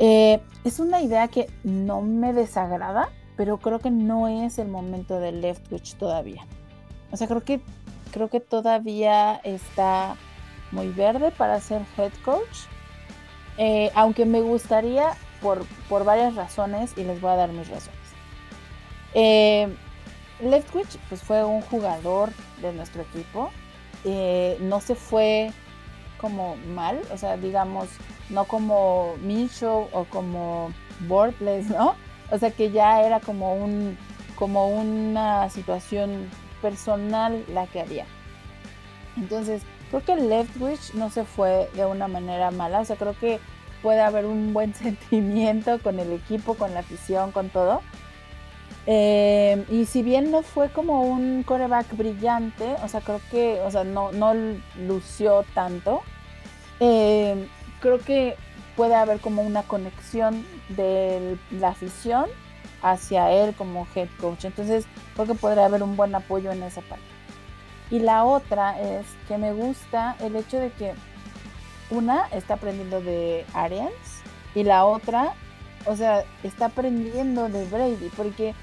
Eh, 0.00 0.40
es 0.64 0.80
una 0.80 1.02
idea 1.02 1.28
que 1.28 1.48
no 1.62 2.00
me 2.00 2.32
desagrada, 2.32 3.10
pero 3.36 3.58
creo 3.58 3.78
que 3.78 3.90
no 3.90 4.28
es 4.28 4.58
el 4.58 4.68
momento 4.68 5.20
del 5.20 5.42
Leftwich 5.42 5.94
todavía. 5.96 6.46
O 7.12 7.16
sea, 7.16 7.28
creo 7.28 7.44
que, 7.44 7.60
creo 8.10 8.28
que 8.28 8.40
todavía 8.40 9.36
está 9.44 10.16
muy 10.72 10.88
verde 10.88 11.30
para 11.30 11.60
ser 11.60 11.82
head 11.98 12.12
coach. 12.24 12.66
Eh, 13.58 13.90
aunque 13.94 14.24
me 14.24 14.40
gustaría 14.40 15.10
por, 15.42 15.66
por, 15.88 16.04
varias 16.04 16.34
razones 16.34 16.94
y 16.96 17.04
les 17.04 17.20
voy 17.20 17.30
a 17.30 17.36
dar 17.36 17.52
mis 17.52 17.68
razones. 17.68 18.00
Eh, 19.12 19.68
Leftwich 20.40 20.98
pues 21.10 21.22
fue 21.22 21.44
un 21.44 21.60
jugador 21.60 22.30
de 22.62 22.72
nuestro 22.72 23.02
equipo. 23.02 23.50
Eh, 24.04 24.56
no 24.60 24.80
se 24.80 24.94
fue 24.94 25.52
como 26.20 26.56
mal, 26.74 27.00
o 27.12 27.16
sea, 27.16 27.36
digamos, 27.36 27.88
no 28.28 28.44
como 28.44 29.14
Minshew 29.22 29.88
o 29.92 30.04
como 30.04 30.72
Bortles, 31.08 31.68
¿no? 31.68 31.94
O 32.30 32.38
sea 32.38 32.50
que 32.50 32.70
ya 32.70 33.02
era 33.02 33.20
como 33.20 33.54
un 33.54 33.96
como 34.36 34.68
una 34.68 35.50
situación 35.50 36.28
personal 36.62 37.44
la 37.48 37.66
que 37.66 37.80
había. 37.80 38.06
Entonces, 39.16 39.62
creo 39.90 40.02
que 40.02 40.16
Leftwich 40.16 40.94
no 40.94 41.10
se 41.10 41.24
fue 41.24 41.68
de 41.74 41.84
una 41.84 42.08
manera 42.08 42.50
mala. 42.50 42.80
O 42.80 42.84
sea, 42.84 42.96
creo 42.96 43.14
que 43.18 43.38
puede 43.82 44.00
haber 44.00 44.24
un 44.24 44.54
buen 44.54 44.74
sentimiento 44.84 45.78
con 45.80 45.98
el 45.98 46.12
equipo, 46.12 46.54
con 46.54 46.72
la 46.72 46.80
afición, 46.80 47.32
con 47.32 47.50
todo. 47.50 47.82
Eh, 48.86 49.64
y 49.68 49.84
si 49.86 50.02
bien 50.02 50.30
no 50.30 50.42
fue 50.42 50.70
como 50.70 51.02
un 51.02 51.42
coreback 51.42 51.96
brillante, 51.96 52.76
o 52.82 52.88
sea, 52.88 53.00
creo 53.00 53.20
que, 53.30 53.60
o 53.60 53.70
sea, 53.70 53.84
no, 53.84 54.12
no 54.12 54.32
lució 54.78 55.44
tanto. 55.54 56.02
Eh, 56.80 57.46
creo 57.80 57.98
que 57.98 58.36
puede 58.76 58.94
haber 58.94 59.20
como 59.20 59.42
una 59.42 59.62
conexión 59.62 60.46
de 60.70 61.36
la 61.50 61.68
afición 61.68 62.26
hacia 62.82 63.30
él 63.30 63.54
como 63.54 63.86
head 63.94 64.08
coach. 64.20 64.44
Entonces 64.44 64.86
creo 65.14 65.26
que 65.26 65.34
podría 65.34 65.66
haber 65.66 65.82
un 65.82 65.96
buen 65.96 66.14
apoyo 66.14 66.50
en 66.50 66.62
esa 66.62 66.80
parte. 66.80 67.04
Y 67.90 67.98
la 67.98 68.24
otra 68.24 68.80
es 68.80 69.06
que 69.28 69.36
me 69.36 69.52
gusta 69.52 70.16
el 70.20 70.36
hecho 70.36 70.58
de 70.58 70.70
que 70.70 70.94
una 71.90 72.26
está 72.28 72.54
aprendiendo 72.54 73.00
de 73.00 73.44
Arians 73.52 74.22
y 74.54 74.62
la 74.62 74.84
otra, 74.84 75.34
o 75.86 75.96
sea, 75.96 76.24
está 76.42 76.66
aprendiendo 76.66 77.48
de 77.48 77.66
Brady, 77.66 78.10
porque, 78.16 78.54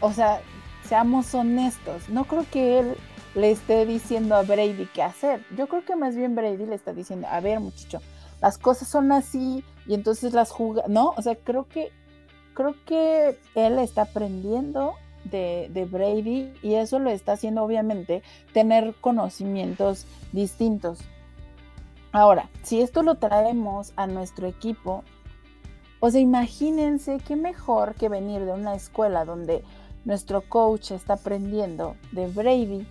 o 0.00 0.12
sea, 0.12 0.40
seamos 0.84 1.34
honestos, 1.34 2.08
no 2.08 2.24
creo 2.24 2.44
que 2.50 2.78
él 2.80 2.96
le 3.34 3.50
esté 3.50 3.86
diciendo 3.86 4.34
a 4.34 4.42
Brady 4.42 4.88
qué 4.92 5.02
hacer. 5.02 5.44
Yo 5.56 5.68
creo 5.68 5.84
que 5.84 5.96
más 5.96 6.16
bien 6.16 6.34
Brady 6.34 6.66
le 6.66 6.74
está 6.74 6.92
diciendo, 6.92 7.28
a 7.30 7.40
ver 7.40 7.60
muchacho, 7.60 8.00
las 8.40 8.58
cosas 8.58 8.88
son 8.88 9.12
así 9.12 9.64
y 9.86 9.94
entonces 9.94 10.32
las 10.32 10.50
juega, 10.50 10.84
¿no? 10.88 11.14
O 11.16 11.22
sea, 11.22 11.36
creo 11.36 11.66
que, 11.68 11.92
creo 12.54 12.74
que 12.84 13.38
él 13.54 13.78
está 13.78 14.02
aprendiendo 14.02 14.94
de, 15.24 15.68
de, 15.72 15.84
Brady 15.84 16.52
y 16.62 16.74
eso 16.74 16.98
lo 16.98 17.10
está 17.10 17.32
haciendo 17.32 17.62
obviamente 17.62 18.22
tener 18.52 18.94
conocimientos 19.00 20.06
distintos. 20.32 21.00
Ahora, 22.12 22.48
si 22.62 22.80
esto 22.80 23.02
lo 23.02 23.16
traemos 23.16 23.92
a 23.96 24.06
nuestro 24.06 24.48
equipo, 24.48 25.04
o 26.00 26.10
sea, 26.10 26.20
imagínense 26.20 27.18
qué 27.18 27.36
mejor 27.36 27.94
que 27.94 28.08
venir 28.08 28.44
de 28.44 28.52
una 28.52 28.74
escuela 28.74 29.26
donde 29.26 29.62
nuestro 30.06 30.40
coach 30.40 30.92
está 30.92 31.14
aprendiendo 31.14 31.94
de 32.12 32.26
Brady 32.26 32.86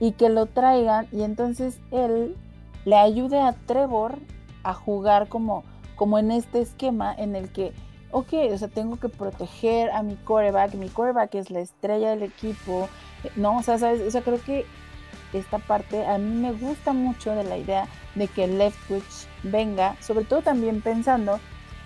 y 0.00 0.12
que 0.12 0.28
lo 0.28 0.46
traigan 0.46 1.06
y 1.12 1.22
entonces 1.22 1.78
él 1.92 2.36
le 2.84 2.96
ayude 2.96 3.40
a 3.40 3.52
Trevor 3.52 4.18
a 4.64 4.74
jugar 4.74 5.28
como, 5.28 5.62
como 5.94 6.18
en 6.18 6.32
este 6.32 6.60
esquema 6.60 7.14
en 7.16 7.36
el 7.36 7.50
que, 7.50 7.72
ok, 8.10 8.32
o 8.52 8.58
sea, 8.58 8.68
tengo 8.68 8.98
que 8.98 9.08
proteger 9.08 9.90
a 9.90 10.02
mi 10.02 10.16
coreback, 10.16 10.74
mi 10.74 10.88
coreback 10.88 11.36
es 11.36 11.50
la 11.50 11.60
estrella 11.60 12.10
del 12.10 12.24
equipo, 12.24 12.88
no, 13.36 13.58
o 13.58 13.62
sea, 13.62 13.78
¿sabes? 13.78 14.00
O 14.02 14.10
sea, 14.10 14.22
creo 14.22 14.42
que 14.42 14.66
esta 15.32 15.58
parte 15.58 16.04
a 16.04 16.18
mí 16.18 16.34
me 16.34 16.52
gusta 16.52 16.92
mucho 16.92 17.32
de 17.32 17.44
la 17.44 17.56
idea 17.56 17.86
de 18.16 18.26
que 18.26 18.48
Leftwich 18.48 19.28
venga, 19.44 19.96
sobre 20.00 20.24
todo 20.24 20.42
también 20.42 20.80
pensando 20.80 21.38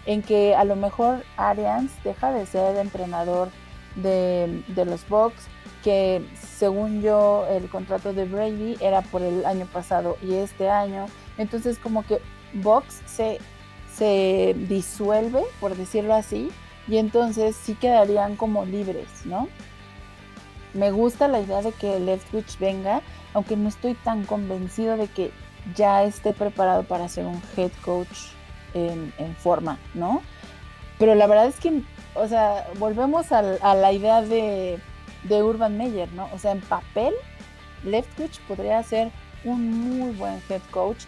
en 0.06 0.22
que 0.22 0.54
a 0.54 0.64
lo 0.64 0.76
mejor 0.76 1.24
Arians 1.36 1.92
deja 2.04 2.32
de 2.32 2.46
ser 2.46 2.76
entrenador 2.76 3.50
de, 3.96 4.62
de 4.68 4.84
los 4.84 5.06
Bucks, 5.08 5.48
que 5.82 6.22
según 6.34 7.02
yo 7.02 7.46
el 7.50 7.68
contrato 7.68 8.12
de 8.12 8.24
Brady 8.24 8.76
era 8.80 9.02
por 9.02 9.22
el 9.22 9.44
año 9.44 9.66
pasado 9.66 10.16
y 10.22 10.34
este 10.34 10.70
año, 10.70 11.06
entonces 11.38 11.78
como 11.78 12.04
que 12.04 12.20
Box 12.54 13.02
se, 13.06 13.38
se 13.92 14.54
disuelve, 14.68 15.42
por 15.60 15.76
decirlo 15.76 16.14
así, 16.14 16.50
y 16.88 16.98
entonces 16.98 17.56
sí 17.56 17.74
quedarían 17.74 18.36
como 18.36 18.64
libres, 18.64 19.08
¿no? 19.24 19.48
Me 20.74 20.90
gusta 20.90 21.28
la 21.28 21.40
idea 21.40 21.62
de 21.62 21.72
que 21.72 21.98
Leftwich 21.98 22.58
venga, 22.58 23.02
aunque 23.34 23.56
no 23.56 23.68
estoy 23.68 23.94
tan 23.94 24.24
convencido 24.24 24.96
de 24.96 25.08
que 25.08 25.32
ya 25.74 26.04
esté 26.04 26.32
preparado 26.32 26.84
para 26.84 27.08
ser 27.08 27.26
un 27.26 27.40
head 27.56 27.72
coach 27.84 28.32
en, 28.74 29.36
forma, 29.36 29.78
¿no? 29.94 30.22
Pero 30.98 31.14
la 31.14 31.26
verdad 31.26 31.46
es 31.46 31.58
que, 31.60 31.82
o 32.14 32.28
sea, 32.28 32.66
volvemos 32.78 33.32
a, 33.32 33.42
la 33.42 33.92
idea 33.92 34.22
de, 34.22 34.78
de 35.24 35.42
Urban 35.42 35.76
Meyer, 35.76 36.12
¿no? 36.12 36.28
O 36.32 36.38
sea, 36.38 36.52
en 36.52 36.60
papel, 36.60 37.14
Leftwich 37.84 38.40
podría 38.40 38.82
ser 38.82 39.10
un 39.44 39.98
muy 39.98 40.12
buen 40.12 40.42
head 40.48 40.62
coach 40.70 41.04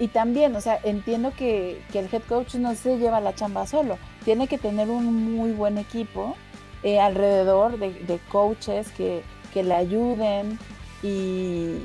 y 0.00 0.08
también, 0.08 0.56
o 0.56 0.62
sea, 0.62 0.80
entiendo 0.82 1.30
que, 1.36 1.82
el 1.92 2.08
head 2.10 2.22
coach 2.26 2.54
no 2.54 2.74
se 2.74 2.96
lleva 2.96 3.20
la 3.20 3.34
chamba 3.34 3.66
solo, 3.66 3.98
tiene 4.24 4.48
que 4.48 4.56
tener 4.56 4.88
un 4.88 5.34
muy 5.34 5.52
buen 5.52 5.76
equipo 5.76 6.36
eh, 6.82 6.98
alrededor 6.98 7.78
de, 7.78 8.18
coaches 8.30 8.90
que, 8.92 9.22
le 9.54 9.74
ayuden 9.74 10.58
y 11.02 11.80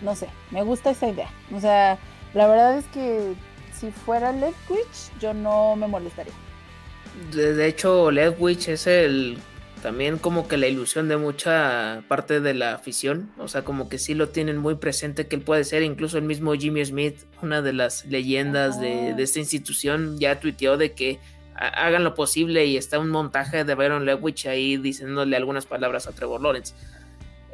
no 0.00 0.14
sé, 0.14 0.28
me 0.50 0.62
gusta 0.62 0.90
esa 0.90 1.08
idea. 1.08 1.28
O 1.54 1.60
sea, 1.60 1.98
la 2.32 2.46
verdad 2.46 2.78
es 2.78 2.86
que 2.86 3.34
si 3.78 3.90
fuera 3.90 4.32
Ledwich, 4.32 5.10
yo 5.20 5.34
no 5.34 5.76
me 5.76 5.86
molestaría. 5.86 6.32
De, 7.32 7.66
hecho, 7.66 8.10
Ledwich 8.10 8.68
es 8.68 8.86
el 8.86 9.38
también 9.82 10.18
como 10.18 10.48
que 10.48 10.56
la 10.56 10.66
ilusión 10.66 11.08
de 11.08 11.16
mucha 11.16 12.02
parte 12.08 12.40
de 12.40 12.54
la 12.54 12.74
afición, 12.74 13.30
o 13.38 13.46
sea, 13.46 13.62
como 13.62 13.88
que 13.88 13.98
sí 13.98 14.14
lo 14.14 14.30
tienen 14.30 14.56
muy 14.56 14.76
presente 14.76 15.26
que 15.26 15.36
él 15.36 15.42
puede 15.42 15.64
ser, 15.64 15.82
incluso 15.82 16.18
el 16.18 16.24
mismo 16.24 16.54
Jimmy 16.54 16.84
Smith, 16.84 17.20
una 17.42 17.62
de 17.62 17.72
las 17.72 18.04
leyendas 18.06 18.80
de, 18.80 19.10
esta 19.22 19.38
institución, 19.38 20.18
ya 20.18 20.40
tuiteó 20.40 20.76
de 20.76 20.92
que 20.92 21.20
hagan 21.54 22.04
lo 22.04 22.14
posible 22.14 22.66
y 22.66 22.76
está 22.76 22.98
un 22.98 23.10
montaje 23.10 23.64
de 23.64 23.74
Byron 23.74 24.04
Lewich 24.04 24.46
ahí 24.46 24.76
diciéndole 24.76 25.36
algunas 25.36 25.66
palabras 25.66 26.06
a 26.06 26.12
Trevor 26.12 26.40
Lawrence. 26.42 26.74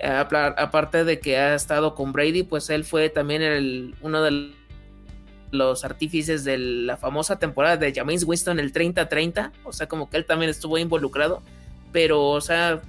aparte 0.03 1.05
de 1.05 1.21
que 1.21 1.37
ha 1.37 1.55
estado 1.55 1.95
con 1.95 2.13
Brady, 2.13 2.45
pues 2.45 2.71
él 2.71 2.85
fue 2.85 3.11
también 3.11 3.43
el, 3.43 3.95
uno 4.01 4.23
de 4.23 4.53
los 5.53 5.85
artífices 5.85 6.45
de 6.45 6.59
la 6.59 6.97
famosa 6.97 7.39
temporada 7.39 7.77
de 7.77 7.93
James 7.95 8.25
Winston 8.25 8.59
el 8.59 8.73
30-30, 8.73 9.53
o 9.65 9.73
sea, 9.73 9.87
como 9.87 10.11
que 10.11 10.17
él 10.17 10.25
también 10.25 10.51
estuvo 10.51 10.79
involucrado, 10.79 11.43
pero, 11.93 12.31
o 12.31 12.41
sea, 12.41 12.83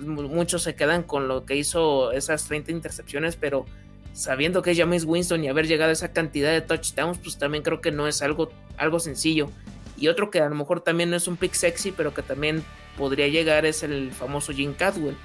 muchos 0.00 0.62
se 0.62 0.74
quedan 0.74 1.04
con 1.04 1.28
lo 1.28 1.46
que 1.46 1.56
hizo 1.56 2.12
esas 2.12 2.44
30 2.46 2.72
intercepciones, 2.72 3.36
pero 3.36 3.64
sabiendo 4.12 4.60
que 4.60 4.72
es 4.72 4.78
James 4.78 5.04
Winston 5.04 5.44
y 5.44 5.48
haber 5.48 5.68
llegado 5.68 5.90
a 5.90 5.92
esa 5.92 6.12
cantidad 6.12 6.50
de 6.50 6.60
touchdowns, 6.60 7.18
pues 7.18 7.38
también 7.38 7.62
creo 7.62 7.80
que 7.80 7.92
no 7.92 8.08
es 8.08 8.22
algo, 8.22 8.50
algo 8.76 8.98
sencillo. 8.98 9.48
Y 9.96 10.08
otro 10.08 10.30
que 10.30 10.40
a 10.40 10.48
lo 10.48 10.54
mejor 10.54 10.80
también 10.80 11.10
no 11.10 11.16
es 11.16 11.28
un 11.28 11.36
pick 11.36 11.54
sexy, 11.54 11.92
pero 11.92 12.12
que 12.12 12.22
también 12.22 12.64
podría 12.98 13.28
llegar 13.28 13.66
es 13.66 13.82
el 13.82 14.10
famoso 14.10 14.52
Jim 14.52 14.74
Cadwell. 14.74 15.16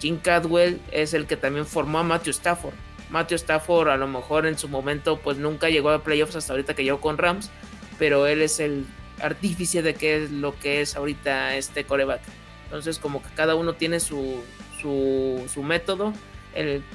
Jim 0.00 0.18
Cadwell 0.18 0.80
es 0.90 1.12
el 1.12 1.26
que 1.26 1.36
también 1.36 1.66
formó 1.66 1.98
a 1.98 2.02
Matthew 2.02 2.30
Stafford. 2.30 2.74
Matthew 3.12 3.36
Stafford 3.36 3.90
a 3.90 3.96
lo 3.96 4.08
mejor 4.08 4.46
en 4.46 4.58
su 4.58 4.68
momento 4.68 5.18
pues 5.18 5.36
nunca 5.36 5.68
llegó 5.68 5.90
a 5.90 6.02
playoffs 6.02 6.34
hasta 6.34 6.54
ahorita 6.54 6.74
que 6.74 6.82
llegó 6.82 7.00
con 7.00 7.18
Rams, 7.18 7.50
pero 7.98 8.26
él 8.26 8.42
es 8.42 8.58
el 8.58 8.86
artífice 9.20 9.82
de 9.82 9.94
qué 9.94 10.24
es 10.24 10.30
lo 10.30 10.58
que 10.58 10.80
es 10.80 10.96
ahorita 10.96 11.56
este 11.56 11.84
coreback. 11.84 12.22
Entonces 12.64 12.98
como 12.98 13.22
que 13.22 13.28
cada 13.34 13.54
uno 13.54 13.74
tiene 13.74 14.00
su, 14.00 14.42
su, 14.80 15.62
método. 15.62 16.14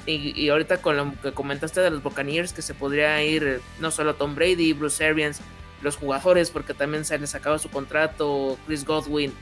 y, 0.06 0.48
ahorita 0.48 0.82
con 0.82 0.96
lo 0.96 1.14
que 1.22 1.32
comentaste 1.32 1.80
de 1.80 1.90
los 1.90 2.02
Buccaneers, 2.02 2.52
que 2.52 2.62
se 2.62 2.74
podría 2.74 3.22
ir 3.22 3.60
no 3.78 3.90
solo 3.90 4.16
Tom 4.16 4.34
Brady, 4.34 4.72
Bruce 4.72 5.04
Arians, 5.04 5.40
los 5.82 5.96
jugadores, 5.96 6.50
porque 6.50 6.74
también 6.74 7.04
se 7.04 7.16
les 7.18 7.34
acaba 7.36 7.58
su 7.58 7.70
contrato, 7.70 8.58
Chris 8.66 8.84
Godwin, 8.84 9.32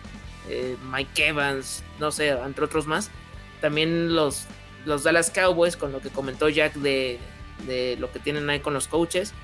eh, 0.49 0.77
Mike 0.93 1.29
Evans, 1.29 1.83
no 1.99 2.13
sé, 2.13 2.29
entre 2.29 2.65
otros 2.67 2.87
más. 2.87 3.11
También 3.63 4.15
los, 4.15 4.47
los 4.87 5.03
Dallas 5.03 5.31
Cowboys, 5.31 5.77
con 5.77 5.93
lo 5.93 6.01
que 6.01 6.09
comentó 6.09 6.49
Jack 6.49 6.75
de, 6.75 7.19
lo 7.99 8.11
que 8.11 8.19
tienen 8.19 8.49
ahí 8.49 8.61
con 8.61 8.73
los 8.73 8.89
coaches. 8.89 9.35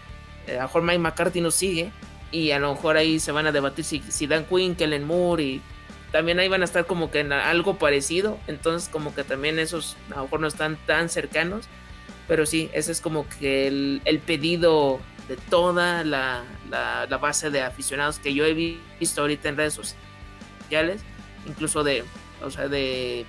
Eh, 0.47 0.53
a 0.53 0.63
lo 0.63 0.63
mejor 0.63 0.83
Mike 0.83 0.99
McCarthy 0.99 1.41
no 1.41 1.51
sigue 1.51 1.93
y 2.31 2.53
a 2.53 2.59
lo 2.59 2.75
mejor 2.75 2.97
ahí 2.97 3.21
se 3.21 3.31
van 3.33 3.47
a 3.47 3.53
debatir 3.53 3.85
si, 3.85 4.01
si 4.09 4.27
Dan 4.27 4.47
Quinn, 4.47 4.75
Kellen 4.75 5.05
Moore 5.05 5.43
y 5.43 5.63
también 6.11 6.39
ahí 6.39 6.49
van 6.49 6.63
a 6.63 6.65
estar 6.65 6.87
como 6.87 7.11
que 7.11 7.21
en 7.21 7.33
algo 7.33 7.79
parecido. 7.79 8.39
Entonces 8.47 8.89
como 8.89 9.15
que 9.15 9.25
también 9.25 9.59
esos 9.59 9.97
a 10.11 10.17
lo 10.17 10.23
mejor 10.23 10.41
no 10.41 10.47
están 10.47 10.79
tan 10.87 11.09
cercanos. 11.09 11.67
Pero 12.29 12.47
sí, 12.47 12.71
ese 12.73 12.93
es 12.93 13.01
como 13.01 13.29
que 13.29 13.67
el, 13.67 14.01
el 14.05 14.21
pedido 14.21 15.01
de 15.29 15.37
toda 15.37 16.05
la, 16.05 16.45
base 17.21 17.51
de 17.51 17.63
aficionados 17.63 18.19
que 18.19 18.35
yo 18.35 18.45
he 18.45 18.55
visto 18.55 19.21
ahorita 19.21 19.49
en 19.49 19.57
redes 19.57 19.75
sociales, 19.75 21.03
incluso 21.47 21.85
de, 21.85 22.05
o 22.43 22.51
sea, 22.51 22.69
de 22.69 23.27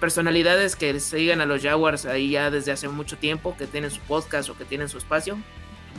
personalidades 0.00 0.76
que 0.76 0.98
sigan 1.00 1.40
a 1.40 1.46
los 1.46 1.62
Jaguars 1.62 2.06
ahí 2.06 2.30
ya 2.30 2.50
desde 2.50 2.72
hace 2.72 2.88
mucho 2.88 3.16
tiempo, 3.16 3.56
que 3.56 3.66
tienen 3.66 3.90
su 3.90 4.00
podcast 4.00 4.48
o 4.48 4.56
que 4.56 4.64
tienen 4.64 4.88
su 4.88 4.98
espacio. 4.98 5.38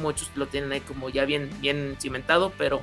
Muchos 0.01 0.31
lo 0.35 0.47
tienen 0.47 0.71
ahí 0.71 0.81
como 0.81 1.09
ya 1.09 1.25
bien, 1.25 1.49
bien 1.59 1.97
cimentado, 1.99 2.53
pero 2.57 2.81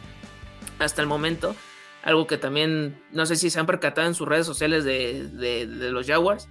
hasta 0.78 1.00
el 1.00 1.08
momento, 1.08 1.56
algo 2.02 2.26
que 2.26 2.36
también, 2.36 3.02
no 3.12 3.26
sé 3.26 3.36
si 3.36 3.50
se 3.50 3.58
han 3.58 3.66
percatado 3.66 4.06
en 4.06 4.14
sus 4.14 4.28
redes 4.28 4.46
sociales 4.46 4.84
de, 4.84 5.66
los 5.90 6.06
Jaguars, 6.06 6.48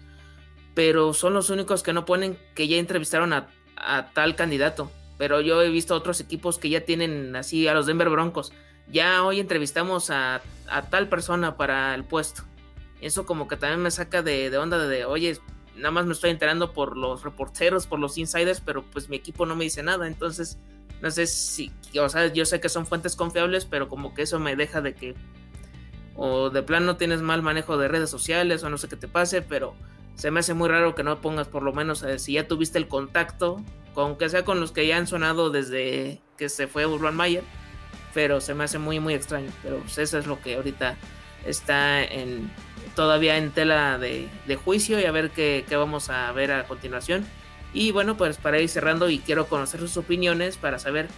pero 0.73 1.13
son 1.13 1.33
los 1.33 1.49
únicos 1.49 1.83
que 1.83 1.93
no 1.93 2.05
ponen 2.05 2.37
que 2.55 2.67
ya 2.67 2.77
entrevistaron 2.77 3.33
a, 3.33 3.47
a 3.77 4.11
tal 4.13 4.35
candidato 4.35 4.91
pero 5.17 5.41
yo 5.41 5.61
he 5.61 5.69
visto 5.69 5.95
otros 5.95 6.19
equipos 6.19 6.57
que 6.57 6.69
ya 6.69 6.81
tienen 6.81 7.35
así 7.35 7.67
a 7.67 7.73
los 7.73 7.85
Denver 7.85 8.09
Broncos. 8.09 8.51
Ya 8.87 9.23
hoy 9.23 9.39
entrevistamos 9.39 10.09
a, 10.09 10.41
tal 10.89 11.07
persona 11.07 11.57
para 11.57 11.95
el 11.95 12.03
puesto. 12.03 12.43
Eso 13.01 13.25
como 13.25 13.47
que 13.47 13.57
también 13.57 13.81
me 13.81 13.91
saca 13.91 14.21
de, 14.21 14.55
onda 14.57 14.87
de, 14.87 15.05
oye, 15.05 15.37
nada 15.75 15.91
más 15.91 16.05
me 16.05 16.13
estoy 16.13 16.31
enterando 16.31 16.73
por 16.73 16.97
los 16.97 17.23
reporteros, 17.23 17.87
por 17.87 17.99
los 17.99 18.17
insiders, 18.17 18.61
pero 18.61 18.83
pues 18.83 19.09
mi 19.09 19.17
equipo 19.17 19.45
no 19.45 19.55
me 19.55 19.65
dice 19.65 19.83
nada. 19.83 20.07
Entonces, 20.07 20.57
no 21.01 21.11
sé 21.11 21.27
si, 21.27 21.71
o 21.99 22.09
sea, 22.09 22.31
yo 22.31 22.45
sé 22.45 22.59
que 22.59 22.69
son 22.69 22.85
fuentes 22.85 23.15
confiables, 23.15 23.65
pero 23.65 23.89
como 23.89 24.13
que 24.13 24.23
eso 24.23 24.39
me 24.39 24.55
deja 24.55 24.81
de 24.81 24.95
que, 24.95 25.15
o 26.15 26.49
de 26.49 26.63
plano 26.63 26.95
tienes 26.95 27.21
mal 27.21 27.41
manejo 27.41 27.77
de 27.77 27.87
redes 27.87 28.09
sociales, 28.09 28.63
o 28.63 28.69
no 28.69 28.77
sé 28.77 28.87
qué 28.87 28.95
te 28.95 29.07
pase, 29.07 29.41
pero 29.41 29.75
se 30.15 30.31
me 30.31 30.39
hace 30.39 30.53
muy 30.53 30.69
raro 30.69 30.95
que 30.95 31.03
no 31.03 31.19
pongas 31.19 31.47
por 31.47 31.61
lo 31.61 31.73
menos 31.73 32.01
eh, 32.03 32.19
si 32.19 32.33
ya 32.33 32.47
tuviste 32.47 32.77
el 32.77 32.87
contacto 32.87 33.61
aunque 34.01 34.29
sea 34.29 34.43
con 34.43 34.59
los 34.59 34.71
que 34.71 34.87
ya 34.87 34.97
han 34.97 35.07
sonado 35.07 35.49
desde 35.49 36.21
que 36.37 36.49
se 36.49 36.67
fue 36.67 36.85
Urban 36.85 37.15
Mayer, 37.15 37.43
pero 38.13 38.41
se 38.41 38.53
me 38.53 38.63
hace 38.63 38.77
muy 38.77 38.99
muy 38.99 39.13
extraño, 39.13 39.51
pero 39.63 39.79
pues 39.79 39.97
eso 39.97 40.17
es 40.17 40.27
lo 40.27 40.41
que 40.41 40.55
ahorita 40.55 40.97
está 41.45 42.03
en 42.03 42.51
todavía 42.95 43.37
en 43.37 43.51
tela 43.51 43.97
de, 43.97 44.29
juicio 44.63 44.99
y 44.99 45.05
a 45.05 45.11
ver 45.11 45.31
qué, 45.31 45.65
vamos 45.71 46.09
a 46.09 46.31
ver 46.31 46.51
a 46.51 46.65
continuación. 46.65 47.25
Y 47.73 47.91
bueno, 47.91 48.15
pues 48.17 48.37
para 48.37 48.59
ir 48.59 48.69
cerrando 48.69 49.09
y 49.09 49.19
quiero 49.19 49.47
conocer 49.47 49.81
sus 49.81 49.97
opiniones 49.97 50.57
para 50.57 50.79
saber 50.79 51.09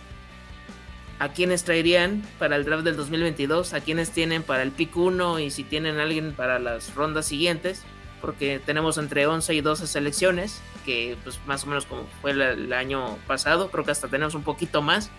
a 1.19 1.29
quiénes 1.29 1.63
traerían 1.63 2.23
para 2.39 2.55
el 2.55 2.65
draft 2.65 2.83
del 2.83 2.95
2022, 2.95 3.73
a 3.73 3.79
quiénes 3.81 4.11
tienen 4.11 4.43
para 4.43 4.63
el 4.63 4.71
pick 4.71 4.95
1 4.95 5.39
y 5.39 5.51
si 5.51 5.63
tienen 5.63 5.99
alguien 5.99 6.33
para 6.33 6.59
las 6.59 6.93
rondas 6.95 7.27
siguientes 7.27 7.85
porque 8.21 8.59
tenemos 8.63 8.97
entre 8.97 9.27
11 9.27 9.53
y 9.53 9.61
12 9.61 9.87
selecciones, 9.87 10.61
que 10.85 11.17
pues 11.23 11.39
más 11.45 11.63
o 11.63 11.67
menos 11.67 11.85
como 11.85 12.07
fue 12.21 12.31
el, 12.31 12.73
año 12.73 13.17
pasado, 13.27 13.69
creo 13.69 13.83
que 13.83 13.91
hasta 13.91 14.07
tenemos 14.07 14.35
un 14.35 14.43
poquito 14.43 14.81
más. 14.81 15.11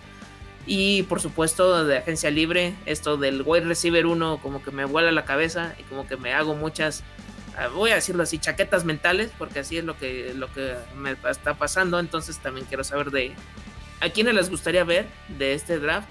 Y 0.71 1.01
por 1.03 1.19
supuesto 1.19 1.83
de 1.83 1.97
agencia 1.97 2.29
libre, 2.29 2.75
esto 2.85 3.17
del 3.17 3.41
wide 3.43 3.65
receiver 3.65 4.05
1 4.05 4.37
como 4.37 4.61
que 4.61 4.69
me 4.69 4.85
vuela 4.85 5.11
la 5.11 5.25
cabeza 5.25 5.73
y 5.79 5.83
como 5.83 6.05
que 6.07 6.15
me 6.15 6.31
hago 6.31 6.53
muchas, 6.53 7.03
ah, 7.57 7.69
voy 7.69 7.89
a 7.89 7.95
decirlo 7.95 8.21
así, 8.21 8.37
chaquetas 8.37 8.85
mentales, 8.85 9.31
porque 9.35 9.57
así 9.57 9.79
es 9.79 9.83
lo 9.83 9.97
que, 9.97 10.31
lo 10.35 10.53
que 10.53 10.75
me 10.95 11.17
está 11.27 11.55
pasando. 11.55 11.99
Entonces 11.99 12.37
también 12.37 12.67
quiero 12.67 12.83
saber 12.83 13.09
de 13.09 13.33
a 13.99 14.09
quiénes 14.11 14.35
les 14.35 14.51
gustaría 14.51 14.83
ver 14.83 15.07
de 15.39 15.55
este 15.55 15.79
draft. 15.79 16.07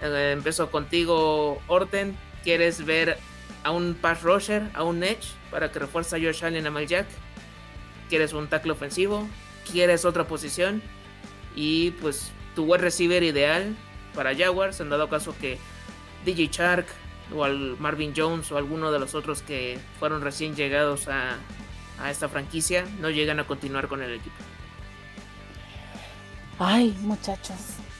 Eh, 0.00 0.30
empiezo 0.32 0.70
contigo, 0.70 1.60
Orten. 1.66 2.16
¿Quieres 2.42 2.86
ver 2.86 3.18
a 3.64 3.70
un 3.70 3.94
pass 4.00 4.22
rusher, 4.22 4.62
a 4.72 4.82
un 4.82 5.04
edge, 5.04 5.26
para 5.50 5.70
que 5.70 5.78
refuerce 5.78 6.16
a 6.16 6.18
Josh 6.18 6.42
Allen 6.42 6.66
a 6.66 6.70
Mal 6.70 6.86
Jack. 6.86 7.06
Quieres 8.08 8.32
un 8.32 8.48
tackle 8.48 8.72
ofensivo, 8.72 9.28
quieres 9.70 10.06
otra 10.06 10.26
posición 10.26 10.82
y 11.54 11.90
pues 11.92 12.30
tu 12.54 12.64
wide 12.64 12.82
receiver 12.82 13.22
ideal 13.22 13.74
para 14.14 14.34
Jaguars, 14.34 14.80
en 14.80 14.90
dado 14.90 15.08
caso 15.08 15.34
que 15.40 15.58
DJ 16.24 16.48
Shark 16.48 16.86
o 17.34 17.44
al 17.44 17.76
Marvin 17.78 18.12
Jones 18.16 18.50
o 18.52 18.58
alguno 18.58 18.92
de 18.92 18.98
los 18.98 19.14
otros 19.14 19.42
que 19.42 19.78
fueron 19.98 20.22
recién 20.22 20.54
llegados 20.54 21.08
a, 21.08 21.36
a 22.00 22.10
esta 22.10 22.28
franquicia 22.28 22.84
no 23.00 23.10
llegan 23.10 23.40
a 23.40 23.46
continuar 23.46 23.88
con 23.88 24.02
el 24.02 24.12
equipo. 24.12 24.36
Ay, 26.58 26.96
muchachos. 27.00 27.56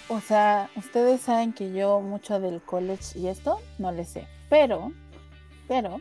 O 0.08 0.20
sea, 0.20 0.70
ustedes 0.76 1.22
saben 1.22 1.52
que 1.52 1.72
yo 1.72 2.00
mucho 2.00 2.38
del 2.38 2.60
college 2.60 3.18
y 3.18 3.28
esto 3.28 3.60
no 3.78 3.90
le 3.90 4.04
sé. 4.04 4.28
Pero, 4.48 4.92
pero 5.66 6.00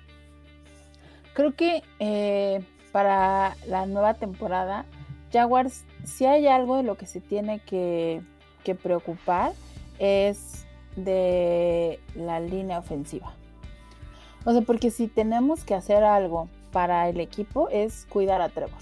Creo 1.34 1.56
que 1.56 1.84
eh, 2.00 2.64
para 2.92 3.58
la 3.68 3.86
nueva 3.88 4.14
temporada, 4.14 4.86
Jaguars, 5.32 5.84
si 6.04 6.26
hay 6.26 6.48
algo 6.48 6.78
de 6.78 6.84
lo 6.84 6.96
que 6.96 7.08
se 7.08 7.22
tiene 7.22 7.60
que, 7.60 8.22
preocupar, 8.76 9.54
es 10.00 10.66
de 10.96 12.00
la 12.16 12.40
línea 12.40 12.80
ofensiva. 12.80 13.34
O 14.46 14.52
sea, 14.52 14.62
porque 14.62 14.92
si 14.92 15.08
tenemos 15.08 15.64
que 15.64 15.76
hacer 15.76 16.04
algo 16.04 16.50
para 16.72 17.08
el 17.10 17.20
equipo 17.20 17.70
es 17.70 18.06
cuidar 18.10 18.42
a 18.42 18.50
Trevor. 18.50 18.82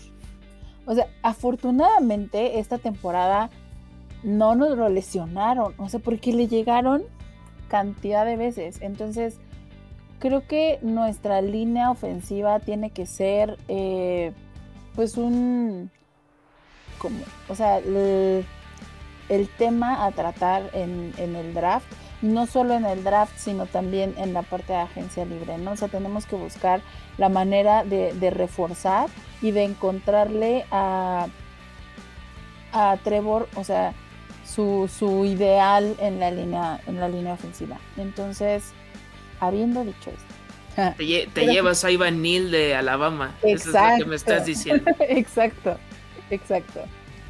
O 0.86 0.96
sea, 0.96 1.08
afortunadamente 1.22 2.60
esta 2.60 2.78
temporada 2.78 3.50
no 4.24 4.56
nos 4.56 4.78
lo 4.78 4.90
lesionaron, 4.90 5.74
o 5.78 5.90
sea, 5.90 6.00
porque 6.00 6.34
le 6.34 6.48
llegaron 6.48 7.04
cantidad 7.68 8.26
de 8.26 8.38
veces. 8.38 8.82
Entonces, 8.82 9.40
creo 10.20 10.48
que 10.48 10.80
nuestra 10.82 11.42
línea 11.42 11.92
ofensiva 11.92 12.60
tiene 12.60 12.92
que 12.92 13.06
ser 13.06 13.58
eh, 13.68 14.34
pues 14.96 15.18
un 15.18 15.90
como 17.00 17.18
o 17.50 17.56
sea 17.56 17.80
el, 17.80 18.46
tema 19.58 20.06
a 20.06 20.12
tratar 20.12 20.70
en, 20.74 21.14
el 21.18 21.54
draft 21.54 21.86
no 22.22 22.46
solo 22.46 22.74
en 22.74 22.86
el 22.86 23.04
draft 23.04 23.34
sino 23.38 23.66
también 23.66 24.14
en 24.18 24.34
la 24.34 24.42
parte 24.44 24.74
de 24.74 24.80
agencia 24.80 25.26
libre 25.26 25.58
no 25.58 25.72
o 25.72 25.76
sea 25.76 25.88
tenemos 25.88 26.26
que 26.26 26.36
buscar 26.36 26.82
la 27.18 27.30
manera 27.30 27.84
de, 27.84 28.30
reforzar 28.30 29.10
y 29.42 29.52
de 29.52 29.64
encontrarle 29.64 30.66
a 30.72 31.28
a 32.74 32.98
Trevor 33.04 33.50
o 33.56 33.64
sea 33.64 33.94
su, 34.46 34.90
su 34.94 35.26
ideal 35.26 35.96
en 36.00 36.20
la 36.20 36.32
línea 36.32 36.82
en 36.88 37.00
la 37.00 37.08
línea 37.08 37.34
ofensiva 37.34 37.78
entonces 37.98 38.74
habiendo 39.42 39.84
dicho 39.84 40.12
esto. 40.12 40.42
Te, 41.34 41.46
llevas 41.46 41.84
a 41.84 41.92
Ivan 41.92 42.22
Neal 42.22 42.50
de 42.50 42.76
Alabama. 42.76 43.36
Exacto. 43.44 43.70
Eso 43.70 43.86
es 43.86 43.92
lo 43.92 44.06
que 44.06 44.10
me 44.10 44.16
estás 44.16 44.46
diciendo. 44.46 44.92
exacto, 45.00 45.78
exacto. 46.30 46.82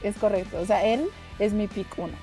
Es 0.03 0.15
correcto. 0.17 0.59
O 0.59 0.65
sea, 0.65 0.85
él 0.85 1.09
es 1.41 1.53
mi 1.53 1.67
pick 1.67 1.97
uno. 1.97 2.13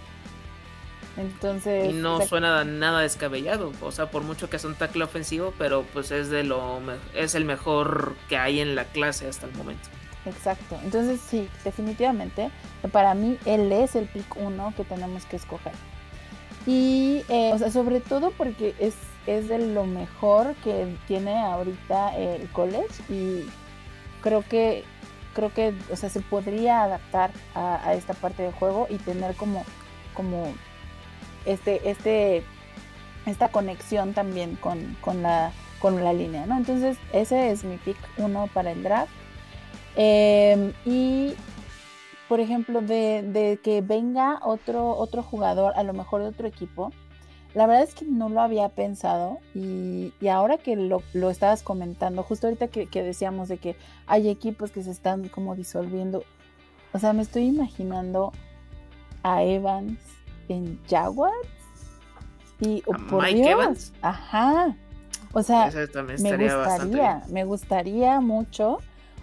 Entonces. 1.16 1.90
Y 1.90 1.92
no 1.92 2.24
suena 2.24 2.64
nada 2.64 3.00
descabellado. 3.00 3.72
O 3.82 3.90
sea, 3.90 4.10
por 4.10 4.22
mucho 4.22 4.48
que 4.48 4.56
es 4.56 4.64
un 4.64 4.76
tackle 4.76 5.04
ofensivo, 5.04 5.52
pero 5.58 5.84
pues 5.92 6.12
es 6.12 6.30
de 6.30 6.44
lo 6.44 6.80
es 7.14 7.34
el 7.34 7.44
mejor 7.44 8.14
que 8.28 8.38
hay 8.38 8.60
en 8.60 8.76
la 8.76 8.84
clase 8.84 9.28
hasta 9.28 9.46
el 9.46 9.52
momento. 9.54 9.88
exacto. 10.24 10.78
Entonces 10.84 11.20
sí, 11.20 11.48
definitivamente, 11.64 12.50
para 12.92 13.14
mí 13.14 13.36
él 13.44 13.72
es 13.72 13.96
el 13.96 14.06
pick 14.06 14.36
uno 14.36 14.72
que 14.76 14.84
tenemos 14.84 15.24
que 15.24 15.36
escoger. 15.36 15.72
Y, 16.66 17.24
eh, 17.28 17.50
o 17.52 17.58
sea, 17.58 17.70
sobre 17.70 18.00
todo 18.00 18.30
porque 18.30 18.74
es, 18.78 18.94
es 19.26 19.48
de 19.48 19.58
lo 19.58 19.86
mejor 19.86 20.54
que 20.62 20.94
tiene 21.08 21.36
ahorita 21.36 22.16
el 22.16 22.46
college 22.50 23.02
y 23.08 23.44
creo 24.20 24.44
que, 24.48 24.84
creo 25.38 25.54
que, 25.54 25.72
o 25.92 25.94
sea, 25.94 26.10
se 26.10 26.20
podría 26.20 26.82
adaptar 26.82 27.30
a, 27.54 27.94
esta 27.94 28.12
parte 28.12 28.42
del 28.42 28.52
juego 28.52 28.88
y 28.90 28.96
tener 28.96 29.36
como, 29.36 29.64
como 30.12 30.52
este, 31.46 31.88
este, 31.88 32.42
esta 33.24 33.48
conexión 33.50 34.14
también 34.14 34.56
con, 34.56 34.96
con 35.00 35.22
la 35.22 35.52
con 35.78 36.02
la 36.02 36.12
línea, 36.12 36.46
¿no? 36.46 36.56
Entonces, 36.56 36.98
ese 37.12 37.50
es 37.50 37.64
mi 37.64 37.76
pick 37.76 37.96
uno 38.16 38.48
para 38.52 38.72
el 38.72 38.82
draft. 38.82 39.12
Em, 39.96 40.72
y, 40.84 41.34
por 42.28 42.40
ejemplo, 42.40 42.80
de, 42.80 43.58
que 43.62 43.80
venga 43.80 44.40
otro, 44.42 44.96
otro 44.96 45.22
jugador, 45.22 45.72
a 45.76 45.82
lo 45.82 45.92
mejor 45.92 46.22
de 46.22 46.28
otro 46.28 46.46
equipo, 46.46 46.92
la 47.54 47.66
verdad 47.66 47.82
es 47.82 47.94
que 47.94 48.04
no 48.04 48.28
lo 48.28 48.40
había 48.40 48.68
pensado 48.68 49.38
y, 49.54 50.12
ahora 50.30 50.58
que 50.58 50.76
lo, 50.76 51.02
estabas 51.30 51.62
comentando, 51.62 52.22
justo 52.22 52.46
ahorita 52.46 52.68
que, 52.68 53.02
decíamos 53.02 53.48
de 53.48 53.58
que 53.58 53.76
hay 54.06 54.28
equipos 54.28 54.70
que 54.70 54.82
se 54.82 54.90
están 54.90 55.28
como 55.28 55.54
disolviendo, 55.54 56.24
o 56.92 56.98
sea, 56.98 57.12
me 57.12 57.22
estoy 57.22 57.44
imaginando 57.44 58.32
a 59.22 59.42
Evans 59.42 59.98
en 60.48 60.78
Jaguars 60.88 61.34
y 62.60 62.82
por 62.82 63.22
Mike 63.22 63.50
Evans. 63.50 63.92
Ajá. 64.02 64.76
O 65.32 65.42
sea, 65.42 65.70
me 66.04 66.36
gustaría, 66.46 67.22
me 67.28 67.44
gustaría 67.44 68.20
mucho. 68.20 68.78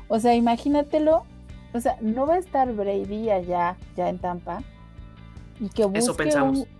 O 0.07 0.19
sea, 0.19 0.35
imagínatelo. 0.35 1.25
O 1.73 1.79
sea, 1.79 1.97
no 1.99 2.25
va 2.25 2.35
a 2.35 2.37
estar 2.37 2.71
Brady 2.71 3.31
allá, 3.31 3.75
ya 3.97 4.09
en 4.09 4.19
Tampa. 4.19 4.63
Y 5.59 5.69
que 5.69 5.85
busque 5.85 6.29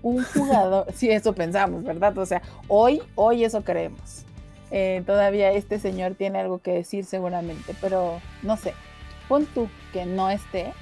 Un, 0.02 0.24
jugador. 0.24 0.88
sí, 0.94 1.10
eso 1.10 1.34
pensamos, 1.34 1.84
¿verdad? 1.84 2.18
O 2.18 2.26
sea, 2.26 2.42
hoy, 2.68 3.02
hoy 3.16 3.44
eso 3.44 3.64
creemos. 3.64 4.24
Eh, 4.72 5.04
todavía 5.06 5.52
este 5.52 5.80
señor 5.80 6.16
tiene 6.16 6.40
algo 6.40 6.60
que 6.60 6.72
decir 6.72 7.06
seguramente, 7.06 7.74
pero 7.80 8.20
no 8.44 8.58
sé. 8.58 8.74
Pon 9.30 9.46
tú 9.46 9.70
que 9.94 10.06
no 10.06 10.30
esté 10.30 10.74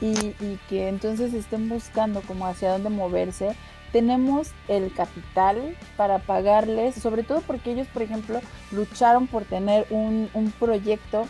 y, 0.00 0.12
y 0.40 0.58
que 0.68 0.88
entonces 0.88 1.34
estén 1.34 1.68
buscando 1.68 2.22
como 2.22 2.46
hacia 2.46 2.70
dónde 2.72 2.90
moverse 2.90 3.56
tenemos 3.92 4.50
el 4.68 4.92
capital 4.92 5.76
para 5.96 6.18
pagarles, 6.18 6.94
sobre 6.94 7.22
todo 7.22 7.42
porque 7.42 7.72
ellos, 7.72 7.86
por 7.88 8.02
ejemplo, 8.02 8.40
lucharon 8.72 9.26
por 9.26 9.44
tener 9.44 9.86
un, 9.90 10.30
proyecto 10.58 11.28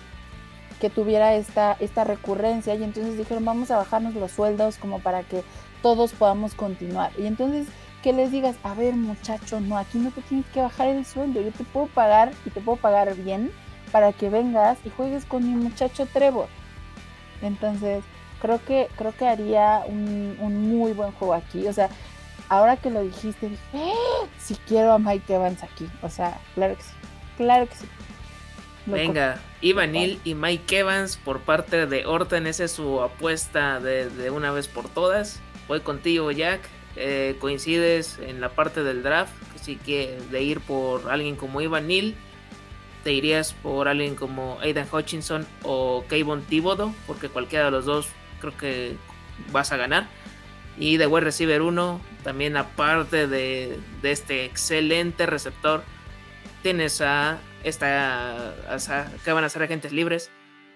que 0.81 0.89
tuviera 0.89 1.35
esta, 1.35 1.77
esta 1.81 2.05
recurrencia 2.05 2.75
y 2.75 2.83
entonces 2.83 3.19
dijeron 3.19 3.45
vamos 3.45 3.71
a 3.71 3.77
bajarnos 3.77 4.15
los 4.15 4.33
sueldos 4.33 4.79
como 4.79 5.01
para 5.01 5.23
que 5.23 5.43
todos 5.83 6.13
podamos 6.13 6.55
continuar. 6.55 7.13
Y 7.19 7.27
entonces 7.27 7.67
que 8.03 8.13
les 8.13 8.33
digas, 8.33 8.57
a 8.63 8.75
ver 8.75 8.95
muchacho, 8.95 9.61
no, 9.61 9.77
aquí 9.77 9.99
no 9.99 10.11
te 10.11 10.23
tienes 10.23 10.47
que 10.47 10.61
bajar 10.61 10.89
el 10.89 11.05
sueldo, 11.05 11.41
yo 11.41 11.53
te 11.53 11.65
puedo 11.65 11.87
pagar 11.87 12.33
y 12.45 12.51
te 12.51 12.61
puedo 12.61 12.77
pagar 12.77 13.15
bien 13.15 13.53
para 13.93 14.13
que 14.13 14.29
vengas 14.29 14.79
y 14.85 14.91
juegues 14.91 15.25
con 15.25 15.45
mi 15.45 15.55
muchacho 15.55 16.07
Trevor. 16.07 16.49
Entonces, 17.43 18.03
creo 18.41 18.65
que, 18.65 18.89
creo 18.97 19.15
que 19.17 19.27
haría 19.27 19.83
un, 19.87 20.37
un 20.41 20.69
muy 20.69 20.93
buen 20.93 21.13
juego 21.13 21.35
aquí. 21.35 21.67
O 21.69 21.73
sea, 21.73 21.91
ahora 22.49 22.77
que 22.77 22.91
lo 22.91 23.03
dijiste, 23.03 23.49
dije, 23.49 23.63
¡Ah! 23.75 24.27
si 24.39 24.55
quiero 24.55 24.93
a 24.93 24.99
Mike 24.99 25.35
Evans 25.35 25.63
aquí. 25.63 25.89
O 26.03 26.09
sea, 26.09 26.39
claro 26.55 26.77
que 26.77 26.83
sí. 26.83 26.91
Claro 27.37 27.69
que 27.69 27.75
sí. 27.75 27.87
Venga, 28.87 29.41
Ivan 29.61 29.93
Neal 29.93 30.19
y 30.25 30.35
Mike 30.35 30.81
Evans 30.81 31.17
por 31.17 31.41
parte 31.41 31.87
de 31.87 32.05
Orton. 32.05 32.47
Esa 32.47 32.65
es 32.65 32.73
su 32.73 33.01
apuesta 33.01 33.81
de, 33.81 34.31
una 34.31 34.51
vez 34.51 34.67
por 34.69 34.89
todas. 34.89 35.41
Voy 35.73 35.81
contigo, 35.81 36.31
Jack. 36.31 36.61
Eh, 36.97 37.37
coincides 37.41 38.19
en 38.19 38.43
la 38.43 38.51
parte 38.51 38.83
del 38.83 39.03
draft. 39.03 39.33
Así 39.55 39.77
que 39.77 40.19
de 40.31 40.43
ir 40.43 40.61
por 40.61 41.11
alguien 41.11 41.35
como 41.35 41.63
Ivan 41.63 41.87
Neal, 41.87 42.15
te 43.05 43.15
irías 43.15 43.55
por 43.55 43.89
alguien 43.89 44.15
como 44.15 44.59
Aidan 44.61 44.87
Hutchinson 44.93 45.47
o 45.63 46.05
Kayvon 46.09 46.43
Thibodeau, 46.43 46.95
porque 47.07 47.31
cualquiera 47.31 47.65
de 47.65 47.71
los 47.71 47.87
dos 47.87 48.09
creo 48.43 48.55
que 48.55 48.97
vas 49.51 49.73
a 49.73 49.79
ganar. 49.79 50.09
Y 50.77 50.99
de 50.99 51.07
wide 51.07 51.25
receiver 51.25 51.63
1, 51.63 52.03
también 52.23 52.59
aparte 52.59 53.27
de, 53.27 53.79
este 54.03 54.45
excelente 54.45 55.25
receptor, 55.25 55.83
tienes 56.63 57.01
a 57.01 57.39
esta 57.65 58.53
que 59.25 59.33
van 59.33 59.45
a 59.45 59.49
ser 59.49 59.63
agentes 59.63 59.91
libres, 59.91 60.31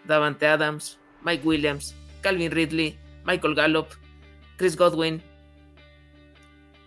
Davante 0.07 0.47
Adams, 0.47 0.99
Mike 1.23 1.47
Williams, 1.47 1.95
Calvin 2.23 2.51
Ridley, 2.51 2.99
Michael 3.27 3.55
Gallup, 3.55 3.89
Chris 4.57 4.77
Godwin. 4.77 5.23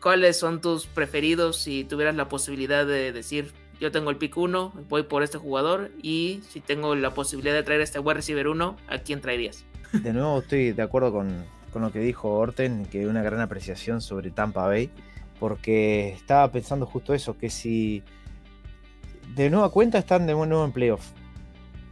¿Cuáles 0.02 0.38
son 0.38 0.62
tus 0.62 0.88
preferidos 0.88 1.58
si 1.58 1.84
tuvieras 1.84 2.16
la 2.16 2.30
posibilidad 2.30 2.86
de 2.86 3.12
decir, 3.12 3.52
yo 3.80 3.92
tengo 3.92 4.10
el 4.10 4.18
pick 4.18 4.38
1, 4.38 4.74
voy 4.88 5.04
por 5.04 5.24
este 5.24 5.38
jugador 5.38 5.92
y 6.02 6.42
si 6.50 6.62
tengo 6.62 6.96
la 6.96 7.14
posibilidad 7.14 7.54
de 7.54 7.64
traer 7.64 7.82
este 7.82 8.00
wide 8.00 8.16
receiver 8.16 8.48
1, 8.48 8.78
¿a 8.88 8.98
quién 9.00 9.20
traerías? 9.22 9.66
De 9.92 10.14
nuevo 10.14 10.40
estoy 10.40 10.72
de 10.72 10.82
acuerdo 10.82 11.12
con, 11.12 11.46
con 11.74 11.82
lo 11.82 11.92
que 11.92 12.00
dijo 12.00 12.30
Orten, 12.30 12.86
que 12.86 13.08
una 13.08 13.24
gran 13.24 13.42
apreciación 13.42 14.02
sobre 14.02 14.32
Tampa 14.32 14.68
Bay, 14.68 14.90
porque 15.40 16.10
estaba 16.10 16.52
pensando 16.52 16.86
justo 16.86 17.14
eso, 17.14 17.38
que 17.38 17.50
si 17.50 18.04
de 19.36 19.50
nueva 19.50 19.72
cuenta 19.72 19.98
están 19.98 20.28
de 20.28 20.34
nuevo 20.34 20.66
en 20.66 20.72
playoff. 20.72 21.06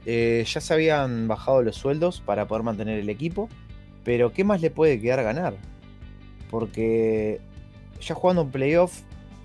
Eh, 0.06 0.46
ya 0.48 0.62
se 0.62 0.74
habían 0.74 1.28
bajado 1.28 1.62
los 1.62 1.76
sueldos 1.76 2.22
para 2.22 2.48
poder 2.48 2.64
mantener 2.64 3.00
el 3.00 3.10
equipo, 3.10 3.50
pero 4.08 4.32
¿qué 4.32 4.46
más 4.46 4.62
le 4.62 4.72
puede 4.72 5.02
quedar 5.02 5.22
ganar? 5.22 5.58
Porque 6.50 7.42
ya 8.00 8.16
jugando 8.16 8.44
en 8.44 8.52
playoff, 8.52 9.02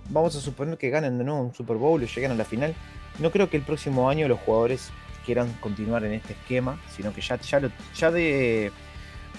vamos 0.08 0.36
a 0.36 0.40
suponer 0.40 0.78
que 0.78 0.88
ganen 0.88 1.18
de 1.18 1.24
nuevo 1.24 1.40
un 1.40 1.52
Super 1.52 1.78
Bowl 1.78 2.00
y 2.00 2.06
lleguen 2.06 2.30
a 2.30 2.36
la 2.36 2.44
final. 2.44 2.72
No 3.18 3.32
creo 3.32 3.50
que 3.50 3.56
el 3.56 3.64
próximo 3.64 4.08
año 4.08 4.28
los 4.28 4.38
jugadores 4.38 4.92
quieran 5.26 5.52
continuar 5.54 6.04
en 6.04 6.12
este 6.12 6.34
esquema, 6.34 6.80
sino 6.94 7.12
que 7.12 7.20
ya, 7.20 7.40
ya, 7.40 8.10
de 8.12 8.70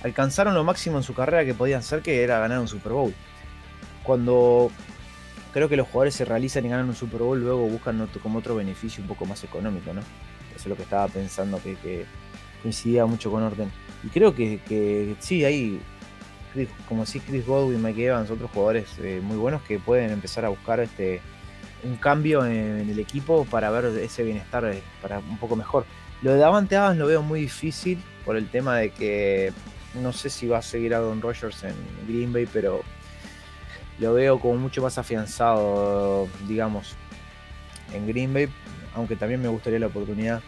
alcanzaron 0.04 0.56
lo 0.56 0.66
máximo 0.66 0.98
en 0.98 1.04
su 1.04 1.14
carrera 1.14 1.46
que 1.46 1.54
podían 1.54 1.80
hacer, 1.80 2.02
que 2.02 2.22
era 2.22 2.40
ganar 2.40 2.60
un 2.60 2.68
Super 2.68 2.92
Bowl. 2.92 3.14
Cuando 4.04 4.72
creo 5.54 5.70
que 5.70 5.78
los 5.78 5.88
jugadores 5.88 6.16
se 6.16 6.26
realizan 6.26 6.66
y 6.66 6.68
ganan 6.68 6.90
un 6.90 6.96
Super 6.96 7.22
Bowl, 7.22 7.40
luego 7.40 7.66
buscan 7.70 8.10
como 8.22 8.40
otro 8.40 8.58
beneficio 8.58 9.02
un 9.02 9.08
poco 9.08 9.26
más 9.26 9.42
económico, 9.46 9.94
¿no? 9.94 10.02
Eso 10.02 10.64
es 10.64 10.68
lo 10.68 10.76
que 10.76 10.84
estaba 10.84 11.08
pensando 11.08 11.62
que, 11.64 12.06
coincidía 12.62 13.06
mucho 13.06 13.32
con 13.32 13.42
Orden. 13.42 13.72
Y 14.04 14.10
creo 14.10 14.36
que, 14.36 15.16
sí, 15.20 15.46
hay, 15.46 15.80
como 16.88 17.06
si 17.06 17.20
Chris 17.20 17.46
Godwin, 17.46 17.82
Mike 17.82 18.06
Evans, 18.06 18.30
otros 18.30 18.52
jugadores 18.52 18.88
eh, 19.02 19.22
muy 19.24 19.38
buenos 19.38 19.62
que 19.64 19.80
pueden 19.80 20.12
empezar 20.12 20.46
a 20.46 20.50
buscar 20.50 20.80
este 20.80 21.22
un 21.84 21.98
cambio 21.98 22.46
en, 22.46 22.90
el 22.90 23.00
equipo 23.00 23.46
para 23.46 23.70
ver 23.70 23.86
ese 23.98 24.24
bienestar 24.24 24.66
eh, 24.66 24.82
para 25.02 25.20
un 25.20 25.38
poco 25.38 25.56
mejor. 25.56 25.86
Lo 26.22 26.32
de 26.32 26.38
Davante 26.38 26.78
Adams 26.78 26.98
lo 26.98 27.08
veo 27.08 27.22
muy 27.22 27.42
difícil 27.42 28.02
por 28.26 28.38
el 28.38 28.48
tema 28.50 28.78
de 28.78 28.92
que 28.92 29.52
no 30.02 30.14
sé 30.14 30.30
si 30.30 30.48
va 30.48 30.60
a 30.60 30.62
seguir 30.62 30.94
a 30.96 31.00
Don 31.00 31.22
Rogers 31.22 31.64
en 31.64 31.76
Green 32.08 32.32
Bay, 32.32 32.48
pero 32.52 32.82
lo 34.00 34.14
veo 34.14 34.40
como 34.40 34.56
mucho 34.56 34.82
más 34.82 34.98
afianzado, 34.98 36.28
digamos, 36.48 36.96
en 37.94 38.08
Green 38.08 38.34
Bay, 38.34 38.48
aunque 38.96 39.16
también 39.16 39.42
me 39.42 39.50
gustaría 39.50 39.80
la 39.80 39.88
oportunidad. 39.88 40.42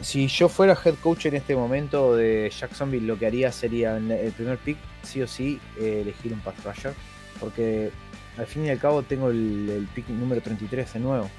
Si 0.00 0.26
yo 0.28 0.48
fuera 0.48 0.76
head 0.84 0.94
coach 0.96 1.26
en 1.26 1.36
este 1.36 1.56
momento 1.56 2.14
de 2.14 2.52
Jacksonville, 2.56 3.06
lo 3.06 3.18
que 3.18 3.26
haría 3.26 3.50
sería 3.50 3.96
el 3.96 4.32
primer 4.32 4.58
pick, 4.58 4.76
sí 5.02 5.22
o 5.22 5.26
sí, 5.26 5.58
eh, 5.80 6.00
elegir 6.02 6.32
un 6.32 6.40
pass 6.40 6.62
rusher, 6.64 6.92
porque 7.40 7.90
al 8.36 8.46
fin 8.46 8.66
y 8.66 8.70
al 8.70 8.78
cabo 8.78 9.02
tengo 9.02 9.30
el, 9.30 9.88
pick 9.94 10.08
número 10.08 10.40
33 10.42 10.92
de 10.92 11.00
nuevo. 11.00 11.30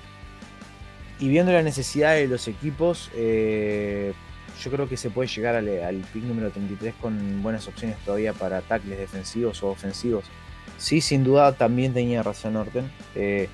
Y 1.20 1.30
viendo 1.30 1.52
la 1.52 1.62
necesidad 1.62 2.16
de 2.16 2.28
los 2.28 2.48
equipos, 2.48 3.12
eh, 3.16 4.14
yo 4.64 4.72
creo 4.72 4.90
que 4.90 4.98
se 4.98 5.12
puede 5.12 5.30
llegar 5.30 5.56
al, 5.56 6.06
pick 6.12 6.24
número 6.24 6.50
33 6.50 6.96
con 7.00 7.44
buenas 7.44 7.68
opciones 7.68 7.98
todavía 8.00 8.34
para 8.34 8.58
ataques 8.58 8.98
defensivos 8.98 9.62
o 9.62 9.68
ofensivos. 9.70 10.26
Sí, 10.78 11.02
sin 11.02 11.24
duda 11.24 11.54
también 11.54 11.94
tenía 11.94 12.24
razón 12.24 12.56
Orten. 12.56 12.90
Eh, 13.16 13.50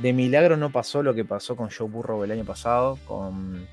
de 0.00 0.12
milagro 0.12 0.56
no 0.56 0.70
pasó 0.70 1.02
lo 1.02 1.14
que 1.14 1.24
pasó 1.24 1.56
con 1.56 1.70
Joe 1.70 1.88
Burrow 1.88 2.24
el 2.24 2.30
año 2.30 2.44
pasado, 2.44 2.98
con, 3.06 3.66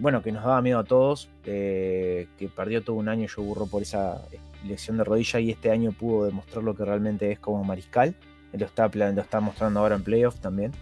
bueno, 0.00 0.22
que 0.22 0.32
nos 0.32 0.44
daba 0.44 0.60
miedo 0.62 0.78
a 0.78 0.84
todos, 0.84 1.30
eh, 1.44 2.28
que 2.38 2.48
perdió 2.48 2.82
todo 2.82 2.96
un 2.96 3.08
año 3.08 3.26
Joe 3.34 3.44
Burrow 3.44 3.68
por 3.68 3.82
esa 3.82 4.22
lesión 4.66 4.96
de 4.98 5.04
rodilla 5.04 5.40
y 5.40 5.50
este 5.50 5.70
año 5.70 5.92
pudo 5.92 6.26
demostrar 6.26 6.64
lo 6.64 6.74
que 6.74 6.84
realmente 6.84 7.32
es 7.32 7.38
como 7.38 7.64
mariscal. 7.64 8.14
Lo 8.52 8.64
está, 8.64 8.88
lo 8.92 9.20
está 9.20 9.40
mostrando 9.40 9.80
ahora 9.80 9.96
en 9.96 10.02
playoff 10.02 10.38
también. 10.40 10.72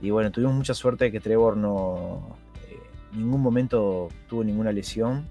Y 0.00 0.10
bueno, 0.10 0.30
tuvimos 0.30 0.54
mucha 0.54 0.74
suerte 0.74 1.06
de 1.06 1.12
que 1.12 1.20
Trevor 1.20 1.56
no, 1.56 2.36
ningún 3.12 3.40
momento 3.40 4.08
tuvo 4.28 4.44
ninguna 4.44 4.72
lesión, 4.72 5.26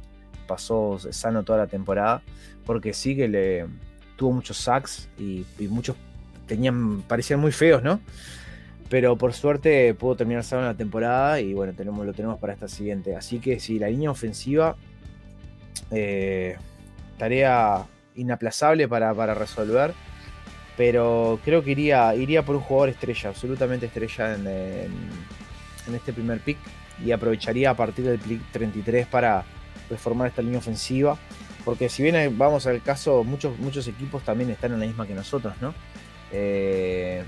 pasó 0.48 0.98
sano 1.00 1.44
toda 1.44 1.60
la 1.60 1.68
temporada, 1.68 2.22
porque 2.66 2.94
sí 2.94 3.16
que 3.16 3.28
le 3.28 3.68
tuvo 4.16 4.32
muchos 4.34 4.58
sacks 4.58 5.10
y, 5.18 5.46
muchos 5.70 5.96
parecían 7.08 7.40
muy 7.40 7.52
feos, 7.52 7.84
¿no? 7.84 8.00
Pero 8.90 9.18
por 9.18 9.34
suerte 9.34 9.94
pudo 9.94 10.16
terminar 10.16 10.44
sano 10.44 10.64
la 10.64 10.74
temporada 10.74 11.40
y 11.40 11.54
bueno, 11.54 11.74
tenemos, 11.74 12.06
lo 12.06 12.14
tenemos 12.14 12.40
para 12.40 12.54
esta 12.54 12.68
siguiente. 12.68 13.16
Así 13.16 13.40
que 13.40 13.60
sí, 13.60 13.78
la 13.78 13.88
línea 13.88 14.10
ofensiva, 14.10 14.76
eh, 15.92 16.58
tarea 17.18 17.86
inaplazable 18.16 18.88
para, 18.88 19.34
resolver. 19.36 19.94
Pero 20.76 21.40
creo 21.44 21.64
que 21.64 21.72
iría, 21.72 22.16
iría 22.16 22.44
por 22.44 22.56
un 22.56 22.62
jugador 22.62 22.90
estrella, 22.90 23.30
absolutamente 23.30 23.86
estrella 23.86 24.34
en, 24.36 24.48
en 24.48 25.96
este 25.96 26.12
primer 26.14 26.40
pick. 26.40 26.58
Y 27.06 27.12
aprovecharía 27.12 27.70
a 27.70 27.76
partir 27.76 28.06
del 28.06 28.20
pick 28.20 28.42
33 28.52 29.08
para 29.08 29.44
reformar 29.90 30.30
esta 30.30 30.42
línea 30.42 30.60
ofensiva. 30.60 31.18
Porque 31.64 31.90
si 31.90 32.02
bien 32.02 32.38
vamos 32.38 32.66
al 32.66 32.82
caso, 32.82 33.24
muchos, 33.24 33.60
muchos 33.60 33.88
equipos 33.88 34.24
también 34.24 34.50
están 34.50 34.74
en 34.74 34.80
la 34.80 34.86
misma 34.86 35.06
que 35.06 35.14
nosotros, 35.14 35.54
¿no? 35.62 35.74
Eh, 36.32 37.24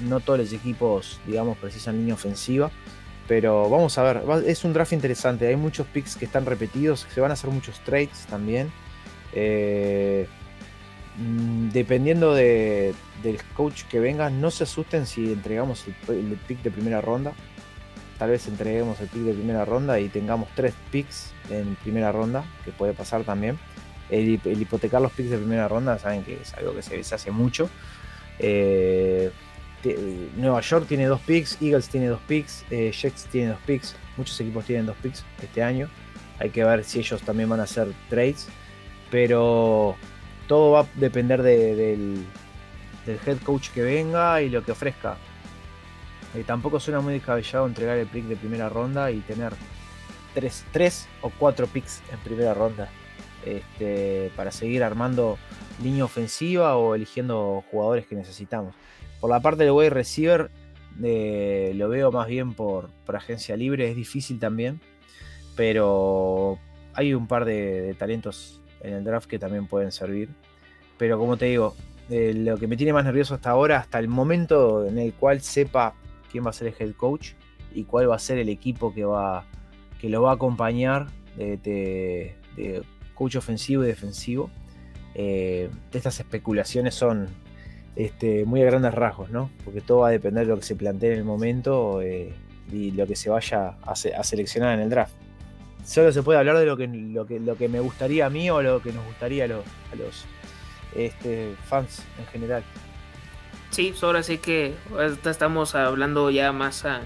no 0.00 0.20
todos 0.20 0.38
los 0.38 0.52
equipos, 0.52 1.20
digamos, 1.26 1.58
precisan 1.58 1.96
línea 1.98 2.14
ofensiva. 2.14 2.70
Pero 3.28 3.68
vamos 3.68 3.98
a 3.98 4.02
ver, 4.02 4.44
es 4.46 4.64
un 4.64 4.72
draft 4.72 4.92
interesante. 4.92 5.48
Hay 5.48 5.56
muchos 5.56 5.86
picks 5.88 6.16
que 6.16 6.26
están 6.26 6.46
repetidos, 6.46 7.06
se 7.12 7.20
van 7.20 7.30
a 7.30 7.34
hacer 7.34 7.50
muchos 7.50 7.80
trades 7.80 8.26
también. 8.30 8.70
Eh, 9.32 10.28
mm, 11.18 11.70
dependiendo 11.70 12.34
del 12.34 12.94
coach 13.54 13.82
que 13.84 13.98
venga, 13.98 14.30
no 14.30 14.50
se 14.52 14.64
asusten 14.64 15.06
si 15.06 15.32
entregamos 15.32 15.84
el 16.08 16.38
pick 16.46 16.62
de 16.62 16.70
primera 16.70 17.00
ronda 17.00 17.32
tal 18.18 18.30
vez 18.30 18.46
entreguemos 18.48 19.00
el 19.00 19.08
pick 19.08 19.22
de 19.22 19.32
primera 19.32 19.64
ronda 19.64 20.00
y 20.00 20.08
tengamos 20.08 20.48
tres 20.54 20.74
picks 20.90 21.32
en 21.50 21.76
primera 21.76 22.12
ronda, 22.12 22.44
que 22.64 22.72
puede 22.72 22.92
pasar 22.92 23.24
también. 23.24 23.58
El, 24.08 24.28
hipotecar 24.28 25.02
los 25.02 25.12
picks 25.12 25.30
de 25.30 25.38
primera 25.38 25.68
ronda, 25.68 25.98
saben 25.98 26.22
que 26.22 26.40
es 26.40 26.54
algo 26.54 26.74
que 26.74 26.82
se, 26.82 27.14
hace 27.14 27.30
mucho. 27.30 27.68
Eh, 28.38 29.30
Nueva 30.36 30.60
York 30.60 30.86
tiene 30.88 31.06
dos 31.06 31.20
picks, 31.20 31.58
Eagles 31.60 31.88
tiene 31.88 32.08
dos 32.08 32.20
picks, 32.26 32.64
eh, 32.70 32.90
Jets 32.92 33.26
tiene 33.26 33.50
dos 33.50 33.60
picks, 33.66 33.94
muchos 34.16 34.40
equipos 34.40 34.64
tienen 34.64 34.86
dos 34.86 34.96
picks 34.96 35.24
este 35.42 35.62
año. 35.62 35.88
Hay 36.38 36.50
que 36.50 36.64
ver 36.64 36.84
si 36.84 36.98
ellos 36.98 37.22
también 37.22 37.48
van 37.48 37.60
a 37.60 37.64
hacer 37.64 37.88
trades, 38.10 38.48
pero 39.10 39.96
todo 40.48 40.72
va 40.72 40.80
a 40.80 40.86
depender 40.96 41.42
del, 41.42 42.26
head 43.06 43.38
coach 43.44 43.70
que 43.70 43.82
venga 43.82 44.42
y 44.42 44.50
lo 44.50 44.64
que 44.64 44.72
ofrezca. 44.72 45.16
Eh, 46.34 46.44
tampoco 46.44 46.80
suena 46.80 47.00
muy 47.00 47.14
descabellado 47.14 47.66
entregar 47.66 47.96
el 47.96 48.06
pick 48.06 48.24
de 48.24 48.36
primera 48.36 48.68
ronda 48.68 49.10
y 49.10 49.20
tener 49.20 49.52
3, 50.34 51.08
o 51.22 51.30
4 51.30 51.66
picks 51.68 52.02
en 52.12 52.18
primera 52.18 52.52
ronda 52.52 52.90
este, 53.46 54.30
para 54.36 54.50
seguir 54.50 54.82
armando 54.82 55.38
línea 55.82 56.04
ofensiva 56.04 56.76
o 56.76 56.94
eligiendo 56.94 57.64
jugadores 57.70 58.06
que 58.06 58.16
necesitamos. 58.16 58.74
Por 59.20 59.30
la 59.30 59.40
parte 59.40 59.62
del 59.64 59.72
wide 59.72 59.90
receiver, 59.90 60.50
eh, 61.02 61.72
lo 61.76 61.88
veo 61.88 62.10
más 62.10 62.26
bien 62.26 62.54
por, 62.54 62.90
agencia 63.06 63.56
libre, 63.56 63.88
es 63.88 63.96
difícil 63.96 64.38
también, 64.38 64.80
pero 65.54 66.58
hay 66.94 67.14
un 67.14 67.26
par 67.26 67.44
de, 67.44 67.94
talentos 67.98 68.60
en 68.80 68.94
el 68.94 69.04
draft 69.04 69.28
que 69.28 69.38
también 69.38 69.66
pueden 69.66 69.92
servir. 69.92 70.28
Pero 70.98 71.18
como 71.18 71.36
te 71.36 71.46
digo, 71.46 71.76
eh, 72.10 72.32
lo 72.34 72.56
que 72.56 72.66
me 72.66 72.76
tiene 72.76 72.92
más 72.92 73.04
nervioso 73.04 73.34
hasta 73.34 73.50
ahora, 73.50 73.78
hasta 73.78 73.98
el 73.98 74.08
momento 74.08 74.86
en 74.86 74.98
el 74.98 75.12
cual 75.14 75.40
sepa 75.40 75.94
quién 76.30 76.44
va 76.44 76.50
a 76.50 76.52
ser 76.52 76.68
el 76.68 76.74
head 76.78 76.94
coach 76.94 77.32
y 77.72 77.84
cuál 77.84 78.10
va 78.10 78.16
a 78.16 78.18
ser 78.18 78.38
el 78.38 78.48
equipo 78.48 78.92
que, 78.92 79.04
va, 79.04 79.44
que 80.00 80.08
lo 80.08 80.22
va 80.22 80.32
a 80.32 80.34
acompañar 80.34 81.06
de, 81.36 82.34
coach 83.16 83.34
ofensivo 83.34 83.82
y 83.82 83.88
defensivo. 83.88 84.50
Eh, 85.16 85.68
estas 85.92 86.20
especulaciones 86.20 86.94
son 86.94 87.26
este, 87.96 88.44
muy 88.44 88.62
a 88.62 88.66
grandes 88.66 88.94
rasgos, 88.94 89.30
¿no? 89.30 89.50
Porque 89.64 89.80
todo 89.80 90.00
va 90.00 90.08
a 90.08 90.10
depender 90.10 90.44
de 90.46 90.52
lo 90.52 90.58
que 90.58 90.66
se 90.66 90.76
plantee 90.76 91.12
en 91.12 91.18
el 91.18 91.24
momento 91.24 92.02
eh, 92.02 92.32
y 92.70 92.92
lo 92.92 93.06
que 93.06 93.16
se 93.16 93.30
vaya 93.30 93.74
a, 93.82 93.94
seleccionar 93.96 94.74
en 94.74 94.80
el 94.80 94.90
draft. 94.90 95.14
Solo 95.84 96.12
se 96.12 96.22
puede 96.22 96.38
hablar 96.38 96.58
de 96.58 96.66
lo 96.66 96.76
que, 96.76 96.86
lo 96.86 97.26
que, 97.26 97.40
lo 97.40 97.56
que 97.56 97.68
me 97.68 97.80
gustaría 97.80 98.26
a 98.26 98.30
mí 98.30 98.50
o 98.50 98.60
lo 98.60 98.82
que 98.82 98.92
nos 98.92 99.04
gustaría 99.06 99.44
a 99.44 99.48
los, 99.48 99.64
este, 100.94 101.54
fans 101.64 102.02
en 102.18 102.26
general. 102.26 102.62
Sí, 103.70 103.88
pues 103.90 104.02
ahora 104.02 104.22
sí 104.22 104.38
que 104.38 104.74
estamos 105.24 105.74
hablando 105.74 106.30
ya 106.30 106.52
más 106.52 106.84
a, 106.84 107.00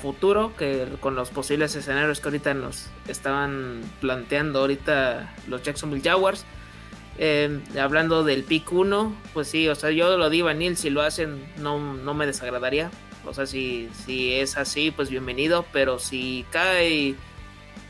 futuro 0.00 0.54
que 0.56 0.86
con 1.00 1.14
los 1.14 1.30
posibles 1.30 1.74
escenarios 1.74 2.20
que 2.20 2.28
ahorita 2.28 2.54
nos 2.54 2.88
estaban 3.08 3.80
planteando 4.00 4.60
ahorita 4.60 5.34
los 5.48 5.62
Jacksonville 5.62 6.02
Jaguars. 6.02 6.44
Eh, 7.16 7.60
hablando 7.80 8.24
del 8.24 8.42
pick 8.42 8.72
1, 8.72 9.14
pues 9.32 9.48
sí, 9.48 9.68
o 9.68 9.74
sea, 9.74 9.90
yo 9.90 10.16
lo 10.18 10.30
di 10.30 10.42
Vanil, 10.42 10.76
si 10.76 10.90
lo 10.90 11.00
hacen 11.02 11.44
no, 11.56 11.94
no 11.94 12.14
me 12.14 12.26
desagradaría. 12.26 12.90
O 13.24 13.32
sea, 13.32 13.46
si, 13.46 13.88
si 14.04 14.34
es 14.34 14.56
así, 14.56 14.90
pues 14.90 15.08
bienvenido, 15.08 15.64
pero 15.72 15.98
si 15.98 16.44
cae 16.50 17.14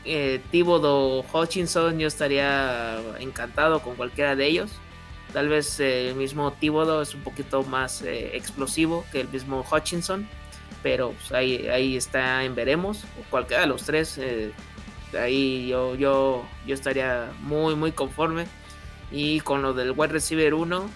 eh, 0.05 0.39
Thibodeau 0.51 1.25
Hutchinson, 1.33 1.99
yo 1.99 2.07
estaría 2.07 2.99
encantado 3.19 3.81
con 3.81 3.95
cualquiera 3.95 4.35
de 4.35 4.47
ellos. 4.47 4.71
Tal 5.33 5.49
vez 5.49 5.79
eh, 5.79 6.09
el 6.09 6.15
mismo 6.15 6.53
Thibodeau 6.53 7.01
es 7.01 7.13
un 7.15 7.21
poquito 7.21 7.63
más 7.63 8.01
eh, 8.03 8.37
explosivo 8.37 9.03
que 9.11 9.21
el 9.21 9.27
mismo 9.29 9.65
Hutchinson, 9.69 10.29
pero 10.85 11.13
pues, 11.13 11.31
ahí, 11.31 11.67
ahí 11.67 11.97
está 11.97 12.43
en 12.43 12.53
veremos. 12.53 13.05
Cualquiera 13.31 13.61
de 13.61 13.67
los 13.67 13.85
tres, 13.85 14.19
eh, 14.19 14.51
ahí 15.19 15.67
yo, 15.67 15.95
yo, 15.95 16.45
yo 16.67 16.75
estaría 16.75 17.31
muy, 17.41 17.73
muy 17.73 17.91
conforme. 17.91 18.45
Y 19.11 19.39
con 19.39 19.63
lo 19.63 19.73
del 19.73 19.93
wide 19.97 20.13
receiver 20.13 20.53
1, 20.53 20.87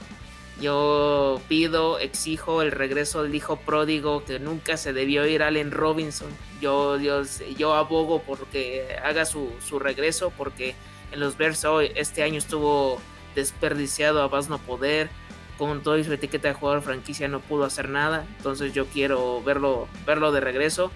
yo 0.62 1.42
pido, 1.48 1.98
exijo 1.98 2.62
el 2.62 2.70
regreso 2.70 3.24
del 3.24 3.34
hijo 3.34 3.56
pródigo 3.56 4.24
que 4.26 4.38
nunca 4.38 4.78
se 4.78 4.94
debió 4.94 5.26
ir 5.26 5.42
Allen 5.42 5.72
Robinson. 5.72 6.30
Yo, 6.62 7.00
yo, 7.00 7.24
yo 7.58 7.74
abogo 7.74 8.22
porque 8.22 8.96
haga 9.04 9.26
su, 9.26 9.52
su 9.68 9.80
regreso 9.80 10.32
porque 10.38 10.76
en 11.12 11.20
los 11.20 11.36
Bears 11.36 11.66
hoy 11.66 11.92
este 11.96 12.22
año 12.22 12.38
estuvo 12.38 13.02
desperdiciado 13.34 14.22
a 14.22 14.30
más 14.30 14.50
no 14.50 14.60
poder. 14.60 15.10
Con 15.60 15.84
toda 15.84 16.04
su 16.04 16.12
etiqueta 16.12 16.48
de 16.48 16.54
jugador 16.56 16.82
franquicia 16.82 17.28
no 17.28 17.42
pudo 17.42 17.66
hacer 17.66 17.90
nada. 17.90 18.26
Entonces 18.38 18.74
yo 18.74 18.88
quiero 18.88 19.44
verlo, 19.44 19.88
verlo 20.08 20.32
de 20.32 20.40
regreso. 20.40 20.92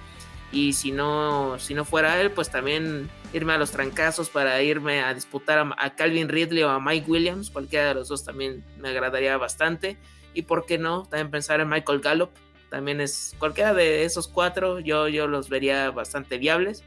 Y 0.51 0.74
si 0.74 0.91
no, 0.91 1.59
si 1.59 1.74
no 1.74 1.86
fuera 1.86 2.20
él, 2.22 2.32
pues 2.32 2.49
también 2.49 3.09
irme 3.34 3.53
a 3.53 3.57
los 3.57 3.72
trancazos 3.72 4.30
para 4.30 4.61
irme 4.64 5.01
a 5.01 5.14
disputar 5.14 5.68
a, 5.78 5.95
Calvin 5.95 6.30
Ridley 6.30 6.64
o 6.64 6.70
a 6.70 6.80
Mike 6.80 7.11
Williams. 7.11 7.49
Cualquiera 7.51 7.89
de 7.89 7.95
los 7.95 8.07
dos 8.07 8.24
también 8.24 8.64
me 8.80 8.89
agradaría 8.89 9.38
bastante. 9.38 9.97
Y 10.34 10.43
por 10.43 10.66
qué 10.66 10.78
no, 10.78 11.03
también 11.03 11.30
pensar 11.30 11.59
en 11.59 11.70
Michael 11.70 11.99
Gallup. 11.99 12.30
También 12.70 13.01
es 13.01 13.36
cualquiera 13.38 13.74
de 13.74 14.03
esos 14.03 14.28
cuatro, 14.28 14.80
yo, 14.80 15.07
yo 15.07 15.28
los 15.28 15.49
vería 15.49 15.91
bastante 15.91 16.39
viables 16.39 16.84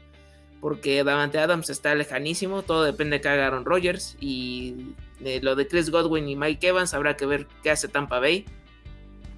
porque 0.59 1.03
Davante 1.03 1.39
Adams 1.39 1.69
está 1.69 1.93
lejanísimo, 1.95 2.63
todo 2.63 2.83
depende 2.83 3.17
de 3.17 3.21
que 3.21 3.29
haga 3.29 3.47
Aaron 3.47 3.65
Rodgers 3.65 4.17
y 4.19 4.95
lo 5.19 5.55
de 5.55 5.67
Chris 5.67 5.89
Godwin 5.89 6.27
y 6.27 6.35
Mike 6.35 6.67
Evans 6.67 6.93
habrá 6.93 7.17
que 7.17 7.25
ver 7.25 7.47
qué 7.63 7.71
hace 7.71 7.87
Tampa 7.87 8.19
Bay, 8.19 8.45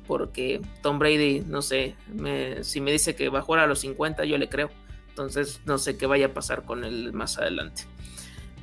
porque 0.08 0.62
Tom 0.82 1.00
Brady, 1.00 1.42
no 1.42 1.62
sé, 1.62 1.96
si 2.62 2.82
me 2.82 2.92
dice 2.92 3.16
que 3.16 3.30
va 3.30 3.40
a 3.40 3.42
jugar 3.42 3.64
a 3.64 3.68
los 3.68 3.80
50 3.80 4.26
yo 4.26 4.38
le 4.38 4.50
creo, 4.50 4.70
entonces 5.10 5.62
no 5.66 5.78
sé 5.78 5.98
qué 5.98 6.06
vaya 6.06 6.28
a 6.28 6.34
pasar 6.34 6.64
con 6.64 6.84
él 6.84 7.14
más 7.14 7.38
adelante. 7.38 7.84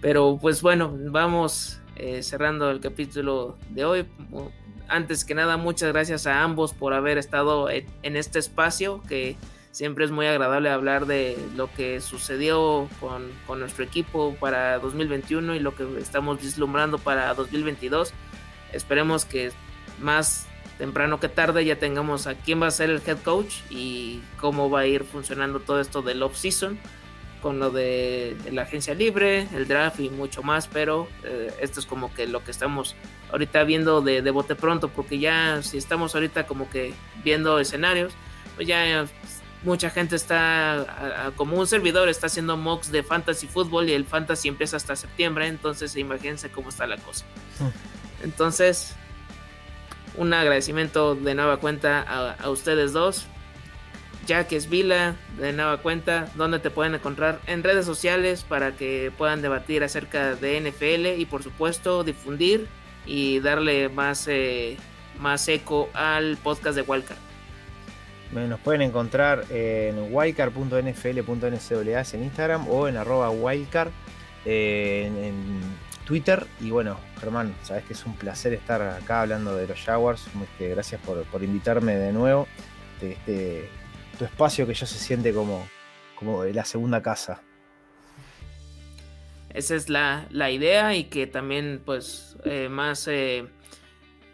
Pero 0.01 0.39
pues 0.41 0.63
bueno, 0.63 0.95
vamos 1.11 1.81
eh, 1.97 2.23
cerrando 2.23 2.71
el 2.71 2.81
capítulo 2.81 3.57
de 3.71 3.85
hoy. 3.85 4.07
Antes 4.89 5.25
que 5.25 5.35
nada, 5.35 5.57
muchas 5.57 5.93
gracias 5.93 6.27
a 6.27 6.43
ambos 6.43 6.73
por 6.73 6.93
haber 6.93 7.19
estado 7.19 7.69
en 7.71 8.17
este 8.17 8.39
espacio 8.39 9.03
que 9.09 9.37
Siempre 9.77 10.07
es 10.07 10.11
muy 10.11 10.25
agradable 10.25 10.71
hablar 10.71 11.05
de 11.05 11.37
lo 11.55 11.71
que 11.71 12.01
sucedió 12.01 12.89
con, 12.99 13.31
nuestro 13.59 13.85
equipo 13.85 14.35
para 14.41 14.79
2021 14.79 15.55
y 15.55 15.59
lo 15.59 15.75
que 15.75 15.87
estamos 15.99 16.41
vislumbrando 16.41 16.97
para 16.97 17.35
2022. 17.35 18.15
Esperemos 18.73 19.27
que 19.27 19.53
más 20.01 20.47
temprano 20.79 21.21
que 21.21 21.29
tarde 21.29 21.63
ya 21.67 21.77
tengamos 21.77 22.27
a 22.27 22.37
quién 22.37 22.63
va 22.63 22.69
a 22.69 22.71
ser 22.71 22.89
el 22.89 23.03
head 23.07 23.19
coach 23.19 23.57
y 23.69 24.23
cómo 24.41 24.71
va 24.71 24.81
a 24.81 24.87
ir 24.87 25.05
funcionando 25.05 25.61
todo 25.61 25.79
esto 25.79 26.01
del 26.01 26.23
off-season 26.23 26.79
con 27.43 27.59
lo 27.59 27.69
de 27.69 28.35
la 28.51 28.63
agencia 28.63 28.95
libre, 28.95 29.47
el 29.55 29.69
draft 29.69 30.01
y 30.01 30.09
mucho 30.09 30.43
más, 30.43 30.69
pero 30.69 31.07
eh, 31.23 31.53
esto 31.61 31.81
es 31.81 31.87
como 31.87 32.15
que 32.15 32.27
lo 32.27 32.43
que 32.43 32.51
estamos 32.51 32.97
ahorita 33.31 33.63
viendo 33.65 34.01
de, 34.01 34.23
de 34.23 34.31
bote 34.31 34.55
pronto, 34.55 34.89
porque 34.89 35.19
ya 35.19 35.63
si 35.63 35.77
estamos 35.77 36.15
ahorita 36.15 36.47
como 36.47 36.71
que 36.71 36.95
viendo 37.23 37.61
escenarios, 37.61 38.15
pues 38.57 38.67
ya 38.67 39.07
mucha 39.67 39.91
gente 39.91 40.15
está, 40.15 41.33
como 41.35 41.59
un 41.59 41.67
servidor, 41.67 42.09
está 42.09 42.29
haciendo 42.29 42.57
mocks 42.57 42.93
de 42.93 43.03
fantasy 43.03 43.49
fútbol 43.49 43.89
y 43.91 43.93
el 43.93 44.07
fantasy 44.07 44.49
empieza 44.49 44.77
hasta 44.77 44.95
septiembre, 44.95 45.49
entonces 45.49 45.97
imagínense 45.97 46.51
cómo 46.51 46.69
está 46.69 46.87
la 46.87 46.97
cosa. 46.99 47.25
Hmm. 47.59 48.25
Entonces, 48.25 48.95
un 50.17 50.33
agradecimiento 50.33 51.17
de 51.17 51.35
nueva 51.35 51.57
cuenta 51.59 52.37
a, 52.41 52.49
ustedes 52.49 52.93
dos. 52.93 53.27
Jack 54.27 54.51
Vila, 54.69 55.17
de 55.39 55.53
nueva 55.53 55.79
cuenta, 55.79 56.29
donde 56.37 56.59
te 56.59 56.71
pueden 56.71 56.95
encontrar 56.95 57.41
en 57.47 57.63
redes 57.63 57.87
sociales 57.87 58.45
para 58.45 58.77
que 58.77 59.13
puedan 59.19 59.43
debatir 59.43 59.85
acerca 59.85 60.35
de 60.35 60.61
NFL 60.61 61.21
y 61.21 61.27
por 61.27 61.43
supuesto 61.43 62.03
difundir 62.03 62.67
y 63.05 63.41
darle 63.41 63.89
más, 63.89 64.27
eh, 64.29 64.79
más 65.19 65.47
eco 65.49 65.91
al 65.93 66.37
podcast 66.39 66.77
de 66.77 66.83
Wildcard. 66.83 67.26
Nos 68.33 68.61
pueden 68.61 68.83
encontrar 68.83 69.45
en 69.51 70.13
wildcard.nfl.ncaa 70.13 72.05
en 72.13 72.23
Instagram 72.23 72.69
o 72.69 72.89
en 72.89 72.97
arroba 72.97 73.31
wildcard 73.31 73.91
eh, 74.45 75.07
en, 75.07 75.87
Twitter. 76.05 76.47
Y 76.61 76.71
bueno, 76.71 76.99
Germán, 77.21 77.55
sabes 77.63 77.85
que 77.85 77.93
es 77.93 78.07
un 78.07 78.15
placer 78.15 78.53
estar 78.53 78.81
acá 78.81 79.23
hablando 79.23 79.57
de 79.57 79.67
los 79.67 79.81
Jaguars. 79.81 80.25
Este, 80.41 80.69
gracias 80.69 81.01
por, 81.01 81.43
invitarme 81.43 81.97
de 81.97 82.13
nuevo. 82.13 82.47
Este, 83.01 83.69
tu 84.17 84.25
espacio 84.25 84.67
que 84.67 84.75
ya 84.75 84.87
se 84.87 84.99
siente 84.99 85.33
como, 85.33 85.69
como 86.15 86.45
la 86.45 86.65
segunda 86.65 87.03
casa. 87.03 87.43
Esa 89.57 89.75
es 89.75 89.89
la, 89.89 90.51
idea 90.51 90.95
y 90.95 91.05
que 91.05 91.27
también 91.27 91.81
pues 91.85 92.37
eh, 92.45 92.69
más, 92.69 93.09
eh, 93.09 93.47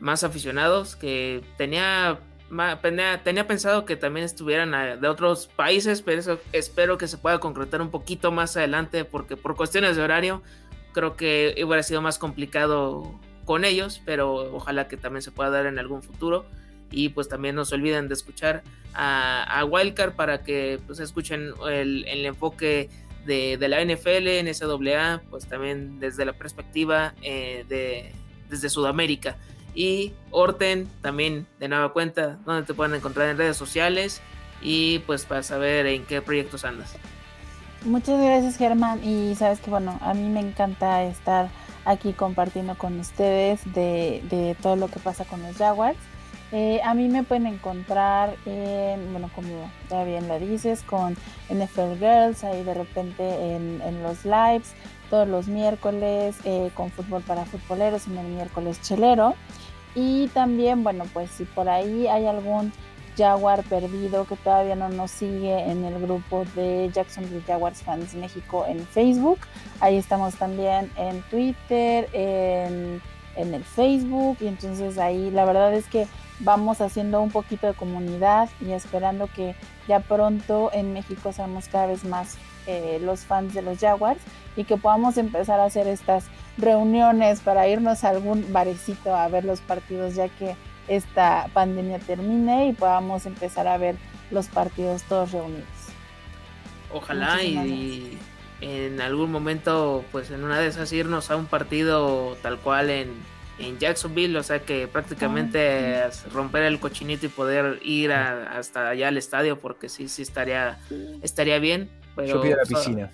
más 0.01 0.25
aficionados 0.25 0.97
que 0.97 1.43
tenía, 1.57 2.19
tenía, 3.23 3.47
pensado 3.47 3.85
que 3.85 3.97
también 3.97 4.25
estuvieran 4.25 5.01
de 5.01 5.09
otros 5.09 5.49
países, 5.49 6.03
pero 6.03 6.21
eso 6.21 6.41
espero 6.53 6.99
que 6.99 7.09
se 7.09 7.19
pueda 7.19 7.39
concretar 7.39 7.81
un 7.83 7.91
poquito 7.91 8.33
más 8.33 8.57
adelante 8.57 9.05
porque 9.05 9.37
por 9.37 9.57
cuestiones 9.57 9.97
de 9.97 10.03
horario 10.03 10.43
creo 10.93 11.17
que 11.17 11.55
hubiera 11.65 11.83
sido 11.83 12.03
más 12.03 12.19
complicado 12.19 13.19
con 13.45 13.65
ellos, 13.65 14.01
pero 14.05 14.55
ojalá 14.55 14.89
que 14.89 14.97
también 14.97 15.23
se 15.23 15.31
pueda 15.31 15.51
dar 15.51 15.67
en 15.67 15.79
algún 15.79 16.03
futuro. 16.03 16.47
Y 16.95 17.09
pues 17.09 17.27
también 17.27 17.55
no 17.55 17.65
se 17.65 17.75
olviden 17.75 18.09
de 18.09 18.15
escuchar 18.15 18.63
a, 18.93 19.65
Wildcard 19.65 20.13
para 20.15 20.43
que 20.43 20.79
pues 20.87 21.01
escuchen 21.01 21.55
el, 21.67 22.05
el 22.07 22.27
enfoque 22.27 22.91
de, 23.25 23.69
la 23.69 23.85
NFL, 23.85 24.29
en 24.29 24.55
SAA, 24.55 25.23
pues 25.31 25.47
también 25.47 25.99
desde 26.01 26.25
la 26.25 26.33
perspectiva 26.33 27.15
eh, 27.23 27.65
de, 27.69 28.13
desde 28.49 28.69
Sudamérica. 28.69 29.37
Y 29.75 30.13
Orten 30.31 30.89
también 31.01 31.47
de 31.59 31.69
nueva 31.69 31.93
cuenta, 31.93 32.39
donde 32.45 32.67
te 32.67 32.75
pueden 32.75 32.95
encontrar 32.95 33.29
en 33.29 33.39
redes 33.39 33.57
sociales 33.57 34.21
y 34.61 35.01
pues 35.01 35.25
para 35.25 35.43
saber 35.43 35.87
en 35.87 36.05
qué 36.05 36.23
proyectos 36.23 36.65
andas. 36.65 36.97
Muchas 37.85 38.21
gracias 38.23 38.57
Germán 38.57 39.03
y 39.03 39.35
sabes 39.35 39.61
que 39.61 39.71
bueno, 39.71 39.99
a 40.03 40.15
mí 40.15 40.29
me 40.29 40.41
encanta 40.41 41.03
estar 41.03 41.49
aquí 41.85 42.13
compartiendo 42.13 42.77
con 42.77 43.01
ustedes 43.01 43.61
de, 43.73 44.23
de 44.31 44.57
todo 44.63 44.77
lo 44.77 44.89
que 44.89 45.01
pasa 45.01 45.25
con 45.25 45.43
los 45.43 45.57
Jaguars. 45.57 45.99
Eh, 46.53 46.83
a 46.85 46.93
mí 46.93 47.09
me 47.09 47.23
pueden 47.23 47.47
encontrar, 47.47 48.37
en, 48.45 49.11
bueno, 49.13 49.31
como 49.35 49.71
ya 49.89 50.05
bien 50.05 50.29
lo 50.29 50.39
dices, 50.39 50.83
con 50.83 51.17
NFL 51.49 51.95
Girls, 51.99 52.45
ahí 52.45 52.63
de 52.63 52.75
repente 52.75 53.57
en, 53.57 54.03
los 54.03 54.27
lives, 54.27 54.75
todos 55.13 55.29
los 55.29 55.47
miércoles, 55.47 56.37
eh, 56.45 56.71
con 56.73 56.91
fútbol 56.91 57.21
para 57.23 57.45
futboleros, 57.45 58.07
en 58.07 58.17
el 58.17 58.29
miércoles 58.29 58.81
chelero. 58.81 59.35
Y 59.95 60.29
también, 60.29 60.83
bueno, 60.83 61.05
pues 61.13 61.31
si 61.31 61.45
por 61.45 61.69
ahí 61.69 62.07
hay 62.07 62.25
algún 62.25 62.73
Jaguar 63.15 63.63
perdido 63.65 64.25
que 64.25 64.37
todavía 64.37 64.75
no 64.75 64.89
nos 64.89 65.11
sigue 65.11 65.71
en 65.71 65.85
el 65.85 66.01
grupo 66.01 66.47
de 66.57 66.91
Jacksonville 66.95 67.43
Jaguars 67.47 67.83
Fans 67.83 68.15
México 68.15 68.65
en 68.67 68.87
Facebook, 68.87 69.41
ahí 69.81 69.99
estamos 69.99 70.37
también 70.37 70.91
en 70.97 71.21
Twitter, 71.25 72.09
en, 72.15 73.03
en 73.37 73.53
el 73.53 73.65
Facebook, 73.65 74.39
y 74.41 74.47
entonces 74.47 74.97
ahí 74.97 75.31
la 75.31 75.45
verdad 75.45 75.75
es 75.75 75.87
que 75.89 76.07
vamos 76.41 76.81
haciendo 76.81 77.21
un 77.21 77.31
poquito 77.31 77.67
de 77.67 77.75
comunidad 77.75 78.49
y 78.63 78.73
esperando 78.73 79.29
que 79.37 79.55
ya 79.87 80.01
pronto 80.01 80.71
en 80.73 80.95
México 80.95 81.35
seamos 81.35 81.69
cada 81.69 81.89
vez 81.89 82.03
más 82.03 82.39
eh, 82.67 82.99
los 83.03 83.27
fans 83.27 83.53
de 83.53 83.61
los 83.61 83.79
Jaguars 83.79 84.21
y 84.57 84.65
que 84.65 84.77
podamos 84.77 85.17
empezar 85.17 85.61
a 85.61 85.65
hacer 85.65 85.87
estas 85.87 86.25
reuniones 86.59 87.41
para 87.41 87.69
irnos 87.69 88.05
a 88.05 88.11
algún 88.11 88.53
barecito 88.53 89.15
a 89.15 89.29
ver 89.29 89.45
los 89.45 89.61
partidos 89.61 90.15
ya 90.15 90.29
que 90.29 90.57
esta 90.89 91.49
pandemia 91.53 91.99
termine 91.99 92.69
y 92.69 92.73
podamos 92.73 93.27
empezar 93.27 93.67
a 93.69 93.79
ver 93.79 93.97
los 94.31 94.49
partidos 94.49 95.03
todos 95.05 95.33
reunidos. 95.33 95.67
Ojalá 96.93 97.43
y, 97.43 98.19
en 98.61 99.01
algún 99.01 99.33
momento 99.33 100.05
pues 100.13 100.31
en 100.31 100.45
una 100.45 100.59
de 100.59 100.69
esas 100.69 100.93
irnos 100.93 101.31
a 101.31 101.37
un 101.37 101.47
partido 101.47 102.37
tal 102.43 102.59
cual 102.59 102.91
en 102.91 103.33
en 103.59 103.79
Jacksonville, 103.79 104.37
o 104.37 104.43
sea 104.43 104.61
que 104.61 104.89
prácticamente 104.89 105.97
ah, 105.97 106.11
romper 106.33 106.65
el 106.65 106.81
cochinito 106.81 107.27
y 107.27 107.29
poder 107.29 107.79
ir 107.83 108.13
hasta 108.13 108.91
allá 108.91 109.09
al 109.09 109.17
estadio, 109.17 109.59
porque 109.59 109.89
sí, 109.89 110.09
sí 110.09 110.23
estaría, 110.23 110.79
estaría 111.23 111.59
bien. 111.59 111.91
Yo 112.17 112.41
pido 112.41 112.57
la 112.57 112.65
piscina. 112.65 113.11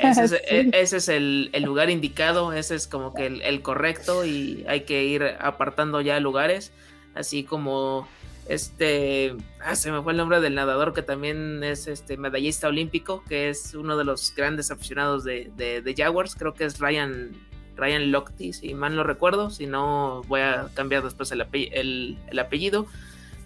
Ese 0.00 0.96
es, 0.96 1.08
el, 1.08 1.50
lugar 1.62 1.90
indicado, 1.90 2.52
ese 2.52 2.74
es 2.74 2.86
como 2.86 3.14
que 3.14 3.26
el, 3.26 3.62
correcto 3.62 4.24
y 4.24 4.64
hay 4.68 4.82
que 4.82 5.04
ir 5.04 5.24
apartando 5.40 6.00
ya 6.00 6.20
lugares, 6.20 6.72
así 7.14 7.44
como 7.44 8.08
este, 8.48 9.36
ah, 9.62 9.76
se 9.76 9.92
me 9.92 10.02
fue 10.02 10.12
el 10.12 10.18
nombre 10.18 10.40
del 10.40 10.54
nadador 10.54 10.94
que 10.94 11.02
también 11.02 11.62
es 11.62 11.86
este 11.86 12.16
medallista 12.16 12.68
olímpico, 12.68 13.22
que 13.28 13.50
es 13.50 13.74
uno 13.74 13.96
de 13.96 14.04
los 14.04 14.34
grandes 14.34 14.70
aficionados 14.70 15.24
de, 15.24 15.50
de, 15.56 15.82
de 15.82 15.94
Jaguars, 15.94 16.34
creo 16.34 16.54
que 16.54 16.64
es 16.64 16.78
Ryan 16.78 17.32
Ryan 17.78 18.10
Lochte, 18.10 18.52
si 18.52 18.74
mal 18.74 18.96
no 18.96 19.04
recuerdo, 19.04 19.50
si 19.50 19.66
no 19.66 20.22
voy 20.26 20.40
a 20.40 20.68
cambiar 20.74 21.04
después 21.04 21.30
el, 21.32 22.18
apellido, 22.38 22.86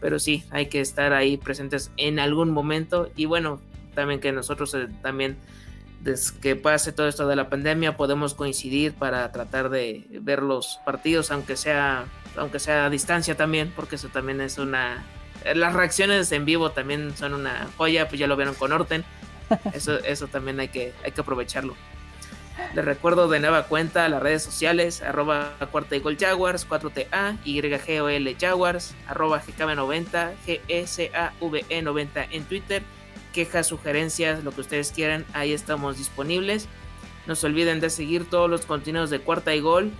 pero 0.00 0.18
sí, 0.18 0.42
hay 0.50 0.66
que 0.66 0.80
estar 0.80 1.12
ahí 1.12 1.36
presentes 1.36 1.92
en 1.96 2.18
algún 2.18 2.50
momento 2.50 3.10
y 3.14 3.26
bueno, 3.26 3.60
también 3.94 4.20
que 4.20 4.32
nosotros 4.32 4.74
eh, 4.74 4.88
también 5.02 5.36
desde 6.02 6.38
que 6.40 6.56
pase 6.56 6.92
todo 6.92 7.08
esto 7.08 7.26
de 7.26 7.36
la 7.36 7.48
pandemia 7.48 7.96
podemos 7.96 8.34
coincidir 8.34 8.92
para 8.92 9.30
tratar 9.32 9.70
de 9.70 10.04
ver 10.20 10.42
los 10.42 10.80
partidos 10.84 11.30
aunque 11.30 11.56
sea 11.56 12.06
aunque 12.36 12.58
sea 12.58 12.86
a 12.86 12.90
distancia 12.90 13.36
también 13.36 13.72
porque 13.74 13.96
eso 13.96 14.08
también 14.08 14.40
es 14.40 14.58
una 14.58 15.04
las 15.54 15.72
reacciones 15.74 16.30
en 16.32 16.44
vivo 16.44 16.70
también 16.70 17.16
son 17.16 17.34
una 17.34 17.68
joya 17.76 18.08
pues 18.08 18.18
ya 18.18 18.26
lo 18.26 18.36
vieron 18.36 18.54
con 18.54 18.72
Orten 18.72 19.04
eso 19.72 19.98
eso 19.98 20.26
también 20.26 20.58
hay 20.60 20.68
que 20.68 20.92
hay 21.04 21.12
que 21.12 21.20
aprovecharlo 21.20 21.74
les 22.74 22.84
recuerdo 22.84 23.28
de 23.28 23.40
nueva 23.40 23.64
cuenta 23.64 24.08
las 24.08 24.22
redes 24.22 24.42
sociales, 24.42 25.02
arroba 25.02 25.52
cuarta 25.70 25.96
y 25.96 26.00
gol 26.00 26.16
Jaguars, 26.18 26.66
4TA, 26.68 27.38
YGOL 27.44 28.36
Jaguars, 28.38 28.94
arroba 29.08 29.42
GKB90, 29.42 30.32
GSAVE90 30.46 32.28
en 32.30 32.44
Twitter. 32.44 32.82
Quejas, 33.32 33.66
sugerencias, 33.66 34.44
lo 34.44 34.52
que 34.52 34.60
ustedes 34.60 34.92
quieran, 34.92 35.24
ahí 35.32 35.52
estamos 35.52 35.98
disponibles. 35.98 36.68
No 37.26 37.34
se 37.34 37.46
olviden 37.46 37.80
de 37.80 37.90
seguir 37.90 38.28
todos 38.28 38.50
los 38.50 38.66
contenidos 38.66 39.10
de 39.10 39.20
cuarta 39.20 39.54
y 39.54 39.60
gol, 39.60 39.90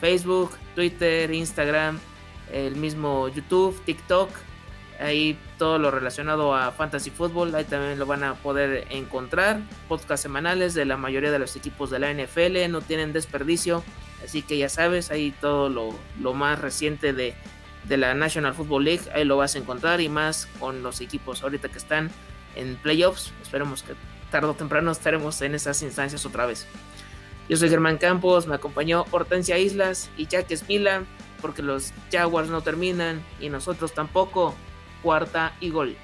Facebook, 0.00 0.50
Twitter, 0.74 1.32
Instagram, 1.32 1.98
el 2.52 2.76
mismo 2.76 3.28
YouTube, 3.28 3.80
TikTok 3.84 4.28
Ahí 5.00 5.36
todo 5.58 5.78
lo 5.78 5.90
relacionado 5.90 6.54
a 6.54 6.70
Fantasy 6.70 7.10
Football, 7.10 7.54
ahí 7.54 7.64
también 7.64 7.98
lo 7.98 8.06
van 8.06 8.22
a 8.22 8.34
poder 8.34 8.86
encontrar. 8.90 9.60
Podcast 9.88 10.22
semanales 10.22 10.74
de 10.74 10.84
la 10.84 10.96
mayoría 10.96 11.32
de 11.32 11.40
los 11.40 11.56
equipos 11.56 11.90
de 11.90 11.98
la 11.98 12.12
NFL, 12.12 12.70
no 12.70 12.80
tienen 12.80 13.12
desperdicio. 13.12 13.82
Así 14.24 14.42
que 14.42 14.56
ya 14.56 14.68
sabes, 14.68 15.10
ahí 15.10 15.34
todo 15.40 15.68
lo, 15.68 16.34
más 16.34 16.60
reciente 16.60 17.12
de, 17.12 17.34
de, 17.88 17.96
la 17.96 18.14
National 18.14 18.54
Football 18.54 18.84
League, 18.84 19.02
ahí 19.12 19.24
lo 19.24 19.36
vas 19.36 19.56
a 19.56 19.58
encontrar 19.58 20.00
y 20.00 20.08
más 20.08 20.48
con 20.60 20.82
los 20.82 21.00
equipos 21.00 21.42
ahorita 21.42 21.68
que 21.68 21.78
están 21.78 22.10
en 22.56 22.76
playoffs. 22.76 23.32
Esperemos 23.42 23.82
que 23.82 23.94
tarde 24.30 24.48
o 24.48 24.54
temprano 24.54 24.90
estaremos 24.90 25.40
en 25.42 25.54
esas 25.54 25.82
instancias 25.82 26.26
otra 26.26 26.46
vez. 26.46 26.66
Yo 27.48 27.56
soy 27.56 27.68
Germán 27.68 27.98
Campos, 27.98 28.46
me 28.46 28.54
acompañó 28.54 29.04
Hortensia 29.10 29.58
Islas 29.58 30.10
y 30.16 30.26
Jack 30.26 30.50
Espila, 30.50 31.04
porque 31.42 31.62
los 31.62 31.92
Jaguars 32.10 32.48
no 32.48 32.62
terminan 32.62 33.22
y 33.38 33.50
nosotros 33.50 33.92
tampoco 33.92 34.54
cuarta 35.02 35.54
y 35.60 35.70
gol. 35.70 35.96